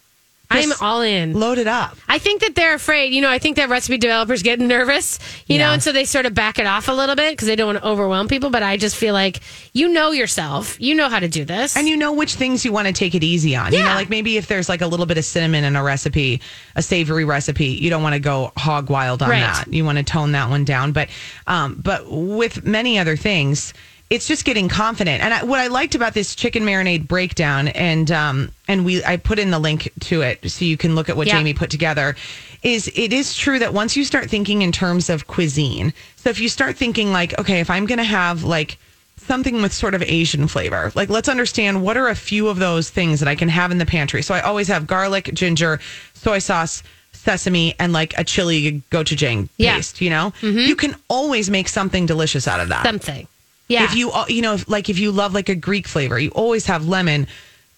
I'm 0.49 0.69
all 0.81 1.01
in. 1.01 1.33
Load 1.33 1.57
it 1.57 1.67
up. 1.67 1.97
I 2.07 2.19
think 2.19 2.41
that 2.41 2.55
they're 2.55 2.75
afraid. 2.75 3.13
You 3.13 3.21
know, 3.21 3.29
I 3.29 3.39
think 3.39 3.57
that 3.57 3.69
recipe 3.69 3.97
developers 3.97 4.43
get 4.43 4.59
nervous, 4.59 5.19
you 5.47 5.57
know, 5.57 5.71
and 5.71 5.81
so 5.81 5.91
they 5.91 6.05
sort 6.05 6.25
of 6.25 6.33
back 6.33 6.59
it 6.59 6.65
off 6.67 6.87
a 6.87 6.91
little 6.91 7.15
bit 7.15 7.33
because 7.33 7.47
they 7.47 7.55
don't 7.55 7.67
want 7.67 7.79
to 7.79 7.87
overwhelm 7.87 8.27
people. 8.27 8.49
But 8.49 8.63
I 8.63 8.77
just 8.77 8.95
feel 8.95 9.13
like 9.13 9.41
you 9.73 9.89
know 9.89 10.11
yourself. 10.11 10.79
You 10.79 10.95
know 10.95 11.09
how 11.09 11.19
to 11.19 11.27
do 11.27 11.45
this. 11.45 11.75
And 11.75 11.87
you 11.87 11.97
know 11.97 12.13
which 12.13 12.35
things 12.35 12.63
you 12.63 12.71
want 12.71 12.87
to 12.87 12.93
take 12.93 13.15
it 13.15 13.23
easy 13.23 13.55
on. 13.55 13.73
You 13.73 13.79
know, 13.79 13.85
Yeah. 13.85 13.95
like 13.95 14.09
maybe 14.09 14.37
if 14.37 14.47
there's 14.47 14.69
like 14.69 14.81
a 14.81 14.87
little 14.87 15.05
bit 15.05 15.17
of 15.17 15.25
cinnamon 15.25 15.63
in 15.63 15.75
a 15.75 15.83
recipe, 15.83 16.41
a 16.75 16.81
savory 16.81 17.25
recipe, 17.25 17.67
you 17.67 17.89
don't 17.89 18.03
want 18.03 18.13
to 18.13 18.19
go 18.19 18.51
hog 18.57 18.89
wild 18.89 19.21
on 19.23 19.29
Right. 19.29 19.39
that. 19.41 19.73
You 19.73 19.83
want 19.85 19.97
to 19.97 20.03
tone 20.03 20.31
that 20.33 20.49
one 20.49 20.63
down. 20.63 20.91
But 20.91 21.09
um, 21.47 21.79
but 21.83 22.09
with 22.09 22.63
many 22.65 22.99
other 22.99 23.15
things, 23.17 23.73
it's 24.09 24.27
just 24.27 24.45
getting 24.45 24.69
confident. 24.69 25.23
And 25.23 25.33
I, 25.33 25.43
what 25.43 25.59
I 25.59 25.67
liked 25.67 25.95
about 25.95 26.13
this 26.13 26.35
chicken 26.35 26.63
marinade 26.63 27.07
breakdown, 27.07 27.67
and 27.69 28.11
um, 28.11 28.51
and 28.67 28.85
we 28.85 29.03
I 29.03 29.17
put 29.17 29.39
in 29.39 29.51
the 29.51 29.59
link 29.59 29.91
to 30.01 30.21
it 30.21 30.49
so 30.51 30.63
you 30.65 30.77
can 30.77 30.95
look 30.95 31.09
at 31.09 31.17
what 31.17 31.27
Yeah. 31.27 31.37
Jamie 31.37 31.53
put 31.53 31.69
together. 31.69 32.15
Is 32.63 32.87
it 32.95 33.13
is 33.13 33.35
true 33.35 33.59
that 33.59 33.73
once 33.73 33.95
you 33.95 34.03
start 34.03 34.29
thinking 34.29 34.61
in 34.61 34.71
terms 34.71 35.09
of 35.09 35.27
cuisine, 35.27 35.93
so 36.17 36.29
if 36.29 36.39
you 36.39 36.49
start 36.49 36.75
thinking 36.77 37.11
like, 37.11 37.37
okay, 37.39 37.59
if 37.59 37.69
I'm 37.69 37.85
going 37.85 37.97
to 37.99 38.03
have 38.03 38.43
like 38.43 38.77
something 39.17 39.61
with 39.61 39.73
sort 39.73 39.95
of 39.95 40.03
Asian 40.03 40.47
flavor. 40.47 40.91
Like, 40.93 41.09
let's 41.09 41.29
understand 41.29 41.81
what 41.81 41.97
are 41.97 42.09
a 42.09 42.15
few 42.15 42.47
of 42.47 42.57
those 42.59 42.91
things 42.91 43.19
that 43.21 43.29
I 43.29 43.33
can 43.33 43.49
have 43.49 43.71
in 43.71 43.79
the 43.79 43.85
pantry. 43.85 44.21
So 44.21 44.35
I 44.35 44.41
always 44.41 44.67
have 44.67 44.85
garlic, 44.85 45.31
ginger, 45.33 45.79
soy 46.13 46.37
sauce, 46.37 46.83
sesame, 47.11 47.73
and 47.79 47.91
like 47.91 48.15
a 48.19 48.23
chili 48.23 48.83
gochujang 48.91 49.49
Yeah. 49.57 49.75
paste. 49.77 49.99
You 50.01 50.09
know, 50.11 50.33
you 50.41 50.75
can 50.75 50.95
always 51.07 51.49
make 51.49 51.69
something 51.69 52.05
delicious 52.05 52.47
out 52.47 52.59
of 52.59 52.69
that. 52.69 52.83
something. 52.85 53.25
Yeah. 53.67 53.85
If 53.85 53.95
you 53.95 54.11
you 54.27 54.41
know 54.41 54.53
if, 54.53 54.69
like 54.69 54.89
if 54.89 54.99
you 54.99 55.11
love 55.11 55.33
like 55.33 55.49
a 55.49 55.55
Greek 55.55 55.87
flavor, 55.87 56.19
you 56.19 56.29
always 56.31 56.65
have 56.67 56.87
lemon, 56.87 57.27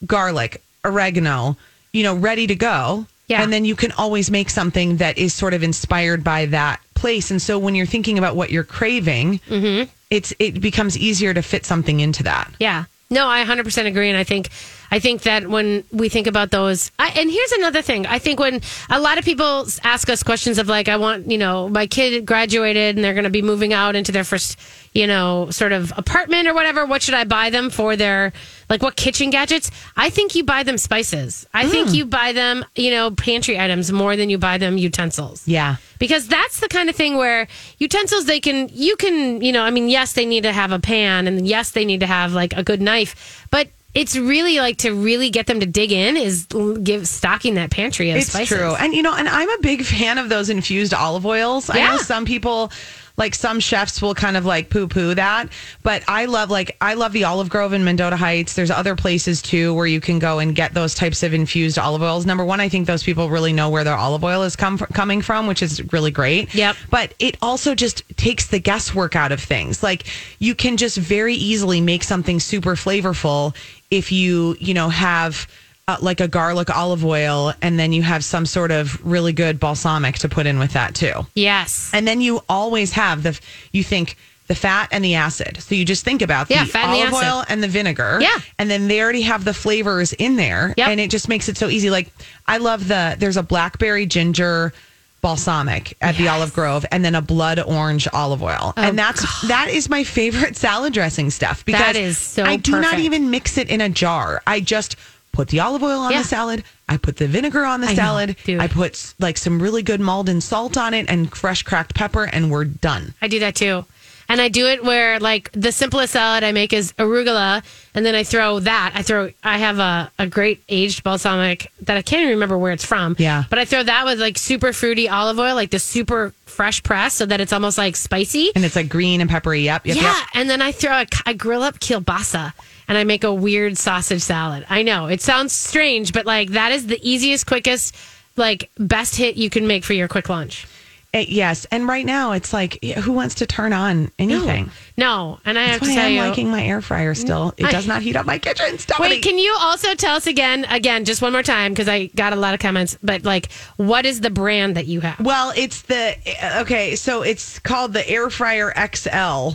garlic, 0.06 0.62
oregano, 0.84 1.58
you 1.94 2.04
know, 2.04 2.16
ready 2.16 2.48
to 2.48 2.56
go. 2.56 3.06
Yeah. 3.28 3.42
And 3.44 3.52
then 3.52 3.66
you 3.66 3.76
can 3.76 3.92
always 3.94 4.32
make 4.32 4.50
something 4.50 4.98
that 4.98 5.18
is 5.18 5.34
sort 5.34 5.54
of 5.54 5.62
inspired 5.64 6.24
by 6.24 6.46
that 6.48 6.80
place. 6.96 7.30
And 7.32 7.42
so 7.42 7.60
when 7.60 7.76
you're 7.76 7.86
thinking 7.86 8.18
about 8.18 8.36
what 8.36 8.50
you're 8.52 8.64
craving, 8.64 9.40
Mm-hmm. 9.50 9.90
it's 10.10 10.34
it 10.40 10.62
becomes 10.62 10.98
easier 10.98 11.34
to 11.34 11.42
fit 11.42 11.66
something 11.66 12.00
into 12.00 12.24
that. 12.24 12.52
Yeah. 12.60 12.86
No, 13.10 13.28
I 13.28 13.44
100% 13.46 13.86
agree 13.86 14.10
and 14.10 14.18
I 14.18 14.24
think 14.24 14.50
I 14.92 15.00
think 15.00 15.24
that 15.24 15.48
when 15.48 15.84
we 15.92 16.10
think 16.10 16.28
about 16.28 16.52
those 16.52 16.92
I, 17.00 17.10
and 17.10 17.30
here's 17.30 17.52
another 17.54 17.82
thing. 17.82 18.06
I 18.06 18.20
think 18.20 18.40
when 18.40 18.62
a 18.90 19.00
lot 19.00 19.18
of 19.18 19.26
people 19.26 19.68
ask 19.84 20.10
us 20.10 20.24
questions 20.24 20.58
of 20.58 20.68
like 20.68 20.88
I 20.88 20.98
want, 20.98 21.30
you 21.30 21.38
know, 21.38 21.70
my 21.70 21.88
kid 21.88 22.26
graduated 22.26 22.96
and 22.96 23.04
they're 23.04 23.14
going 23.14 23.24
to 23.24 23.30
be 23.30 23.42
moving 23.42 23.74
out 23.74 23.96
into 23.96 24.12
their 24.12 24.24
first, 24.24 24.58
you 24.94 25.08
know, 25.08 25.50
sort 25.52 25.72
of 25.72 25.94
apartment 25.98 26.48
or 26.48 26.54
whatever, 26.54 26.86
what 26.86 27.02
should 27.02 27.14
I 27.14 27.24
buy 27.24 27.50
them 27.50 27.70
for 27.70 27.96
their 27.96 28.34
like 28.70 28.82
what 28.82 28.96
kitchen 28.96 29.30
gadgets? 29.30 29.72
I 29.96 30.10
think 30.10 30.36
you 30.36 30.44
buy 30.44 30.64
them 30.64 30.78
spices. 30.78 31.48
I 31.54 31.68
think 31.68 31.90
mm. 31.90 31.96
you 31.96 32.06
buy 32.06 32.34
them, 32.34 32.66
you 32.76 32.92
know, 32.92 33.12
pantry 33.12 33.60
items 33.60 33.92
more 33.92 34.16
than 34.16 34.30
you 34.30 34.38
buy 34.38 34.58
them 34.58 34.78
utensils 34.78 35.48
Yeah. 35.48 35.78
because 36.00 36.28
that's 36.28 36.60
the 36.60 36.68
kind 36.68 36.90
of 36.90 36.96
thing 36.96 37.18
where 37.18 37.48
utensils 37.80 38.26
they 38.26 38.40
can 38.40 38.70
you 38.72 38.96
can 38.96 39.42
you 39.42 39.52
know 39.52 39.64
i 39.64 39.72
mean 39.72 39.90
yes 39.90 40.14
they 40.14 40.26
need 40.26 40.44
to 40.44 40.54
have 40.54 40.72
a 40.72 40.80
pan 40.80 41.28
and 41.28 41.48
yes 41.48 41.72
they 41.72 41.86
need 41.86 42.00
to 42.00 42.06
have 42.08 42.34
like 42.34 42.54
a 42.56 42.64
good 42.64 42.82
knife 42.82 43.46
but 43.52 43.68
it's 43.98 44.16
really 44.16 44.60
like 44.60 44.78
to 44.78 44.92
really 44.94 45.30
get 45.30 45.48
them 45.48 45.60
to 45.60 45.66
dig 45.66 45.92
in 45.92 46.16
is 46.18 46.46
give 46.84 47.08
stocking 47.08 47.56
that 47.56 47.72
pantry 47.72 48.12
of 48.12 48.18
It's 48.18 48.28
spices. 48.28 48.58
true. 48.58 48.76
And 48.76 48.94
you 48.94 49.02
know, 49.02 49.14
and 49.16 49.28
I'm 49.28 49.50
a 49.50 49.58
big 49.62 49.84
fan 49.84 50.18
of 50.18 50.30
those 50.30 50.50
infused 50.50 50.94
olive 50.94 51.26
oils. 51.26 51.70
I 51.70 51.76
know 51.76 51.80
Yeah. 51.80 51.98
some 51.98 52.26
people 52.26 52.72
like 53.18 53.34
some 53.34 53.60
chefs 53.60 54.02
will 54.02 54.14
kind 54.14 54.38
of 54.38 54.46
like 54.46 54.70
poo 54.70 54.88
poo 54.88 55.16
that, 55.16 55.50
but 55.84 56.04
I 56.08 56.26
love 56.26 56.52
like 56.52 56.78
I 56.80 56.94
love 56.94 57.14
the 57.14 57.24
Olive 57.24 57.50
Grove 57.50 57.74
in 57.74 57.84
Mendota 57.84 58.16
Heights. 58.16 58.54
There's 58.54 58.72
other 58.72 58.96
places 58.96 59.42
too 59.42 59.74
where 59.74 59.88
you 59.88 60.00
can 60.00 60.20
go 60.20 60.40
and 60.40 60.56
get 60.56 60.74
those 60.74 60.94
types 60.94 61.24
of 61.24 61.34
infused 61.34 61.80
olive 61.80 62.04
oils. 62.04 62.26
Number 62.26 62.46
one, 62.46 62.60
I 62.60 62.70
think 62.70 62.86
those 62.86 63.04
people 63.04 63.30
really 63.30 63.54
know 63.54 63.70
where 63.70 63.84
their 63.84 63.96
olive 63.96 64.24
oil 64.24 64.44
is 64.44 64.56
come 64.56 64.78
coming 64.78 65.22
from, 65.22 65.48
which 65.48 65.64
is 65.64 65.82
really 65.92 66.12
great. 66.12 66.54
Yep. 66.54 66.76
But 66.92 67.14
it 67.20 67.38
also 67.42 67.74
just 67.74 68.04
takes 68.18 68.48
the 68.48 68.60
guesswork 68.60 69.16
out 69.16 69.32
of 69.32 69.40
things. 69.40 69.82
Like 69.82 70.06
you 70.40 70.54
can 70.54 70.78
just 70.78 70.98
very 70.98 71.34
easily 71.34 71.82
make 71.82 72.04
something 72.04 72.40
super 72.40 72.76
flavorful 72.76 73.56
if 73.90 74.12
you, 74.12 74.56
you 74.60 74.74
know, 74.74 74.90
have 74.90 75.48
uh, 75.88 75.98
like 76.02 76.20
a 76.20 76.28
garlic 76.28 76.70
olive 76.76 77.06
oil 77.06 77.54
and 77.62 77.80
then 77.80 77.94
you 77.94 78.02
have 78.04 78.24
some 78.24 78.46
sort 78.46 78.72
of 78.72 79.00
really 79.06 79.32
good 79.32 79.58
balsamic 79.60 80.16
to 80.16 80.28
put 80.28 80.46
in 80.46 80.60
with 80.60 80.72
that 80.74 80.94
too. 80.94 81.26
yes 81.34 81.90
And 81.94 82.06
then 82.08 82.20
you 82.20 82.42
always 82.50 82.92
have 82.94 83.24
the 83.24 83.40
you 83.72 83.84
think 83.84 84.18
the 84.48 84.56
fat 84.56 84.88
and 84.94 85.04
the 85.04 85.16
acid. 85.16 85.62
So 85.62 85.76
you 85.76 85.84
just 85.84 86.06
think 86.06 86.22
about 86.22 86.50
Yeah, 86.50 86.64
the 86.64 86.70
fat 86.72 86.86
and 86.86 86.94
the 87.12 87.16
olive 87.16 87.26
oil 87.26 87.44
and 87.50 87.62
the 87.62 87.68
vinegar. 87.68 88.20
Yeah. 88.22 88.38
And 88.58 88.70
then 88.72 88.88
they 88.88 89.02
already 89.02 89.22
have 89.24 89.44
the 89.44 89.54
flavors 89.54 90.14
in 90.14 90.38
there. 90.38 90.74
Yep. 90.78 90.88
And 90.88 91.00
it 91.02 91.10
just 91.12 91.28
makes 91.28 91.50
it 91.50 91.58
so 91.58 91.68
easy. 91.68 91.90
Like 91.90 92.10
I 92.48 92.58
love 92.58 92.88
the 92.88 93.16
there's 93.20 93.36
a 93.38 93.44
blackberry 93.44 94.06
ginger 94.06 94.74
balsamic 95.22 95.98
at 96.00 96.16
the 96.16 96.28
Olive 96.28 96.54
Grove 96.54 96.86
and 96.92 97.04
then 97.04 97.16
a 97.16 97.22
blood 97.22 97.60
orange 97.60 98.08
olive 98.14 98.44
oil. 98.44 98.74
and 98.78 98.98
that's 99.00 99.42
that 99.48 99.70
is 99.70 99.90
my 99.90 100.04
favorite 100.04 100.56
salad 100.56 100.94
dressing 100.94 101.30
stuff 101.30 101.66
because 101.66 101.82
Oh, 101.82 101.84
That 101.86 101.96
is 101.96 102.18
so 102.18 102.44
I 102.44 102.56
do 102.58 102.80
not 102.80 103.00
even 103.00 103.30
mix 103.32 103.58
it 103.58 103.70
in 103.70 103.82
a 103.82 103.90
jar. 103.90 104.42
I 104.46 104.60
just 104.60 104.96
put 105.38 105.48
the 105.50 105.60
olive 105.62 105.84
oil 105.84 106.00
on 106.02 106.12
Yeah. 106.12 106.22
the 106.24 106.28
salad. 106.28 106.64
I 106.90 106.98
put 106.98 107.18
the 107.18 107.28
vinegar 107.28 107.64
on 107.64 107.80
the 107.82 107.88
I 107.88 107.96
salad. 107.96 108.36
dude. 108.44 108.60
I 108.60 108.68
put 108.68 109.14
like 109.20 109.38
some 109.38 109.62
really 109.62 109.84
good 109.84 110.02
Maldon 110.02 110.42
salt 110.42 110.78
on 110.78 110.94
it 110.94 111.06
and 111.10 111.34
fresh 111.34 111.62
cracked 111.64 111.94
pepper 111.96 112.24
and 112.26 112.50
we're 112.52 112.66
done. 112.66 113.14
i 113.22 113.28
do 113.28 113.40
that 113.40 113.56
too 113.56 113.86
and 114.30 114.42
i 114.42 114.50
do 114.50 114.68
it 114.68 114.84
where 114.84 115.20
like 115.20 115.50
the 115.54 115.72
simplest 115.72 116.12
salad 116.14 116.44
i 116.44 116.52
make 116.52 116.74
is 116.74 116.92
arugula 116.94 117.64
and 117.96 118.06
then 118.06 118.14
i 118.16 118.24
throw 118.24 118.60
that 118.60 118.92
i 118.96 119.02
throw 119.02 119.32
i 119.44 119.58
have 119.58 119.80
a, 119.80 120.12
a 120.20 120.28
great 120.28 120.62
aged 120.70 121.02
balsamic 121.04 121.72
that 121.82 121.96
i 121.98 122.02
can't 122.02 122.22
even 122.24 122.34
remember 122.34 122.58
where 122.58 122.74
it's 122.74 122.86
from 122.86 123.16
Yeah. 123.20 123.44
but 123.50 123.58
i 123.60 123.64
throw 123.66 123.84
that 123.84 124.04
with 124.06 124.20
like 124.20 124.38
super 124.38 124.74
fruity 124.74 125.08
olive 125.08 125.40
oil 125.40 125.56
like 125.56 125.70
the 125.72 125.80
super 125.80 126.34
fresh 126.46 126.82
press 126.84 127.14
so 127.14 127.26
that 127.26 127.40
it's 127.40 127.54
almost 127.54 127.78
like 127.78 127.96
spicy 127.96 128.52
And 128.56 128.66
it's 128.66 128.76
like 128.76 128.90
green 128.90 129.22
and 129.22 129.30
peppery. 129.30 129.62
Yep, 129.64 129.86
yep, 129.88 129.96
yeah, 129.98 130.04
yep. 130.18 130.28
and 130.34 130.50
then 130.50 130.60
I 130.62 130.72
throw 130.72 131.02
a, 131.02 131.06
I 131.26 131.34
grill 131.34 131.62
up 131.62 131.80
kielbasa 131.80 132.54
and 132.88 132.98
I 132.98 133.04
make 133.04 133.24
a 133.24 133.34
weird 133.34 133.78
sausage 133.78 134.22
salad. 134.22 134.66
I 134.70 134.84
know 134.84 135.08
it 135.08 135.22
sounds 135.22 135.54
strange, 135.54 136.14
but 136.14 136.26
like 136.26 136.52
that 136.52 136.72
is 136.72 136.88
the 136.88 137.00
easiest, 137.02 137.46
quickest, 137.46 137.96
like 138.36 138.70
best 138.78 139.16
hit 139.16 139.36
you 139.36 139.50
can 139.50 139.68
make 139.68 139.84
for 139.84 139.94
your 139.94 140.08
quick 140.08 140.30
lunch. 140.30 140.68
Eh, 141.14 141.26
yes, 141.30 141.66
and 141.72 141.88
right 141.88 142.06
now 142.06 142.34
it's 142.34 142.52
like, 142.52 142.84
who 142.84 143.14
wants 143.14 143.36
to 143.36 143.46
turn 143.46 143.72
on 143.72 144.12
anything? 144.20 144.70
No, 144.98 145.40
and 145.46 145.58
I 145.58 145.64
have 145.64 145.80
That's 145.80 145.84
to 145.86 145.90
why 145.92 145.96
tell 145.96 146.06
I'm 146.08 146.14
you. 146.14 146.22
liking 146.22 146.50
my 146.52 146.62
air 146.66 146.82
fryer 146.82 147.16
still. 147.16 147.54
It 147.56 147.66
I- 147.68 147.72
does 147.72 147.88
not 147.88 148.02
heat 148.02 148.18
up 148.18 148.26
my 148.26 148.38
kitchen. 148.38 148.78
Stephanie. 148.78 149.10
Wait, 149.12 149.24
can 149.24 149.38
you 149.38 149.56
also 149.58 149.96
tell 149.96 150.18
us 150.18 150.28
again, 150.28 150.66
again, 150.66 151.06
just 151.06 151.22
one 151.22 151.32
more 151.32 151.44
time 151.44 151.72
because 151.72 151.88
I 151.88 152.08
got 152.08 152.34
a 152.34 152.36
lot 152.36 152.54
of 152.54 152.60
comments. 152.60 152.98
But 153.02 153.24
like, 153.24 153.50
what 153.78 154.06
is 154.06 154.20
the 154.20 154.30
brand 154.30 154.76
that 154.76 154.86
you 154.86 155.00
have? 155.00 155.22
Well, 155.22 155.54
it's 155.56 155.84
the 155.84 156.18
eh, 156.26 156.60
okay. 156.62 156.96
So 156.98 157.22
it's 157.22 157.58
called 157.60 157.94
the 157.94 158.08
Air 158.08 158.30
Fryer 158.30 158.74
XL, 158.94 159.52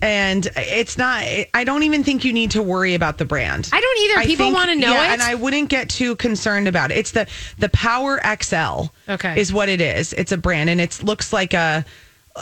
and 0.00 0.48
it's 0.56 0.98
not. 0.98 1.22
I 1.54 1.64
don't 1.64 1.82
even 1.84 2.04
think 2.04 2.24
you 2.24 2.32
need 2.32 2.50
to 2.52 2.62
worry 2.62 2.94
about 2.94 3.18
the 3.18 3.24
brand. 3.24 3.70
I 3.72 3.80
don't 3.80 3.98
either. 4.00 4.26
People 4.26 4.52
wanna 4.52 4.74
know 4.76 4.92
yeah, 4.92 5.10
it. 5.10 5.12
and 5.14 5.22
I 5.22 5.34
wouldn't 5.34 5.68
get 5.68 5.88
too 5.88 6.16
concerned 6.16 6.68
about 6.68 6.90
it. 6.90 6.98
It's 6.98 7.12
the 7.12 7.26
the 7.58 7.68
Power 7.70 8.20
XL. 8.42 8.86
Okay. 9.08 9.40
is 9.40 9.52
what 9.52 9.68
it 9.68 9.80
is. 9.80 10.12
It's 10.12 10.32
a 10.32 10.36
brand, 10.36 10.70
and 10.70 10.80
it 10.80 11.02
looks 11.02 11.32
like 11.32 11.54
a. 11.54 11.84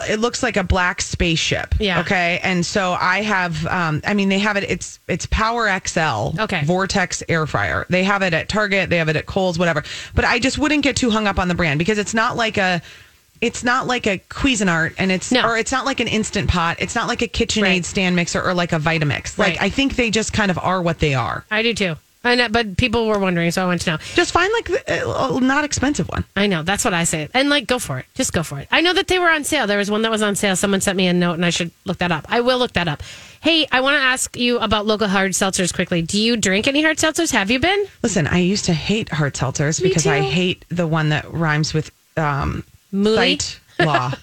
It 0.08 0.20
looks 0.20 0.42
like 0.42 0.56
a 0.56 0.64
black 0.64 1.02
spaceship. 1.02 1.74
Yeah. 1.78 2.00
Okay. 2.00 2.40
And 2.42 2.64
so 2.64 2.96
I 2.98 3.20
have. 3.20 3.66
Um, 3.66 4.00
I 4.06 4.14
mean, 4.14 4.30
they 4.30 4.38
have 4.38 4.56
it. 4.56 4.64
It's 4.64 4.98
it's 5.06 5.26
Power 5.26 5.68
XL. 5.86 6.40
Okay. 6.40 6.64
Vortex 6.64 7.22
air 7.28 7.46
fryer. 7.46 7.84
They 7.90 8.02
have 8.02 8.22
it 8.22 8.32
at 8.32 8.48
Target. 8.48 8.88
They 8.88 8.96
have 8.96 9.10
it 9.10 9.16
at 9.16 9.26
Kohl's. 9.26 9.58
Whatever. 9.58 9.84
But 10.14 10.24
I 10.24 10.38
just 10.38 10.56
wouldn't 10.56 10.82
get 10.82 10.96
too 10.96 11.10
hung 11.10 11.26
up 11.26 11.38
on 11.38 11.48
the 11.48 11.54
brand 11.54 11.78
because 11.78 11.98
it's 11.98 12.14
not 12.14 12.36
like 12.36 12.56
a. 12.56 12.80
It's 13.42 13.62
not 13.64 13.86
like 13.88 14.06
a 14.06 14.18
Cuisinart, 14.30 14.94
and 14.98 15.10
it's 15.12 15.30
No. 15.32 15.42
or 15.42 15.58
it's 15.58 15.72
not 15.72 15.84
like 15.84 15.98
an 16.00 16.08
instant 16.08 16.48
pot. 16.48 16.76
It's 16.78 16.94
not 16.94 17.08
like 17.08 17.20
a 17.22 17.28
KitchenAid 17.28 17.62
Right. 17.62 17.84
stand 17.84 18.16
mixer 18.16 18.40
or 18.40 18.54
like 18.54 18.72
a 18.72 18.78
Vitamix. 18.78 19.36
Like 19.36 19.48
Right. 19.58 19.62
I 19.62 19.68
think 19.68 19.96
they 19.96 20.10
just 20.10 20.32
kind 20.32 20.50
of 20.50 20.58
are 20.58 20.80
what 20.80 21.00
they 21.00 21.12
are. 21.14 21.44
I 21.50 21.62
do 21.62 21.74
too. 21.74 21.96
I 22.24 22.36
know, 22.36 22.48
but 22.48 22.76
people 22.76 23.08
were 23.08 23.18
wondering, 23.18 23.50
so 23.50 23.64
I 23.64 23.66
want 23.66 23.80
to 23.80 23.90
know. 23.90 23.98
Just 24.14 24.30
find 24.30 24.48
like 24.52 24.70
a, 24.88 25.08
a 25.08 25.40
not 25.40 25.64
expensive 25.64 26.08
one. 26.08 26.22
I 26.36 26.46
know. 26.46 26.62
That's 26.62 26.84
what 26.84 26.94
I 26.94 27.02
say. 27.02 27.28
And 27.34 27.48
like, 27.50 27.66
go 27.66 27.80
for 27.80 27.98
it. 27.98 28.06
Just 28.14 28.32
go 28.32 28.44
for 28.44 28.60
it. 28.60 28.68
I 28.70 28.80
know 28.80 28.92
that 28.92 29.08
they 29.08 29.18
were 29.18 29.28
on 29.28 29.42
sale. 29.42 29.66
There 29.66 29.76
was 29.78 29.90
one 29.90 30.02
that 30.02 30.10
was 30.12 30.22
on 30.22 30.36
sale. 30.36 30.54
Someone 30.54 30.80
sent 30.80 30.96
me 30.96 31.08
a 31.08 31.12
note 31.12 31.32
and 31.32 31.44
I 31.44 31.50
should 31.50 31.72
look 31.84 31.98
that 31.98 32.12
up. 32.12 32.24
I 32.28 32.40
will 32.40 32.58
look 32.60 32.74
that 32.74 32.86
up. 32.86 33.02
Hey, 33.40 33.66
I 33.72 33.80
want 33.80 33.96
to 33.96 34.00
ask 34.02 34.36
you 34.36 34.60
about 34.60 34.86
local 34.86 35.08
hard 35.08 35.32
seltzers 35.32 35.74
quickly. 35.74 36.00
Do 36.00 36.16
you 36.22 36.36
drink 36.36 36.68
any 36.68 36.80
hard 36.80 36.98
seltzers? 36.98 37.32
Have 37.32 37.50
you 37.50 37.58
been? 37.58 37.86
Listen, 38.04 38.28
I 38.28 38.38
used 38.38 38.66
to 38.66 38.72
hate 38.72 39.08
hard 39.08 39.34
seltzers 39.34 39.82
Me 39.82 39.88
because 39.88 40.06
I 40.06 40.20
hate 40.20 40.64
the 40.68 40.86
one 40.86 41.08
that 41.08 41.28
rhymes 41.32 41.74
with 41.74 41.90
um, 42.16 42.62
Mooly? 42.92 43.16
sight 43.16 43.60
law. 43.80 44.12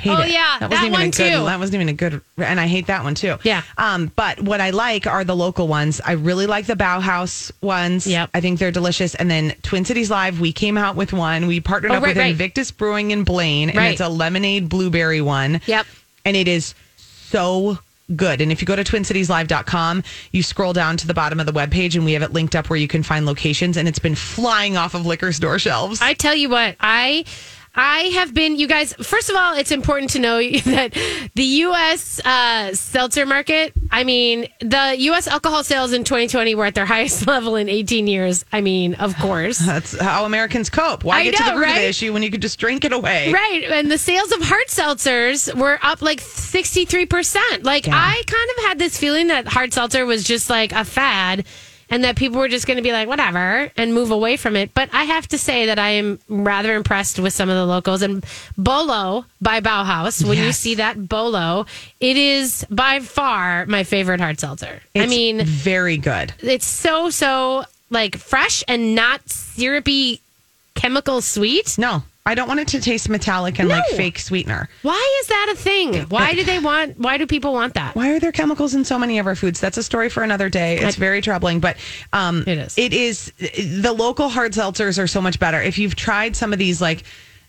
Hate 0.00 0.10
Oh, 0.12 0.20
it. 0.20 0.30
yeah, 0.30 0.58
that 0.60 0.70
wasn't 0.70 0.70
that 0.70 0.80
even 0.84 0.92
one 0.92 1.00
a 1.02 1.04
good. 1.10 1.30
too. 1.38 1.44
That 1.46 1.58
wasn't 1.58 1.74
even 1.74 1.88
a 1.88 1.92
good, 1.92 2.20
and 2.36 2.60
I 2.60 2.68
hate 2.68 2.86
that 2.86 3.02
one 3.02 3.16
too. 3.16 3.36
Yeah. 3.42 3.62
Um, 3.76 4.12
but 4.14 4.40
what 4.40 4.60
I 4.60 4.70
like 4.70 5.08
are 5.08 5.24
the 5.24 5.34
local 5.34 5.66
ones. 5.66 6.00
I 6.04 6.12
really 6.12 6.46
like 6.46 6.66
the 6.66 6.74
Bauhaus 6.76 7.50
ones. 7.62 8.06
Yep. 8.06 8.30
I 8.32 8.40
think 8.40 8.60
they're 8.60 8.70
delicious. 8.70 9.16
And 9.16 9.28
then 9.28 9.56
Twin 9.64 9.84
Cities 9.84 10.08
Live, 10.08 10.38
we 10.38 10.52
came 10.52 10.78
out 10.78 10.94
with 10.94 11.12
one. 11.12 11.48
We 11.48 11.58
partnered 11.58 11.90
Oh, 11.90 11.96
up 11.96 12.02
right, 12.04 12.10
with 12.10 12.16
right. 12.18 12.30
Invictus 12.30 12.70
Brewing 12.70 13.10
in 13.10 13.24
Blaine, 13.24 13.70
and 13.70 13.78
Right. 13.78 13.90
it's 13.90 14.00
a 14.00 14.08
lemonade 14.08 14.68
blueberry 14.68 15.20
one. 15.20 15.60
Yep. 15.66 15.84
And 16.24 16.36
it 16.36 16.46
is 16.46 16.76
so 16.96 17.80
good. 18.16 18.40
And 18.40 18.50
if 18.50 18.60
you 18.60 18.66
go 18.66 18.76
to 18.76 18.84
twincitieslive.com, 18.84 20.02
you 20.32 20.42
scroll 20.42 20.72
down 20.72 20.96
to 20.98 21.06
the 21.06 21.14
bottom 21.14 21.40
of 21.40 21.46
the 21.46 21.52
webpage 21.52 21.94
and 21.94 22.04
we 22.04 22.12
have 22.12 22.22
it 22.22 22.32
linked 22.32 22.56
up 22.56 22.70
where 22.70 22.78
you 22.78 22.88
can 22.88 23.02
find 23.02 23.26
locations 23.26 23.76
and 23.76 23.88
it's 23.88 23.98
been 23.98 24.14
flying 24.14 24.76
off 24.76 24.94
of 24.94 25.06
liquor 25.06 25.32
store 25.32 25.58
shelves. 25.58 26.00
I 26.00 26.14
tell 26.14 26.34
you 26.34 26.48
what, 26.48 26.76
I 26.80 27.24
I 27.74 27.98
have 28.14 28.34
been 28.34 28.56
you 28.56 28.66
guys 28.66 28.92
first 28.94 29.30
of 29.30 29.36
all, 29.36 29.54
it's 29.56 29.70
important 29.70 30.10
to 30.10 30.18
know 30.18 30.38
that 30.64 30.96
the 31.34 31.44
US 31.44 32.20
uh, 32.24 32.74
seltzer 32.74 33.26
market, 33.26 33.72
I 33.90 34.04
mean, 34.04 34.48
the 34.60 34.96
US 34.98 35.28
alcohol 35.28 35.62
sales 35.64 35.92
in 35.92 36.04
2020 36.04 36.54
were 36.54 36.64
at 36.66 36.74
their 36.74 36.86
highest 36.94 37.26
level 37.26 37.56
in 37.56 37.68
18 37.68 38.06
years. 38.06 38.44
I 38.52 38.60
mean, 38.60 38.94
of 38.94 39.16
course. 39.16 39.58
That's 39.58 39.98
how 39.98 40.24
Americans 40.24 40.70
cope. 40.70 41.04
Why 41.04 41.18
I 41.18 41.24
get 41.24 41.36
to 41.36 41.44
the 41.44 41.50
know, 41.52 41.58
root 41.58 41.68
of 41.68 41.74
the 41.76 41.88
issue 41.88 42.12
when 42.12 42.22
you 42.22 42.30
could 42.30 42.42
just 42.42 42.58
drink 42.58 42.84
it 42.84 42.92
away? 42.92 43.32
Right. 43.32 43.64
And 43.64 43.90
the 43.90 43.98
sales 43.98 44.32
of 44.32 44.42
hard 44.42 44.66
seltzers 44.68 45.54
were 45.54 45.78
up 45.82 46.02
like 46.02 46.20
63%. 46.20 47.64
Like, 47.64 47.86
Yeah. 47.86 47.94
I 47.94 48.22
kind 48.26 48.50
of 48.58 48.64
had 48.64 48.78
this 48.78 48.98
feeling 48.98 49.28
that 49.28 49.46
hard 49.46 49.72
seltzer 49.72 50.04
was 50.06 50.24
just 50.24 50.50
like 50.50 50.72
a 50.72 50.84
fad 50.84 51.44
and 51.90 52.04
that 52.04 52.16
people 52.16 52.38
were 52.38 52.48
just 52.48 52.66
going 52.66 52.76
to 52.76 52.82
be 52.82 52.92
like, 52.92 53.08
whatever, 53.08 53.70
and 53.76 53.94
move 53.94 54.10
away 54.10 54.36
from 54.36 54.56
it. 54.56 54.74
But 54.74 54.90
I 54.92 55.04
have 55.04 55.26
to 55.28 55.38
say 55.38 55.66
that 55.66 55.78
I 55.78 55.90
am 55.90 56.18
rather 56.28 56.74
impressed 56.74 57.18
with 57.18 57.32
some 57.32 57.48
of 57.48 57.56
the 57.56 57.66
locals. 57.66 58.02
And 58.02 58.24
Bolo 58.56 59.24
by 59.40 59.60
Bauhaus, 59.60 60.26
when 60.26 60.38
you 60.38 60.52
see 60.52 60.76
that 60.76 61.08
Bolo, 61.08 61.66
it 62.00 62.16
is 62.16 62.66
by 62.70 63.00
far 63.00 63.66
my 63.66 63.84
favorite 63.84 64.20
hard 64.20 64.38
seltzer. 64.38 64.82
I 64.94 65.06
mean, 65.06 65.44
very 65.44 65.96
good. 65.96 66.34
it's 66.40 66.66
so, 66.66 67.10
so 67.10 67.64
like 67.90 68.16
fresh 68.16 68.62
and 68.68 68.94
not 68.94 69.28
syrupy 69.28 70.20
chemical 70.74 71.20
sweet. 71.20 71.76
No, 71.78 72.02
I 72.28 72.34
don't 72.34 72.46
want 72.46 72.60
it 72.60 72.68
to 72.68 72.80
taste 72.80 73.08
metallic 73.08 73.58
and 73.58 73.70
like 73.70 73.86
fake 73.86 74.18
sweetener. 74.18 74.68
Why 74.82 75.18
is 75.22 75.28
that 75.28 75.50
a 75.54 75.56
thing? 75.56 75.94
Why 76.10 76.34
do 76.34 76.44
they 76.44 76.58
want? 76.58 76.98
Why 76.98 77.16
do 77.16 77.26
people 77.26 77.54
want 77.54 77.72
that? 77.72 77.94
Why 77.94 78.10
are 78.10 78.20
there 78.20 78.32
chemicals 78.32 78.74
in 78.74 78.84
so 78.84 78.98
many 78.98 79.18
of 79.18 79.26
our 79.26 79.34
foods? 79.34 79.60
That's 79.60 79.78
a 79.78 79.82
story 79.82 80.10
for 80.10 80.22
another 80.22 80.50
day. 80.50 80.78
It's 80.78 80.96
very 80.96 81.22
troubling, 81.22 81.60
but 81.60 81.78
um, 82.12 82.44
It 82.46 82.58
is. 82.58 82.76
It 82.76 82.92
is. 82.92 83.32
The 83.38 83.94
local 83.94 84.28
hard 84.28 84.52
seltzers 84.52 85.02
are 85.02 85.06
so 85.06 85.22
much 85.22 85.40
better. 85.40 85.62
If 85.62 85.78
you've 85.78 85.96
tried 85.96 86.36
some 86.36 86.52
of 86.52 86.58
these 86.58 86.82
like 86.82 87.04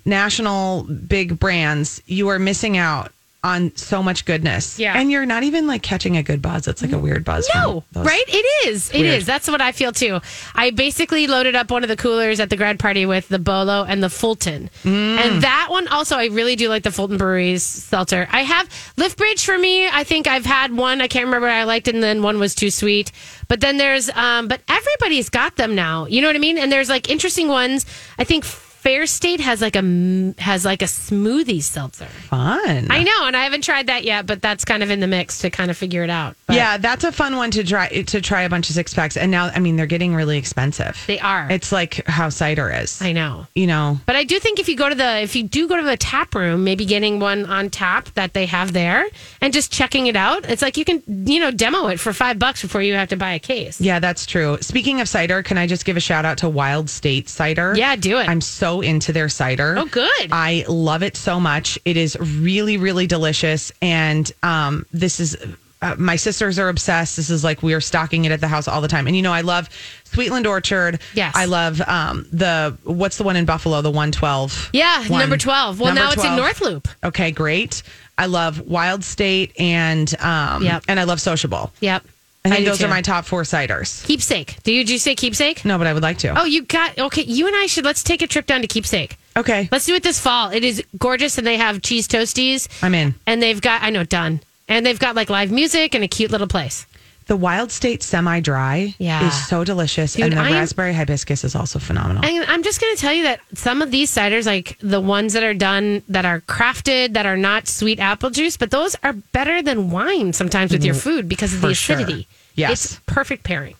national 0.05 0.83
big 0.83 1.37
brands, 1.37 2.01
you 2.05 2.29
are 2.29 2.39
missing 2.39 2.77
out 2.77 3.11
on 3.43 3.73
so 3.75 4.03
much 4.03 4.25
goodness. 4.25 4.77
Yeah. 4.77 4.97
and 4.99 5.09
you're 5.09 5.25
not 5.25 5.43
even 5.43 5.65
like 5.65 5.81
catching 5.81 6.17
a 6.17 6.23
good 6.23 6.41
buzz. 6.41 6.67
It's 6.67 6.81
like 6.81 6.91
a 6.91 6.97
weird 6.99 7.23
buzz. 7.23 7.49
No, 7.55 7.83
right? 7.95 8.23
It 8.27 8.67
is. 8.67 8.89
It 8.91 9.01
weird. 9.01 9.19
is. 9.19 9.25
That's 9.25 9.47
what 9.47 9.61
I 9.61 9.71
feel 9.71 9.91
too. 9.93 10.19
I 10.55 10.71
basically 10.71 11.27
loaded 11.27 11.55
up 11.55 11.71
one 11.71 11.83
of 11.83 11.89
the 11.89 11.95
coolers 11.95 12.39
at 12.39 12.49
the 12.49 12.57
grad 12.57 12.79
party 12.79 13.05
with 13.05 13.29
the 13.29 13.39
Bolo 13.39 13.85
and 13.85 14.03
the 14.03 14.09
Fulton. 14.09 14.69
Mm. 14.83 15.17
And 15.17 15.41
that 15.43 15.67
one 15.69 15.87
also, 15.87 16.17
I 16.17 16.25
really 16.25 16.57
do 16.57 16.67
like 16.67 16.83
the 16.83 16.91
Fulton 16.91 17.17
Brewery's 17.17 17.63
seltzer. 17.63 18.27
I 18.31 18.43
have 18.43 18.69
Lift 18.97 19.17
Bridge 19.17 19.45
for 19.45 19.57
me. 19.57 19.87
I 19.87 20.03
think 20.03 20.27
I've 20.27 20.45
had 20.45 20.75
one. 20.75 20.99
I 21.01 21.07
can't 21.07 21.25
remember 21.25 21.47
what 21.47 21.53
I 21.55 21.63
liked, 21.63 21.87
and 21.87 22.03
then 22.03 22.21
one 22.21 22.39
was 22.39 22.53
too 22.55 22.69
sweet. 22.69 23.11
But 23.47 23.61
then 23.61 23.77
there's, 23.77 24.09
um, 24.09 24.47
but 24.47 24.61
everybody's 24.67 25.29
got 25.29 25.55
them 25.55 25.75
now. 25.75 26.05
You 26.05 26.21
know 26.21 26.27
what 26.27 26.35
I 26.35 26.39
mean? 26.39 26.57
And 26.57 26.71
there's 26.71 26.89
like 26.89 27.09
interesting 27.09 27.47
ones. 27.47 27.85
I 28.17 28.25
think 28.25 28.43
Fair 28.79 29.05
State 29.07 29.41
has 29.41 29.61
like 29.61 29.75
a 29.75 30.33
has 30.37 30.63
like 30.63 30.81
a 30.81 30.85
smoothie 30.85 31.61
seltzer. 31.61 32.05
Fun. 32.05 32.87
I 32.89 33.03
know, 33.03 33.25
and 33.27 33.35
I 33.35 33.43
haven't 33.43 33.63
tried 33.63 33.87
that 33.87 34.03
yet, 34.05 34.25
but 34.25 34.41
that's 34.41 34.63
kind 34.63 34.83
of 34.83 34.89
in 34.89 35.01
the 35.01 35.07
mix 35.07 35.39
to 35.39 35.49
kind 35.49 35.69
of 35.69 35.75
figure 35.77 36.03
it 36.03 36.09
out. 36.09 36.37
But 36.47 36.55
yeah, 36.55 36.77
that's 36.77 37.03
a 37.03 37.11
fun 37.11 37.35
one 37.35 37.51
to 37.51 37.63
try 37.63 37.89
to 37.89 38.21
try 38.21 38.43
a 38.43 38.49
bunch 38.49 38.69
of 38.69 38.75
six 38.75 38.93
packs. 38.93 39.17
And 39.17 39.31
now, 39.31 39.47
I 39.47 39.59
mean, 39.59 39.75
they're 39.75 39.85
getting 39.85 40.15
really 40.15 40.37
expensive. 40.37 41.03
They 41.07 41.19
are. 41.19 41.49
It's 41.51 41.71
like 41.73 42.05
how 42.07 42.29
cider 42.29 42.71
is. 42.71 43.01
I 43.01 43.11
know. 43.11 43.47
you 43.53 43.67
know, 43.67 43.99
But 44.05 44.15
I 44.15 44.23
do 44.23 44.39
think 44.39 44.59
if 44.59 44.69
you 44.69 44.77
go 44.77 44.87
to 44.87 44.95
the 44.95 45.19
if 45.21 45.35
you 45.35 45.43
do 45.43 45.67
go 45.67 45.75
to 45.75 45.83
the 45.83 45.97
tap 45.97 46.33
room, 46.33 46.63
maybe 46.63 46.85
getting 46.85 47.19
one 47.19 47.45
on 47.45 47.69
tap 47.69 48.05
that 48.13 48.33
they 48.33 48.45
have 48.45 48.71
there 48.71 49.05
and 49.41 49.51
just 49.51 49.73
checking 49.73 50.07
it 50.07 50.15
out, 50.15 50.49
it's 50.49 50.61
like 50.61 50.77
you 50.77 50.85
can 50.85 51.03
you 51.27 51.39
know 51.41 51.51
demo 51.51 51.87
it 51.87 51.99
for 51.99 52.13
five 52.13 52.39
bucks 52.39 52.61
before 52.61 52.81
you 52.81 52.93
have 52.93 53.09
to 53.09 53.17
buy 53.17 53.33
a 53.33 53.39
case. 53.39 53.81
Yeah, 53.81 53.99
that's 53.99 54.25
true. 54.25 54.57
Speaking 54.61 55.01
of 55.01 55.09
cider, 55.09 55.43
can 55.43 55.57
I 55.57 55.67
just 55.67 55.83
give 55.83 55.97
a 55.97 55.99
shout 55.99 56.23
out 56.23 56.37
to 56.39 56.47
Wild 56.49 56.89
State 56.89 57.27
Cider? 57.27 57.73
Yeah, 57.75 57.95
do 57.97 58.19
it. 58.19 58.29
I'm 58.29 58.39
so 58.41 58.68
into 58.81 59.11
their 59.11 59.29
cider. 59.29 59.75
Oh, 59.77 59.85
good. 59.85 60.29
I 60.31 60.65
love 60.69 61.03
it 61.03 61.17
so 61.17 61.39
much. 61.39 61.77
It 61.85 61.97
is 61.97 62.17
really, 62.19 62.77
really 62.77 63.07
delicious. 63.07 63.71
And 63.81 64.31
um, 64.43 64.85
this 64.93 65.19
is. 65.19 65.35
Uh, 65.81 65.95
my 65.97 66.17
sisters 66.17 66.59
are 66.59 66.67
obsessed. 66.67 67.15
This 67.15 67.29
is 67.29 67.41
like 67.41 67.63
we 67.63 67.73
are 67.73 67.79
stocking 67.79 68.25
it 68.25 68.33
at 68.33 68.41
the 68.41 68.49
house 68.49 68.67
all 68.67 68.81
the 68.81 68.89
time. 68.89 69.07
And 69.07 69.15
you 69.15 69.21
know, 69.21 69.31
I 69.31 69.39
love 69.41 69.69
Sweetland 70.03 70.45
Orchard. 70.45 70.99
Yes. 71.13 71.33
I 71.37 71.45
love 71.45 71.79
um, 71.87 72.25
the 72.33 72.77
what's 72.83 73.17
the 73.17 73.23
one 73.23 73.37
in 73.37 73.45
Buffalo, 73.45 73.81
the 73.81 73.89
112. 73.89 74.71
Yeah, 74.73 75.07
one. 75.07 75.21
number 75.21 75.37
twelve. 75.37 75.79
Well, 75.79 75.93
Number 75.95 76.01
now 76.01 76.11
it's 76.11 76.25
in 76.25 76.35
North 76.35 76.59
Loop. 76.59 76.89
Okay, 77.05 77.31
great. 77.31 77.81
I 78.17 78.25
love 78.25 78.59
Wild 78.67 79.05
State 79.05 79.53
and 79.57 80.13
um, 80.19 80.63
Yep. 80.63 80.83
and 80.89 80.99
I 80.99 81.05
love 81.05 81.21
Sociable. 81.21 81.71
Yep. 81.79 82.03
I 82.45 82.49
think 82.49 82.65
those 82.65 82.81
are 82.81 82.87
my 82.87 83.01
top 83.01 83.25
four 83.25 83.43
ciders. 83.43 84.03
keepsake. 84.05 84.57
Do 84.63 84.71
you, 84.71 84.83
did 84.83 84.91
you 84.91 84.99
say 84.99 85.13
keepsake? 85.15 85.65
No, 85.65 85.77
but 85.77 85.87
I 85.87 85.93
would 85.93 86.03
like 86.03 86.19
to. 86.19 86.39
Oh, 86.39 86.45
you 86.45 86.63
got 86.63 86.97
okay. 86.97 87.23
You 87.23 87.47
and 87.47 87.55
I 87.55 87.65
should 87.65 87.83
let's 87.83 88.01
take 88.01 88.21
a 88.21 88.27
trip 88.27 88.45
down 88.45 88.61
to 88.61 88.67
keepsake. 88.67 89.17
Okay. 89.35 89.67
Let's 89.71 89.85
do 89.85 89.93
it 89.95 90.03
this 90.03 90.19
fall. 90.19 90.49
It 90.49 90.63
is 90.63 90.83
gorgeous, 90.97 91.37
and 91.37 91.45
they 91.45 91.57
have 91.57 91.81
cheese 91.81 92.07
toasties. 92.07 92.67
I'm 92.81 92.95
in. 92.95 93.13
And 93.27 93.41
they've 93.41 93.59
got 93.59 93.83
I 93.83 93.89
know 93.89 94.03
done, 94.03 94.39
and 94.67 94.85
they've 94.85 94.99
got 94.99 95.15
like 95.15 95.29
live 95.29 95.51
music 95.51 95.95
and 95.95 96.03
a 96.03 96.07
cute 96.07 96.31
little 96.31 96.47
place. 96.47 96.85
The 97.29 97.35
Wild 97.37 97.71
State 97.71 98.01
semi 98.01 98.39
dry 98.39 98.95
Yeah. 98.97 99.27
is 99.27 99.47
so 99.47 99.63
delicious. 99.63 100.13
Dude, 100.13 100.25
and 100.25 100.33
the 100.33 100.41
I 100.41 100.47
am- 100.49 100.53
raspberry 100.55 100.93
hibiscus 100.95 101.43
is 101.43 101.53
also 101.55 101.77
phenomenal. 101.77 102.25
And 102.25 102.43
I'm 102.49 102.63
just 102.63 102.81
going 102.81 102.95
to 102.95 102.99
tell 102.99 103.13
you 103.13 103.21
that 103.23 103.39
some 103.53 103.83
of 103.83 103.91
these 103.91 104.09
ciders, 104.11 104.47
like 104.47 104.77
the 104.81 104.99
ones 104.99 105.33
that 105.33 105.43
are 105.43 105.53
done, 105.53 106.01
that 106.09 106.25
are 106.25 106.41
crafted, 106.41 107.13
that 107.13 107.27
are 107.27 107.37
not 107.37 107.67
sweet 107.67 107.99
apple 107.99 108.31
juice, 108.31 108.57
but 108.57 108.71
those 108.71 108.95
are 109.03 109.13
better 109.13 109.61
than 109.61 109.91
wine 109.91 110.33
sometimes 110.33 110.71
with 110.71 110.83
your 110.83 110.95
food 110.95 111.29
because 111.29 111.53
of 111.53 111.61
the 111.61 111.67
Mm, 111.67 111.71
For 111.71 111.75
sure. 111.75 111.95
acidity. 111.97 112.27
Yes. 112.55 112.71
It's 112.71 112.99
perfect 113.05 113.43
pairing. 113.43 113.75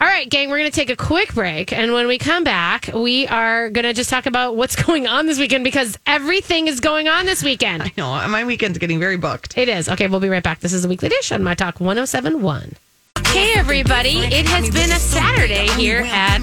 All 0.00 0.06
right, 0.06 0.30
gang, 0.30 0.48
we're 0.48 0.58
going 0.58 0.70
to 0.70 0.74
take 0.74 0.90
a 0.90 0.96
quick 0.96 1.34
break. 1.34 1.72
And 1.72 1.92
when 1.92 2.06
we 2.06 2.18
come 2.18 2.44
back, 2.44 2.88
we 2.94 3.26
are 3.26 3.68
going 3.68 3.84
to 3.84 3.92
just 3.92 4.08
talk 4.08 4.26
about 4.26 4.54
what's 4.54 4.76
going 4.84 5.08
on 5.08 5.26
this 5.26 5.40
weekend 5.40 5.64
because 5.64 5.98
everything 6.06 6.68
is 6.68 6.78
going 6.78 7.08
on 7.08 7.26
this 7.26 7.42
weekend. 7.42 7.90
no, 7.96 8.06
my 8.28 8.44
weekend's 8.44 8.78
getting 8.78 9.00
very 9.00 9.16
booked. 9.16 9.58
It 9.58 9.68
is. 9.68 9.88
Okay, 9.88 10.06
we'll 10.06 10.20
be 10.20 10.28
right 10.28 10.42
back. 10.42 10.60
This 10.60 10.72
is 10.72 10.82
the 10.84 10.88
Weekly 10.88 11.08
Dish 11.08 11.32
on 11.32 11.42
My 11.42 11.54
Talk 11.54 11.80
1071. 11.80 12.76
Hey, 13.32 13.52
everybody. 13.56 14.18
It 14.18 14.46
has 14.48 14.68
been 14.70 14.90
a 14.90 14.98
Saturday 14.98 15.68
here 15.80 16.00
at 16.06 16.38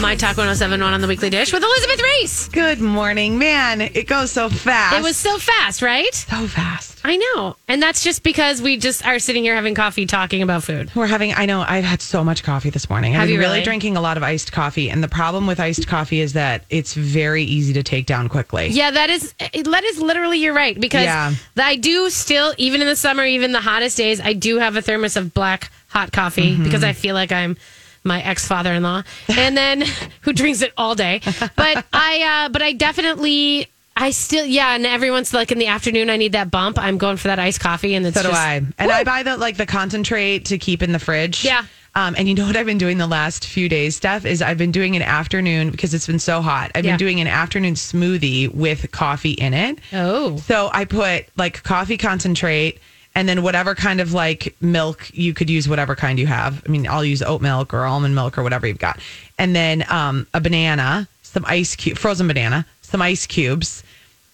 My 0.00 0.14
Talk 0.14 0.36
1071 0.36 0.92
on 0.92 1.00
the 1.00 1.06
Weekly 1.06 1.30
Dish 1.30 1.52
with 1.52 1.62
Elizabeth 1.62 2.02
Ries. 2.02 2.48
Good 2.48 2.80
morning, 2.80 3.38
man. 3.38 3.80
It 3.80 4.06
goes 4.06 4.30
so 4.32 4.48
fast. 4.50 4.96
It 4.96 5.02
was 5.02 5.16
so 5.16 5.38
fast, 5.38 5.80
right? 5.80 6.12
so 6.12 6.46
fast. 6.46 7.00
I 7.04 7.16
know. 7.16 7.56
And 7.68 7.82
that's 7.82 8.02
just 8.02 8.22
because 8.22 8.60
we 8.60 8.76
just 8.76 9.06
are 9.06 9.18
sitting 9.18 9.44
here 9.44 9.54
having 9.54 9.74
coffee 9.74 10.04
talking 10.06 10.42
about 10.42 10.64
food. 10.64 10.90
We're 10.94 11.06
having. 11.06 11.32
I 11.34 11.46
know. 11.46 11.62
I've 11.66 11.84
had 11.84 12.02
so 12.02 12.22
much 12.24 12.42
coffee 12.42 12.70
this 12.70 12.90
morning. 12.90 13.12
Have 13.12 13.22
I've 13.22 13.28
been 13.28 13.34
you 13.34 13.40
really 13.40 13.52
really? 13.54 13.64
drinking 13.64 13.96
a 13.96 14.00
lot 14.00 14.16
of 14.16 14.22
iced 14.22 14.52
coffee, 14.52 14.90
and 14.90 15.02
the 15.02 15.08
problem 15.08 15.46
with 15.46 15.60
iced 15.60 15.86
coffee 15.86 16.20
is 16.20 16.32
that 16.34 16.64
it's 16.68 16.94
very 16.94 17.44
easy 17.44 17.72
to 17.74 17.82
take 17.82 18.06
down 18.06 18.28
quickly. 18.28 18.68
Yeah, 18.68 18.90
that 18.90 19.08
is 19.10 19.32
that 19.38 19.84
is 19.84 20.00
literally 20.00 20.38
you're 20.38 20.54
right 20.54 20.78
because 20.78 21.04
Yeah. 21.04 21.32
I 21.56 21.76
do 21.76 22.10
still 22.10 22.54
even 22.58 22.80
in 22.82 22.86
the 22.86 22.96
summer, 22.96 23.24
even 23.24 23.52
the 23.52 23.60
hottest 23.60 23.96
days, 23.96 24.20
I 24.20 24.32
do 24.34 24.58
have 24.58 24.76
a 24.76 24.82
thermos 24.82 25.16
of 25.16 25.32
black 25.34 25.70
hot 25.94 26.12
coffee 26.12 26.52
Mm-hmm. 26.54 26.64
because 26.64 26.84
I 26.84 26.92
feel 26.92 27.14
like 27.14 27.32
I'm 27.32 27.56
my 28.02 28.20
ex 28.22 28.46
father 28.46 28.72
in 28.74 28.82
law, 28.82 29.02
and 29.28 29.56
then 29.56 29.82
who 30.22 30.32
drinks 30.34 30.60
it 30.60 30.72
all 30.76 30.94
day. 30.94 31.20
But 31.56 31.86
I, 31.92 32.44
uh, 32.44 32.48
but 32.50 32.60
I 32.60 32.72
definitely. 32.72 33.68
I 33.96 34.10
still, 34.10 34.44
yeah, 34.44 34.74
and 34.74 34.84
everyone's 34.84 35.32
like 35.32 35.52
in 35.52 35.58
the 35.58 35.68
afternoon. 35.68 36.10
I 36.10 36.16
need 36.16 36.32
that 36.32 36.50
bump. 36.50 36.80
I'm 36.80 36.98
going 36.98 37.16
for 37.16 37.28
that 37.28 37.38
iced 37.38 37.60
coffee, 37.60 37.94
and 37.94 38.04
it's 38.04 38.16
So 38.16 38.22
do 38.24 38.28
just, 38.30 38.40
I. 38.40 38.56
And 38.76 38.90
I 38.90 39.04
buy 39.04 39.22
the 39.22 39.36
like 39.36 39.56
the 39.56 39.66
concentrate 39.66 40.46
to 40.46 40.58
keep 40.58 40.82
in 40.82 40.90
the 40.90 40.98
fridge. 40.98 41.44
Yeah. 41.44 41.64
Um, 41.94 42.16
and 42.18 42.28
you 42.28 42.34
know 42.34 42.44
what 42.44 42.56
I've 42.56 42.66
been 42.66 42.76
doing 42.76 42.98
the 42.98 43.06
last 43.06 43.46
few 43.46 43.68
days, 43.68 43.94
Steph, 43.94 44.24
is 44.26 44.42
I've 44.42 44.58
been 44.58 44.72
doing 44.72 44.96
an 44.96 45.02
afternoon 45.02 45.70
because 45.70 45.94
it's 45.94 46.08
been 46.08 46.18
so 46.18 46.42
hot. 46.42 46.72
I've 46.74 46.84
Yeah. 46.84 46.94
been 46.94 46.98
doing 46.98 47.20
an 47.20 47.28
afternoon 47.28 47.74
smoothie 47.74 48.52
with 48.52 48.90
coffee 48.90 49.30
in 49.34 49.54
it. 49.54 49.78
Oh, 49.92 50.38
So 50.38 50.70
I 50.72 50.86
put 50.86 51.26
like 51.36 51.62
coffee 51.62 51.96
concentrate 51.96 52.80
and 53.14 53.28
then 53.28 53.42
whatever 53.42 53.74
kind 53.74 54.00
of 54.00 54.12
like 54.12 54.56
milk 54.60 55.10
you 55.12 55.34
could 55.34 55.48
use, 55.48 55.68
whatever 55.68 55.94
kind 55.94 56.18
you 56.18 56.26
have. 56.26 56.62
I 56.66 56.68
mean, 56.68 56.86
I'll 56.88 57.04
use 57.04 57.22
oat 57.22 57.40
milk 57.40 57.72
or 57.72 57.84
almond 57.84 58.14
milk 58.14 58.36
or 58.36 58.42
whatever 58.42 58.66
you've 58.66 58.78
got. 58.78 58.98
And 59.38 59.54
then 59.54 59.84
um, 59.88 60.26
a 60.34 60.40
banana, 60.40 61.08
some 61.22 61.44
ice 61.46 61.76
cube, 61.76 61.96
frozen 61.98 62.26
banana, 62.26 62.66
some 62.82 63.00
ice 63.00 63.26
cubes. 63.26 63.84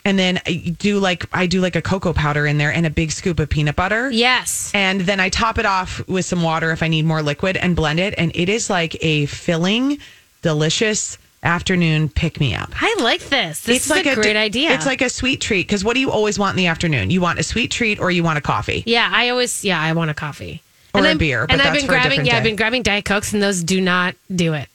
And 0.04 0.18
then 0.18 0.40
I 0.46 0.74
do 0.78 0.98
like 0.98 1.26
I 1.32 1.46
do 1.46 1.60
like 1.60 1.76
a 1.76 1.82
cocoa 1.82 2.14
powder 2.14 2.46
in 2.46 2.56
there 2.56 2.72
and 2.72 2.86
a 2.86 2.90
big 2.90 3.12
scoop 3.12 3.38
of 3.38 3.50
peanut 3.50 3.76
butter. 3.76 4.10
yes. 4.10 4.70
And 4.72 5.02
then 5.02 5.20
I 5.20 5.28
top 5.28 5.58
it 5.58 5.66
off 5.66 6.06
with 6.08 6.24
some 6.24 6.42
water 6.42 6.70
if 6.70 6.82
I 6.82 6.88
need 6.88 7.04
more 7.04 7.22
liquid 7.22 7.58
and 7.58 7.76
blend 7.76 8.00
it. 8.00 8.14
And 8.16 8.32
it 8.34 8.48
is 8.48 8.70
like 8.70 8.96
a 9.04 9.26
filling, 9.26 9.98
delicious 10.40 11.18
afternoon 11.42 12.08
pick 12.08 12.38
me 12.40 12.54
up. 12.54 12.70
I 12.80 12.94
like 13.00 13.20
this. 13.28 13.60
This 13.62 13.90
is 13.90 13.96
a 13.96 14.14
great 14.14 14.36
idea. 14.36 14.72
It's 14.72 14.86
like 14.86 15.00
a 15.00 15.08
sweet 15.08 15.40
treat 15.40 15.66
because 15.66 15.84
what 15.84 15.94
do 15.94 16.00
you 16.00 16.10
always 16.10 16.38
want 16.38 16.52
in 16.52 16.56
the 16.58 16.66
afternoon? 16.66 17.10
You 17.10 17.20
want 17.20 17.38
a 17.38 17.42
sweet 17.42 17.70
treat 17.70 17.98
or 17.98 18.10
you 18.10 18.22
want 18.22 18.38
a 18.38 18.42
coffee? 18.42 18.82
Yeah, 18.86 19.08
I 19.12 19.30
always 19.30 19.64
yeah, 19.64 19.80
I 19.80 19.92
want 19.92 20.10
a 20.10 20.14
coffee 20.14 20.62
Or 20.94 21.02
a 21.04 21.08
I'm- 21.08 21.18
beer, 21.18 21.46
but 21.46 21.52
and 21.54 21.62
I've 21.62 21.74
been 21.74 21.86
grabbing 21.86 22.26
yeah, 22.26 22.36
I've 22.36 22.44
been 22.44 22.56
grabbing 22.56 22.82
diet 22.82 23.04
cokes, 23.04 23.32
and 23.32 23.42
those 23.42 23.62
do 23.62 23.80
not 23.80 24.14
do 24.34 24.54
it. 24.54 24.68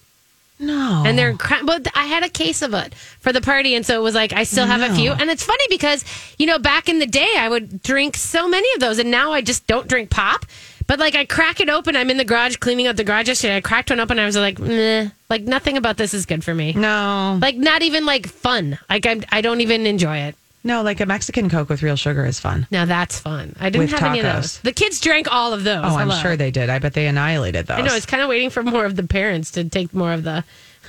No. 0.57 1.03
And 1.05 1.19
they're 1.19 1.35
well, 1.65 1.79
I 1.95 2.05
had 2.05 2.23
a 2.23 2.29
case 2.29 2.61
of 2.61 2.73
it 2.73 2.93
for 2.95 3.33
the 3.33 3.41
party, 3.41 3.75
and 3.75 3.85
so 3.85 3.99
it 3.99 4.01
was 4.03 4.15
like 4.15 4.31
I 4.31 4.43
still 4.43 4.65
have 4.65 4.81
a 4.89 4.95
few. 4.95 5.11
And 5.11 5.29
it's 5.29 5.43
funny 5.43 5.65
because 5.69 6.05
you 6.39 6.45
know 6.45 6.57
back 6.57 6.87
in 6.87 6.99
the 6.99 7.05
day 7.05 7.33
I 7.37 7.49
would 7.49 7.83
drink 7.83 8.15
so 8.15 8.47
many 8.47 8.67
of 8.73 8.79
those, 8.79 8.97
and 8.97 9.11
now 9.11 9.33
I 9.33 9.41
just 9.41 9.67
don't 9.67 9.87
drink 9.87 10.09
pop. 10.09 10.45
But 10.87 10.99
like 10.99 11.15
I 11.15 11.25
crack 11.25 11.59
it 11.59 11.69
open, 11.69 11.95
I'm 11.95 12.09
in 12.09 12.17
the 12.17 12.23
garage 12.25 12.57
cleaning 12.57 12.85
out 12.87 12.95
the 12.95 13.03
garage 13.03 13.27
yesterday. 13.27 13.57
I 13.57 13.61
cracked 13.61 13.89
one 13.89 13.99
open, 13.99 14.17
and 14.19 14.23
I 14.23 14.25
was 14.27 14.35
like, 14.37 14.59
Meh, 14.59 15.09
like 15.29 15.41
nothing 15.43 15.77
about 15.77 15.97
this 15.97 16.13
is 16.13 16.25
good 16.25 16.43
for 16.43 16.53
me. 16.53 16.73
no. 16.73 17.39
Like 17.41 17.55
not 17.55 17.81
even 17.81 18.05
like 18.05 18.27
fun. 18.27 18.77
Like 18.89 19.05
I'm, 19.05 19.23
I 19.31 19.41
don't 19.41 19.61
even 19.61 19.85
enjoy 19.87 20.17
it. 20.17 20.35
No, 20.63 20.81
like 20.81 20.99
a 20.99 21.05
Mexican 21.05 21.47
Coke 21.49 21.69
with 21.69 21.83
real 21.83 21.95
sugar 21.95 22.25
is 22.25 22.39
fun. 22.39 22.65
Now 22.71 22.85
that's 22.85 23.19
fun. 23.19 23.55
I 23.59 23.69
didn't 23.69 23.91
With 23.91 23.99
have 23.99 24.09
any 24.11 24.19
of 24.21 24.25
tacos. 24.25 24.33
those. 24.33 24.59
The 24.59 24.71
kids 24.71 24.99
drank 24.99 25.31
all 25.31 25.53
of 25.53 25.63
those. 25.63 25.83
Oh, 25.85 25.95
I'm 25.95 26.09
Hello. 26.09 26.21
sure 26.21 26.35
they 26.35 26.49
did. 26.49 26.69
I 26.71 26.79
bet 26.79 26.93
they 26.93 27.05
annihilated 27.05 27.67
those. 27.67 27.77
I 27.77 27.81
know. 27.81 27.95
It's 27.95 28.07
kind 28.07 28.23
of 28.23 28.29
waiting 28.29 28.49
for 28.49 28.63
more 28.63 28.83
of 28.85 28.95
the 28.95 29.03
parents 29.03 29.51
to 29.51 29.63
take 29.69 29.93
more 29.93 30.11
of 30.11 30.23
the 30.23 30.43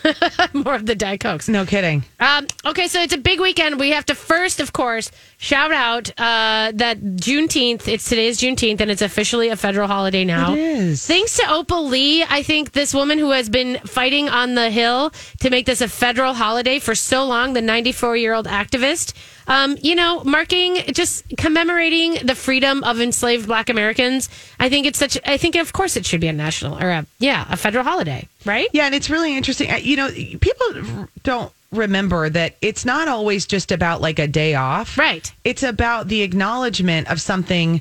more 0.53 0.75
of 0.75 0.87
the 0.87 0.95
Diet 0.95 1.21
Cokes. 1.21 1.49
no 1.49 1.65
kidding. 1.67 2.05
Um, 2.21 2.47
okay, 2.65 2.89
so 2.89 3.01
it's 3.01 3.13
a 3.13 3.19
big 3.19 3.41
weekend. 3.41 3.79
We 3.79 3.91
have 3.91 4.07
to 4.07 4.15
first, 4.15 4.61
of 4.61 4.73
course, 4.73 5.11
shout 5.39 5.73
out 5.73 6.11
uh, 6.19 6.73
that 6.75 7.01
Juneteenth. 7.01 7.89
It's 7.89 8.09
today's 8.09 8.39
Juneteenth, 8.39 8.81
and 8.81 8.91
it's 8.91 9.03
officially 9.03 9.49
a 9.49 9.57
federal 9.57 9.89
holiday 9.89 10.25
now. 10.25 10.53
It 10.53 10.59
is. 10.59 11.07
Thanks 11.07 11.37
to 11.39 11.51
Opal 11.51 11.87
Lee, 11.87 12.23
I 12.25 12.43
think 12.43 12.73
this 12.73 12.95
woman 12.95 13.19
who 13.19 13.31
has 13.31 13.49
been 13.49 13.79
fighting 13.87 14.29
on 14.29 14.55
the 14.55 14.71
Hill 14.71 15.13
to 15.41 15.51
make 15.51 15.67
this 15.67 15.81
a 15.81 15.89
federal 15.89 16.35
holiday 16.35 16.79
for 16.79 16.95
so 16.95 17.25
long, 17.25 17.53
the 17.53 17.63
94 17.63 18.17
year 18.17 18.35
old 18.35 18.47
activist. 18.47 19.13
Um, 19.49 19.77
you 19.81 19.95
know, 19.95 20.25
marking, 20.25 20.77
just 20.93 21.25
commemorating 21.37 22.27
the 22.27 22.35
freedom 22.35 22.83
of 22.83 23.01
enslaved 23.01 23.47
Black 23.47 23.69
Americans. 23.71 24.29
I 24.59 24.69
think 24.69 24.87
it's 24.87 24.99
such. 24.99 25.17
I 25.25 25.37
think, 25.37 25.55
of 25.55 25.73
course, 25.73 25.97
it 25.97 26.05
should 26.05 26.21
be 26.21 26.29
a 26.29 26.33
national 26.33 26.83
or 26.83 26.91
a 26.91 27.07
yeah, 27.19 27.47
a 27.49 27.57
federal 27.57 27.85
holiday, 27.85 28.27
right? 28.45 28.69
Yeah, 28.73 28.87
and 28.87 28.95
it's 28.95 29.09
really 29.09 29.37
interesting. 29.37 29.71
You 29.81 29.97
know, 29.97 30.11
people 30.11 31.09
don't 31.23 31.53
remember 31.73 32.29
that 32.29 32.57
it's 32.61 32.85
not 32.85 33.09
always 33.09 33.47
just 33.47 33.73
about 33.73 34.01
like 34.01 34.19
a 34.19 34.27
day 34.27 34.55
off. 34.55 34.99
Right. 34.99 35.33
It's 35.45 35.63
about 35.63 36.09
the 36.09 36.23
acknowledgement 36.23 37.11
of 37.11 37.21
something 37.21 37.81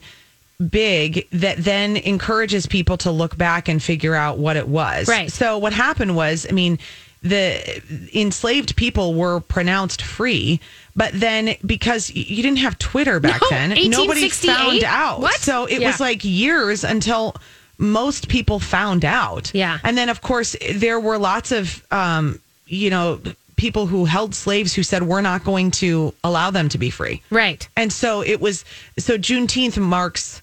big 0.69 1.27
that 1.31 1.57
then 1.57 1.97
encourages 1.97 2.65
people 2.65 2.97
to 2.97 3.11
look 3.11 3.37
back 3.37 3.67
and 3.67 3.81
figure 3.81 4.15
out 4.15 4.37
what 4.37 4.55
it 4.55 4.67
was. 4.67 5.07
Right. 5.07 5.31
So 5.31 5.57
what 5.57 5.73
happened 5.73 6.15
was, 6.15 6.45
I 6.49 6.53
mean, 6.53 6.79
the 7.25 7.81
enslaved 8.13 8.75
people 8.75 9.15
were 9.15 9.39
pronounced 9.39 10.01
free, 10.03 10.59
but 10.95 11.11
then 11.13 11.55
because 11.65 12.09
you 12.13 12.43
didn't 12.43 12.59
have 12.59 12.77
Twitter 12.77 13.19
back 13.19 13.41
No, 13.41 13.47
then, 13.49 13.69
nobody 13.89 14.29
found 14.29 14.83
out. 14.83 15.21
What? 15.21 15.35
So 15.41 15.65
it 15.65 15.81
Yeah. 15.81 15.87
was 15.87 15.99
like 15.99 16.23
years 16.23 16.83
until 16.83 17.35
most 17.79 18.27
people 18.29 18.59
found 18.59 19.03
out. 19.03 19.51
Yeah. 19.53 19.79
And 19.83 19.97
then, 19.97 20.09
of 20.09 20.21
course, 20.21 20.55
there 20.75 20.99
were 20.99 21.17
lots 21.17 21.51
of, 21.51 21.83
um, 21.91 22.39
you 22.67 22.89
know, 22.91 23.19
people 23.55 23.87
who 23.87 24.05
held 24.05 24.35
slaves 24.35 24.73
who 24.73 24.83
said, 24.83 25.01
we're 25.03 25.21
not 25.21 25.43
going 25.43 25.71
to 25.71 26.13
allow 26.23 26.51
them 26.51 26.69
to 26.69 26.77
be 26.77 26.89
free. 26.91 27.21
Right. 27.31 27.67
And 27.75 27.91
so 27.91 28.21
it 28.21 28.39
was, 28.39 28.63
so 28.99 29.17
Juneteenth 29.17 29.77
marks 29.77 30.41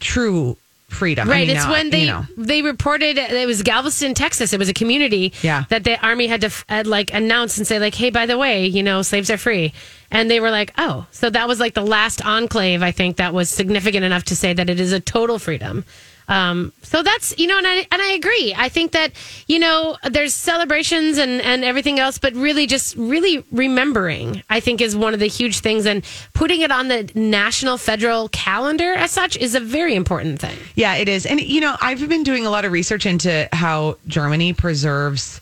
true 0.00 0.56
freedom. 0.94 1.28
I 1.28 1.32
Right. 1.32 1.46
mean, 1.48 1.56
it's 1.56 1.66
now, 1.66 1.72
when 1.72 1.90
they 1.90 2.00
you 2.00 2.06
know, 2.06 2.26
they 2.36 2.62
reported 2.62 3.18
it 3.18 3.46
was 3.46 3.62
Galveston, 3.62 4.14
Texas. 4.14 4.52
It 4.52 4.58
was 4.58 4.68
a 4.68 4.74
community 4.74 5.32
Yeah. 5.42 5.64
that 5.68 5.84
the 5.84 6.00
army 6.04 6.26
had 6.26 6.40
to 6.42 6.50
uh, 6.68 6.82
like 6.86 7.12
announce 7.12 7.58
and 7.58 7.66
say 7.66 7.78
like, 7.78 7.94
"Hey, 7.94 8.10
by 8.10 8.26
the 8.26 8.38
way, 8.38 8.66
you 8.66 8.82
know, 8.82 9.02
slaves 9.02 9.30
are 9.30 9.36
free." 9.38 9.72
And 10.10 10.30
they 10.30 10.40
were 10.40 10.50
like, 10.50 10.72
"Oh." 10.78 11.06
So 11.10 11.28
that 11.30 11.48
was 11.48 11.60
like 11.60 11.74
the 11.74 11.82
last 11.84 12.24
enclave 12.24 12.82
I 12.82 12.92
think 12.92 13.16
that 13.16 13.34
was 13.34 13.50
significant 13.50 14.04
enough 14.04 14.24
to 14.24 14.36
say 14.36 14.52
that 14.54 14.70
it 14.70 14.80
is 14.80 14.92
a 14.92 15.00
total 15.00 15.38
freedom. 15.38 15.84
Um, 16.28 16.72
so 16.82 17.02
that's 17.02 17.38
you 17.38 17.46
know, 17.46 17.58
and 17.58 17.66
I 17.66 17.86
and 17.90 18.00
I 18.02 18.12
agree. 18.12 18.54
I 18.56 18.68
think 18.68 18.92
that 18.92 19.12
you 19.46 19.58
know, 19.58 19.96
there's 20.08 20.34
celebrations 20.34 21.18
and 21.18 21.40
and 21.42 21.64
everything 21.64 21.98
else, 21.98 22.18
but 22.18 22.34
really 22.34 22.66
just 22.66 22.96
really 22.96 23.44
remembering, 23.52 24.42
I 24.48 24.60
think, 24.60 24.80
is 24.80 24.96
one 24.96 25.14
of 25.14 25.20
the 25.20 25.26
huge 25.26 25.60
things, 25.60 25.86
and 25.86 26.04
putting 26.32 26.60
it 26.62 26.70
on 26.70 26.88
the 26.88 27.10
national 27.14 27.78
federal 27.78 28.28
calendar 28.30 28.94
as 28.94 29.10
such 29.10 29.36
is 29.36 29.54
a 29.54 29.60
very 29.60 29.94
important 29.94 30.40
thing. 30.40 30.56
yeah, 30.74 30.94
it 30.94 31.08
is. 31.08 31.26
And, 31.26 31.40
you 31.40 31.60
know, 31.60 31.76
I've 31.80 32.08
been 32.08 32.22
doing 32.22 32.46
a 32.46 32.50
lot 32.50 32.64
of 32.64 32.72
research 32.72 33.06
into 33.06 33.48
how 33.52 33.96
Germany 34.06 34.52
preserves 34.52 35.40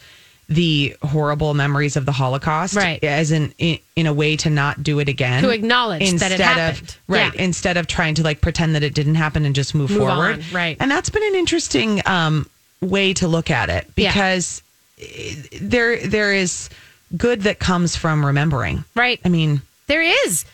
the 0.54 0.96
horrible 1.02 1.54
memories 1.54 1.96
of 1.96 2.04
the 2.06 2.12
Holocaust 2.12 2.74
Right. 2.76 3.02
as 3.04 3.30
in, 3.32 3.52
in 3.58 3.78
in 3.96 4.06
a 4.06 4.12
way 4.12 4.36
to 4.36 4.50
not 4.50 4.82
do 4.82 4.98
it 4.98 5.08
again 5.08 5.42
To 5.42 5.50
acknowledge 5.50 6.10
that 6.18 6.32
it 6.32 6.40
happened. 6.40 6.88
of 6.88 6.98
right 7.08 7.34
Yeah. 7.34 7.42
instead 7.42 7.76
of 7.76 7.86
trying 7.86 8.14
to 8.16 8.22
like 8.22 8.40
pretend 8.40 8.74
that 8.74 8.82
it 8.82 8.94
didn't 8.94 9.14
happen 9.16 9.44
and 9.44 9.54
just 9.54 9.74
move, 9.74 9.90
Move 9.90 10.00
forward 10.00 10.34
on, 10.38 10.42
right. 10.52 10.76
and 10.80 10.90
that's 10.90 11.10
been 11.10 11.22
an 11.24 11.34
interesting 11.34 12.02
um 12.06 12.48
way 12.80 13.12
to 13.14 13.28
look 13.28 13.50
at 13.50 13.68
it 13.70 13.86
because 13.94 14.62
eh, 15.00 15.34
there 15.60 15.96
there 16.06 16.32
is 16.34 16.68
good 17.16 17.42
that 17.42 17.58
comes 17.58 17.94
from 17.96 18.24
remembering 18.24 18.84
Right. 18.94 19.20
i 19.24 19.28
mean 19.28 19.62
There 19.86 20.02
is. 20.26 20.44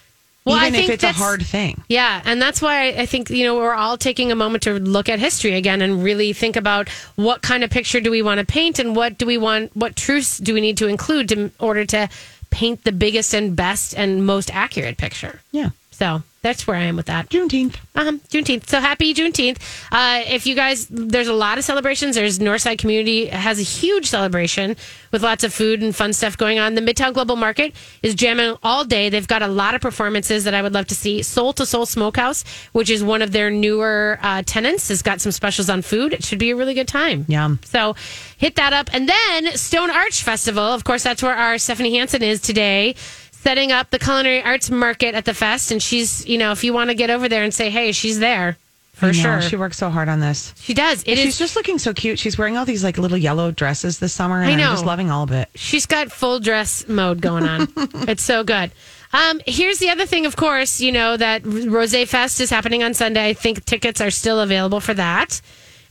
Well, 0.48 0.56
even 0.56 0.74
I 0.74 0.76
think 0.76 0.88
if 0.88 0.94
it's 0.94 1.04
a 1.04 1.12
hard 1.12 1.44
thing 1.44 1.82
Yeah, 1.88 2.22
and 2.24 2.40
that's 2.40 2.60
why 2.60 2.88
I 2.88 3.06
think 3.06 3.30
you 3.30 3.44
know 3.44 3.56
we're 3.56 3.74
all 3.74 3.96
taking 3.96 4.32
a 4.32 4.34
moment 4.34 4.64
to 4.64 4.74
look 4.74 5.08
at 5.08 5.18
history 5.18 5.54
again 5.54 5.82
and 5.82 6.02
really 6.02 6.32
think 6.32 6.56
about 6.56 6.88
what 7.16 7.42
kind 7.42 7.64
of 7.64 7.70
picture 7.70 8.00
do 8.00 8.10
we 8.10 8.22
want 8.22 8.38
to 8.38 8.46
paint 8.46 8.78
and 8.78 8.96
what 8.96 9.18
do 9.18 9.26
we 9.26 9.38
want, 9.38 9.74
what 9.76 9.96
truths 9.96 10.38
do 10.38 10.54
we 10.54 10.60
need 10.60 10.76
to 10.78 10.86
include 10.86 11.28
to, 11.30 11.40
in 11.40 11.52
order 11.58 11.84
to 11.86 12.08
paint 12.50 12.84
the 12.84 12.92
biggest 12.92 13.34
and 13.34 13.54
best 13.54 13.94
and 13.96 14.24
most 14.24 14.50
accurate 14.54 14.96
picture. 14.96 15.40
yeah 15.52 15.70
So 15.90 16.22
that's 16.40 16.66
where 16.66 16.76
I 16.76 16.82
am 16.82 16.96
with 16.96 17.06
that. 17.06 17.28
juneteenth 17.30 17.76
Um, 17.94 18.20
Juneteenth. 18.20 18.68
So 18.68 18.80
happy 18.80 19.12
Juneteenth. 19.12 19.58
Uh, 19.90 20.22
if 20.26 20.46
you 20.46 20.54
guys, 20.54 20.86
there's 20.86 21.26
a 21.26 21.32
lot 21.32 21.58
of 21.58 21.64
celebrations. 21.64 22.14
There's 22.14 22.38
Northside 22.38 22.78
Community 22.78 23.26
has 23.26 23.58
a 23.58 23.62
huge 23.62 24.06
celebration 24.06 24.76
with 25.10 25.22
lots 25.22 25.42
of 25.42 25.52
food 25.52 25.82
and 25.82 25.94
fun 25.94 26.12
stuff 26.12 26.36
going 26.36 26.58
on. 26.58 26.74
The 26.74 26.80
Midtown 26.80 27.12
Global 27.12 27.34
Market 27.36 27.74
is 28.02 28.14
jamming 28.14 28.56
all 28.62 28.84
day. 28.84 29.08
They've 29.08 29.26
got 29.26 29.42
a 29.42 29.48
lot 29.48 29.74
of 29.74 29.80
performances 29.80 30.44
that 30.44 30.54
I 30.54 30.62
would 30.62 30.74
love 30.74 30.86
to 30.88 30.94
see. 30.94 31.22
Soul 31.22 31.52
to 31.54 31.66
Soul 31.66 31.86
Smokehouse, 31.86 32.44
which 32.72 32.88
is 32.88 33.02
one 33.02 33.20
of 33.20 33.32
their 33.32 33.50
newer 33.50 34.18
uh, 34.22 34.42
tenants, 34.46 34.88
has 34.88 35.02
got 35.02 35.20
some 35.20 35.32
specials 35.32 35.68
on 35.68 35.82
food. 35.82 36.12
It 36.12 36.24
should 36.24 36.38
be 36.38 36.50
a 36.50 36.56
really 36.56 36.74
good 36.74 36.88
time. 36.88 37.24
Yum. 37.28 37.58
So 37.64 37.96
hit 38.36 38.56
that 38.56 38.72
up. 38.72 38.90
And 38.92 39.08
then 39.08 39.56
Stone 39.56 39.90
Arch 39.90 40.22
Festival. 40.22 40.62
Of 40.62 40.84
course, 40.84 41.02
that's 41.02 41.22
where 41.22 41.34
our 41.34 41.58
Stephanie 41.58 41.96
Hansen 41.96 42.22
is 42.22 42.40
today. 42.40 42.94
Setting 43.42 43.72
up 43.72 43.90
the 43.90 43.98
culinary 43.98 44.42
arts 44.42 44.70
market 44.70 45.14
at 45.14 45.24
the 45.24 45.32
fest, 45.34 45.70
and 45.70 45.82
she's, 45.82 46.26
you 46.26 46.38
know, 46.38 46.52
if 46.52 46.64
you 46.64 46.72
want 46.72 46.90
to 46.90 46.94
get 46.94 47.08
over 47.10 47.28
there 47.28 47.44
and 47.44 47.54
say, 47.54 47.70
"Hey, 47.70 47.92
she's 47.92 48.18
there," 48.18 48.56
for 48.92 49.12
sure. 49.12 49.40
she 49.40 49.54
works 49.56 49.78
so 49.78 49.90
hard 49.90 50.08
on 50.08 50.18
this 50.18 50.52
She 50.58 50.74
does. 50.74 51.02
It 51.04 51.18
is. 51.18 51.20
she's 51.20 51.38
just 51.38 51.54
looking 51.56 51.78
so 51.78 51.94
cute 51.94 52.18
she's 52.18 52.36
wearing 52.36 52.56
all 52.56 52.64
these 52.64 52.82
like 52.82 52.98
little 52.98 53.16
yellow 53.16 53.52
dresses 53.52 54.00
this 54.00 54.12
summer 54.12 54.42
and 54.42 54.50
I 54.50 54.54
know. 54.56 54.70
i'm 54.70 54.72
just 54.72 54.84
loving 54.84 55.08
all 55.08 55.22
of 55.22 55.30
it 55.30 55.48
She's 55.54 55.86
got 55.86 56.10
full 56.10 56.40
dress 56.40 56.88
mode 56.88 57.20
going 57.20 57.44
on. 57.46 57.68
it's 58.08 58.24
so 58.24 58.42
good. 58.42 58.72
Um, 59.12 59.40
here's 59.46 59.78
the 59.78 59.88
other 59.90 60.04
thing, 60.04 60.26
of 60.26 60.34
course, 60.36 60.80
you 60.80 60.90
know 60.90 61.16
that 61.16 61.42
Rose 61.46 61.94
Fest 62.10 62.40
is 62.40 62.50
happening 62.50 62.82
on 62.82 62.92
Sunday. 62.92 63.28
I 63.28 63.34
think 63.34 63.64
tickets 63.64 64.00
are 64.00 64.10
still 64.10 64.40
available 64.40 64.80
for 64.80 64.94
that. 64.94 65.40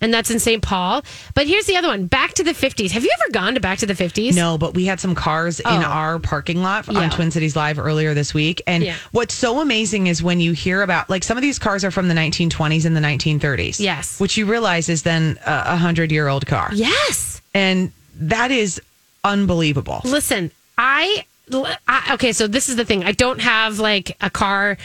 And 0.02 0.14
that's 0.14 0.30
in 0.30 0.40
St. 0.40 0.62
Paul. 0.62 1.04
But 1.34 1.48
here's 1.48 1.66
the 1.66 1.76
other 1.76 1.88
one 1.88 2.06
Back 2.06 2.34
to 2.36 2.44
the 2.44 2.52
50s. 2.54 2.92
Have 2.92 3.04
you 3.04 3.12
ever 3.22 3.32
gone 3.32 3.54
to 3.56 3.60
Back 3.60 3.80
to 3.80 3.86
the 3.86 3.94
50s? 3.96 4.36
No, 4.36 4.58
but 4.58 4.74
we 4.74 4.86
had 4.86 5.00
some 5.00 5.16
cars 5.16 5.60
in 5.60 5.66
Oh. 5.68 5.82
our 5.82 6.20
parking 6.20 6.62
lot 6.62 6.86
Yeah. 6.88 7.00
on 7.00 7.10
Twin 7.10 7.32
Cities 7.32 7.56
Live 7.56 7.80
earlier 7.80 8.14
this 8.14 8.34
week. 8.34 8.62
And 8.68 8.84
Yeah. 8.84 8.96
what's 9.12 9.34
so 9.34 9.60
amazing 9.60 10.08
is 10.08 10.22
when 10.22 10.40
you 10.40 10.52
hear 10.54 10.82
about, 10.82 11.10
like, 11.10 11.24
some 11.24 11.38
of 11.38 11.42
these 11.42 11.58
cars 11.60 11.84
are 11.84 11.92
from 11.92 12.08
the 12.08 12.14
1920s 12.14 12.86
and 12.86 12.96
the 12.96 13.02
1930s. 13.02 13.80
Yes. 13.80 14.20
Which 14.20 14.38
you 14.38 14.46
realize 14.46 14.90
is 14.90 15.02
then 15.04 15.40
a 15.46 15.74
100 15.76 16.12
year 16.12 16.28
old 16.28 16.46
car. 16.46 16.70
Yes. 16.74 17.42
And 17.54 17.92
that 18.20 18.52
is 18.52 18.80
unbelievable. 19.24 20.02
Listen, 20.04 20.52
I, 20.78 21.26
I 21.88 22.12
okay. 22.14 22.34
So 22.34 22.48
this 22.48 22.70
is 22.70 22.76
the 22.76 22.86
thing. 22.86 23.04
I 23.04 23.12
don't 23.14 23.40
have 23.42 23.80
like 23.80 24.16
a 24.22 24.30
car 24.30 24.78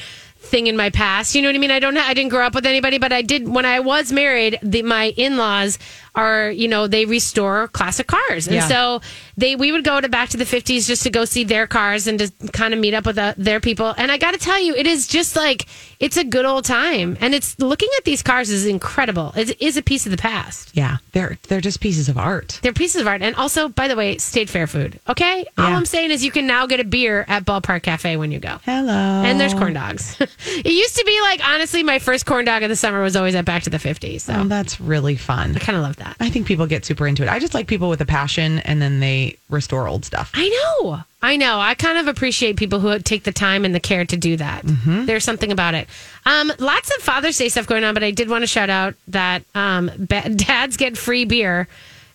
thing 0.52 0.68
in 0.68 0.76
my 0.76 0.90
past. 0.90 1.34
You 1.34 1.42
know 1.42 1.48
what 1.48 1.56
I 1.56 1.58
mean? 1.58 1.72
I 1.72 1.80
don't. 1.80 1.96
I 1.96 2.14
didn't 2.14 2.30
grow 2.30 2.46
up 2.46 2.54
with 2.54 2.66
anybody, 2.66 2.98
but 2.98 3.12
I 3.12 3.22
did 3.22 3.48
when 3.48 3.64
I 3.64 3.80
was 3.80 4.12
married. 4.12 4.58
The, 4.62 4.82
my 4.82 5.06
in 5.16 5.36
laws 5.36 5.78
are 6.14 6.50
you 6.50 6.68
know 6.68 6.86
they 6.86 7.04
restore 7.06 7.68
classic 7.68 8.06
cars, 8.06 8.46
and 8.46 8.56
Yeah. 8.56 8.68
so 8.68 9.00
they 9.36 9.56
we 9.56 9.72
would 9.72 9.84
go 9.84 10.00
to 10.00 10.08
back 10.08 10.28
to 10.30 10.36
the 10.36 10.44
fifties 10.46 10.86
just 10.86 11.02
to 11.04 11.10
go 11.10 11.24
see 11.24 11.44
their 11.44 11.66
cars 11.66 12.06
and 12.06 12.18
to 12.18 12.30
kind 12.52 12.74
of 12.74 12.80
meet 12.80 12.94
up 12.94 13.06
with 13.06 13.18
uh, 13.18 13.34
their 13.36 13.60
people. 13.60 13.94
And 13.96 14.10
I 14.12 14.18
got 14.18 14.32
to 14.32 14.38
tell 14.38 14.60
you, 14.60 14.74
it 14.74 14.86
is 14.86 15.06
just 15.06 15.36
like 15.36 15.66
it's 16.00 16.16
a 16.16 16.24
good 16.24 16.44
old 16.44 16.64
time, 16.64 17.16
and 17.20 17.34
it's 17.34 17.58
looking 17.58 17.88
at 17.98 18.04
these 18.04 18.22
cars 18.22 18.50
is 18.50 18.66
incredible. 18.66 19.32
It 19.36 19.60
is 19.62 19.76
a 19.76 19.82
piece 19.82 20.04
of 20.06 20.10
the 20.10 20.18
past. 20.18 20.70
Yeah. 20.74 20.96
They're, 21.12 21.38
they're 21.48 21.60
just 21.60 21.80
pieces 21.80 22.08
of 22.08 22.16
art. 22.18 22.58
They're 22.62 22.72
pieces 22.72 23.00
of 23.02 23.06
art. 23.06 23.22
And 23.22 23.36
also, 23.36 23.68
by 23.68 23.86
the 23.86 23.94
way, 23.96 24.16
state 24.18 24.48
fair 24.50 24.66
food. 24.66 24.98
Okay? 25.08 25.44
All 25.58 25.68
Yeah. 25.68 25.76
I'm 25.76 25.84
saying 25.86 26.10
is 26.10 26.24
you 26.24 26.30
can 26.32 26.46
now 26.46 26.66
get 26.66 26.80
a 26.80 26.84
beer 26.84 27.24
at 27.28 27.44
Ballpark 27.44 27.82
Cafe 27.82 28.16
when 28.16 28.32
you 28.32 28.38
go. 28.40 28.58
Hello. 28.64 28.92
And 28.92 29.38
there's 29.38 29.52
corn 29.54 29.74
dogs. 29.74 30.16
it 30.20 30.66
used 30.72 30.96
to 30.96 31.04
be 31.04 31.20
like, 31.20 31.40
honestly, 31.46 31.82
my 31.82 31.98
first 31.98 32.24
corn 32.26 32.44
dog 32.46 32.62
of 32.62 32.68
the 32.70 32.76
summer 32.76 33.02
was 33.02 33.14
always 33.14 33.34
at 33.34 33.44
Back 33.44 33.62
to 33.64 33.70
the 33.70 33.76
50s. 33.76 34.22
So 34.22 34.34
Oh, 34.40 34.44
that's 34.44 34.80
really 34.80 35.16
fun. 35.16 35.54
I 35.54 35.58
kind 35.58 35.76
of 35.76 35.82
love 35.84 35.96
that. 35.96 36.01
I 36.20 36.30
think 36.30 36.46
people 36.46 36.66
get 36.66 36.84
super 36.84 37.06
into 37.06 37.22
it. 37.22 37.28
I 37.28 37.38
just 37.38 37.54
like 37.54 37.66
people 37.66 37.88
with 37.88 38.00
a 38.00 38.06
passion 38.06 38.58
and 38.60 38.80
then 38.80 39.00
they 39.00 39.36
restore 39.50 39.88
old 39.88 40.04
stuff. 40.04 40.30
I 40.34 40.48
know. 40.82 41.00
I 41.22 41.36
know. 41.36 41.60
I 41.60 41.74
kind 41.74 41.98
of 41.98 42.08
appreciate 42.08 42.56
people 42.56 42.80
who 42.80 42.98
take 42.98 43.22
the 43.24 43.32
time 43.32 43.64
and 43.64 43.74
the 43.74 43.80
care 43.80 44.04
to 44.04 44.16
do 44.16 44.36
that. 44.36 44.64
Mm-hmm. 44.64 45.06
There's 45.06 45.24
something 45.24 45.52
about 45.52 45.74
it. 45.74 45.88
Um, 46.26 46.52
lots 46.58 46.94
of 46.96 47.02
Father's 47.02 47.38
Day 47.38 47.48
stuff 47.48 47.66
going 47.66 47.84
on, 47.84 47.94
but 47.94 48.02
I 48.02 48.10
did 48.10 48.28
want 48.28 48.42
to 48.42 48.46
shout 48.48 48.70
out 48.70 48.94
that 49.08 49.44
um, 49.54 49.90
dads 50.06 50.76
get 50.76 50.96
free 50.98 51.24
beer 51.24 51.68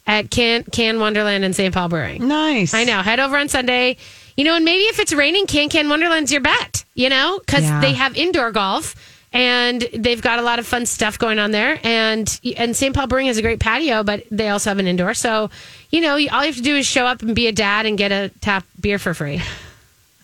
at 0.06 0.30
Can 0.32 0.64
Can 0.64 1.00
Wonderland 1.00 1.44
and 1.46 1.56
St. 1.56 1.74
Paul 1.74 1.90
Brewing. 1.90 2.28
Nice. 2.28 2.74
I 2.74 2.84
know. 2.84 3.02
Head 3.02 3.20
over 3.20 3.38
on 3.38 3.48
Sunday. 3.50 3.98
You 4.36 4.44
know, 4.44 4.56
and 4.56 4.64
maybe 4.64 4.84
if 4.84 5.00
it's 5.00 5.14
raining, 5.14 5.48
Can 5.48 5.68
Can 5.68 5.90
Wonderland's 5.90 6.32
your 6.32 6.42
bet, 6.42 6.86
you 6.94 7.10
know, 7.10 7.40
because 7.40 7.64
Yeah. 7.64 7.82
they 7.82 7.94
have 7.94 8.16
indoor 8.16 8.52
golf 8.52 8.96
and 9.34 9.82
they've 9.94 10.22
got 10.22 10.40
a 10.40 10.42
lot 10.42 10.58
of 10.60 10.66
fun 10.66 10.86
stuff 10.86 11.20
going 11.20 11.40
on 11.40 11.52
there. 11.52 11.80
And 11.84 12.40
and 12.58 12.76
St. 12.76 12.96
Paul 12.96 13.08
Brewing 13.08 13.28
has 13.28 13.38
a 13.38 13.42
great 13.42 13.60
patio, 13.60 14.04
but 14.04 14.24
they 14.32 14.50
also 14.50 14.70
have 14.70 14.80
an 14.80 14.88
indoor. 14.88 15.14
So, 15.14 15.50
you 15.90 16.02
know, 16.02 16.14
all 16.14 16.20
you 16.20 16.30
have 16.30 16.56
to 16.56 16.62
do 16.62 16.76
is 16.76 16.86
show 16.86 17.06
up 17.06 17.22
and 17.22 17.36
be 17.36 17.48
a 17.48 17.52
dad 17.52 17.86
and 17.86 17.98
get 17.98 18.12
a 18.12 18.30
tap 18.42 18.66
beer 18.80 19.00
for 19.00 19.14
free, 19.14 19.42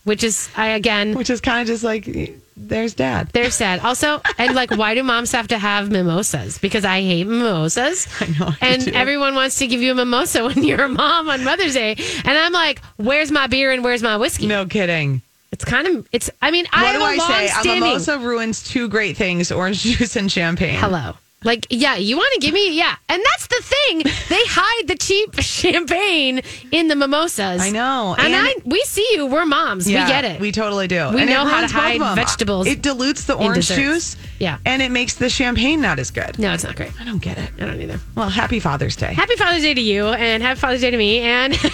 which 0.03 0.23
is, 0.23 0.49
I 0.55 0.67
again, 0.69 1.13
Which 1.15 1.29
is 1.29 1.41
kind 1.41 1.61
of 1.61 1.67
just 1.67 1.83
like, 1.83 2.07
there's 2.55 2.93
dad. 2.93 3.29
There's 3.33 3.57
dad. 3.57 3.79
Also, 3.79 4.21
and 4.37 4.53
like, 4.53 4.69
why 4.71 4.93
do 4.93 5.01
moms 5.03 5.31
have 5.31 5.47
to 5.47 5.57
have 5.57 5.89
mimosas? 5.89 6.59
Because 6.59 6.85
I 6.85 7.01
hate 7.01 7.25
mimosas. 7.25 8.07
I 8.21 8.27
know, 8.39 8.53
I 8.61 8.67
And 8.67 8.85
do. 8.85 8.91
everyone 8.93 9.33
wants 9.35 9.57
to 9.57 9.67
give 9.67 9.81
you 9.81 9.91
a 9.91 9.95
mimosa 9.95 10.43
when 10.45 10.63
you're 10.63 10.83
a 10.83 10.87
mom 10.89 11.29
on 11.29 11.43
Mother's 11.43 11.73
Day. 11.73 11.95
And 12.23 12.37
I'm 12.37 12.53
like, 12.53 12.79
where's 12.97 13.31
my 13.31 13.47
beer 13.47 13.71
and 13.71 13.83
where's 13.83 14.03
my 14.03 14.17
whiskey? 14.17 14.45
No 14.47 14.65
kidding. 14.67 15.21
It's 15.53 15.63
kind 15.63 15.87
of, 15.87 16.07
it's, 16.11 16.31
I 16.41 16.49
mean, 16.49 16.65
I 16.73 16.81
What 16.83 16.91
have 16.93 17.01
do 17.01 17.05
a 17.05 17.09
I 17.09 17.17
say? 17.17 17.45
A 17.45 17.53
long-standing- 17.53 17.83
mimosa 17.83 18.17
ruins 18.17 18.63
two 18.63 18.87
great 18.89 19.15
things 19.15 19.51
orange 19.51 19.83
juice 19.83 20.15
and 20.15 20.31
champagne. 20.31 20.79
Hello. 20.79 21.13
Like, 21.43 21.67
yeah, 21.69 21.95
you 21.95 22.15
want 22.17 22.33
to 22.35 22.39
give 22.39 22.53
me, 22.53 22.77
yeah. 22.77 22.95
And 23.09 23.21
that's 23.23 23.47
the 23.47 23.61
thing. 23.63 23.97
They 24.29 24.41
hide 24.45 24.87
the 24.87 24.95
cheap 24.95 25.35
champagne 25.39 26.41
in 26.71 26.87
the 26.87 26.95
mimosas. 26.95 27.61
I 27.61 27.69
know. 27.69 28.15
And, 28.17 28.33
And- 28.33 28.47
I, 28.47 28.55
we 28.65 28.81
see 28.83 29.07
you. 29.13 29.25
We're 29.25 29.45
moms. 29.45 29.89
Yeah, 29.89 30.05
we 30.05 30.11
get 30.11 30.25
it. 30.25 30.39
We 30.39 30.51
totally 30.51 30.87
do. 30.87 31.09
We 31.13 31.21
And 31.21 31.29
know 31.29 31.45
how 31.45 31.61
to 31.61 31.67
hide 31.73 31.99
vegetables 32.15 32.67
It 32.67 32.81
dilutes 32.81 33.25
the 33.25 33.35
orange 33.35 33.67
juice. 33.69 34.15
Yeah. 34.39 34.57
And 34.65 34.81
it 34.81 34.91
makes 34.91 35.15
the 35.15 35.29
champagne 35.29 35.81
not 35.81 35.99
as 35.99 36.11
good. 36.11 36.37
no, 36.39 36.53
it's 36.53 36.63
not 36.63 36.75
great. 36.75 36.91
I 36.99 37.05
don't 37.05 37.21
get 37.21 37.37
it. 37.37 37.49
I 37.57 37.65
don't 37.65 37.81
either. 37.81 37.99
Well, 38.15 38.29
happy 38.29 38.59
Father's 38.59 38.95
Day. 38.95 39.13
Happy 39.13 39.35
Father's 39.35 39.61
Day 39.61 39.73
to 39.73 39.81
you, 39.81 40.07
and 40.07 40.43
happy 40.43 40.59
Father's 40.59 40.81
Day 40.81 40.91
to 40.91 40.97
me, 40.97 41.19
and 41.19 41.55
happy 41.55 41.71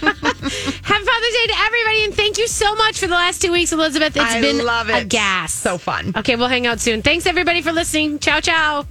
Father's 0.00 1.32
Day 1.32 1.46
to 1.46 1.54
everybody. 1.58 2.04
And 2.04 2.14
thank 2.14 2.38
you 2.38 2.46
so 2.48 2.74
much 2.74 2.98
for 3.00 3.06
the 3.06 3.14
last 3.14 3.42
two 3.42 3.52
weeks, 3.52 3.72
Elizabeth. 3.72 4.16
It's 4.16 4.24
I 4.24 4.40
been 4.40 4.64
love 4.64 4.88
a 4.88 5.00
it. 5.00 5.08
gas. 5.08 5.52
So 5.52 5.76
fun. 5.78 6.12
Okay, 6.16 6.36
we'll 6.36 6.48
hang 6.48 6.66
out 6.66 6.80
soon. 6.80 7.02
Thanks 7.02 7.26
everybody 7.26 7.60
for 7.60 7.72
listening. 7.72 8.18
Ciao, 8.18 8.40
ciao. 8.40 8.86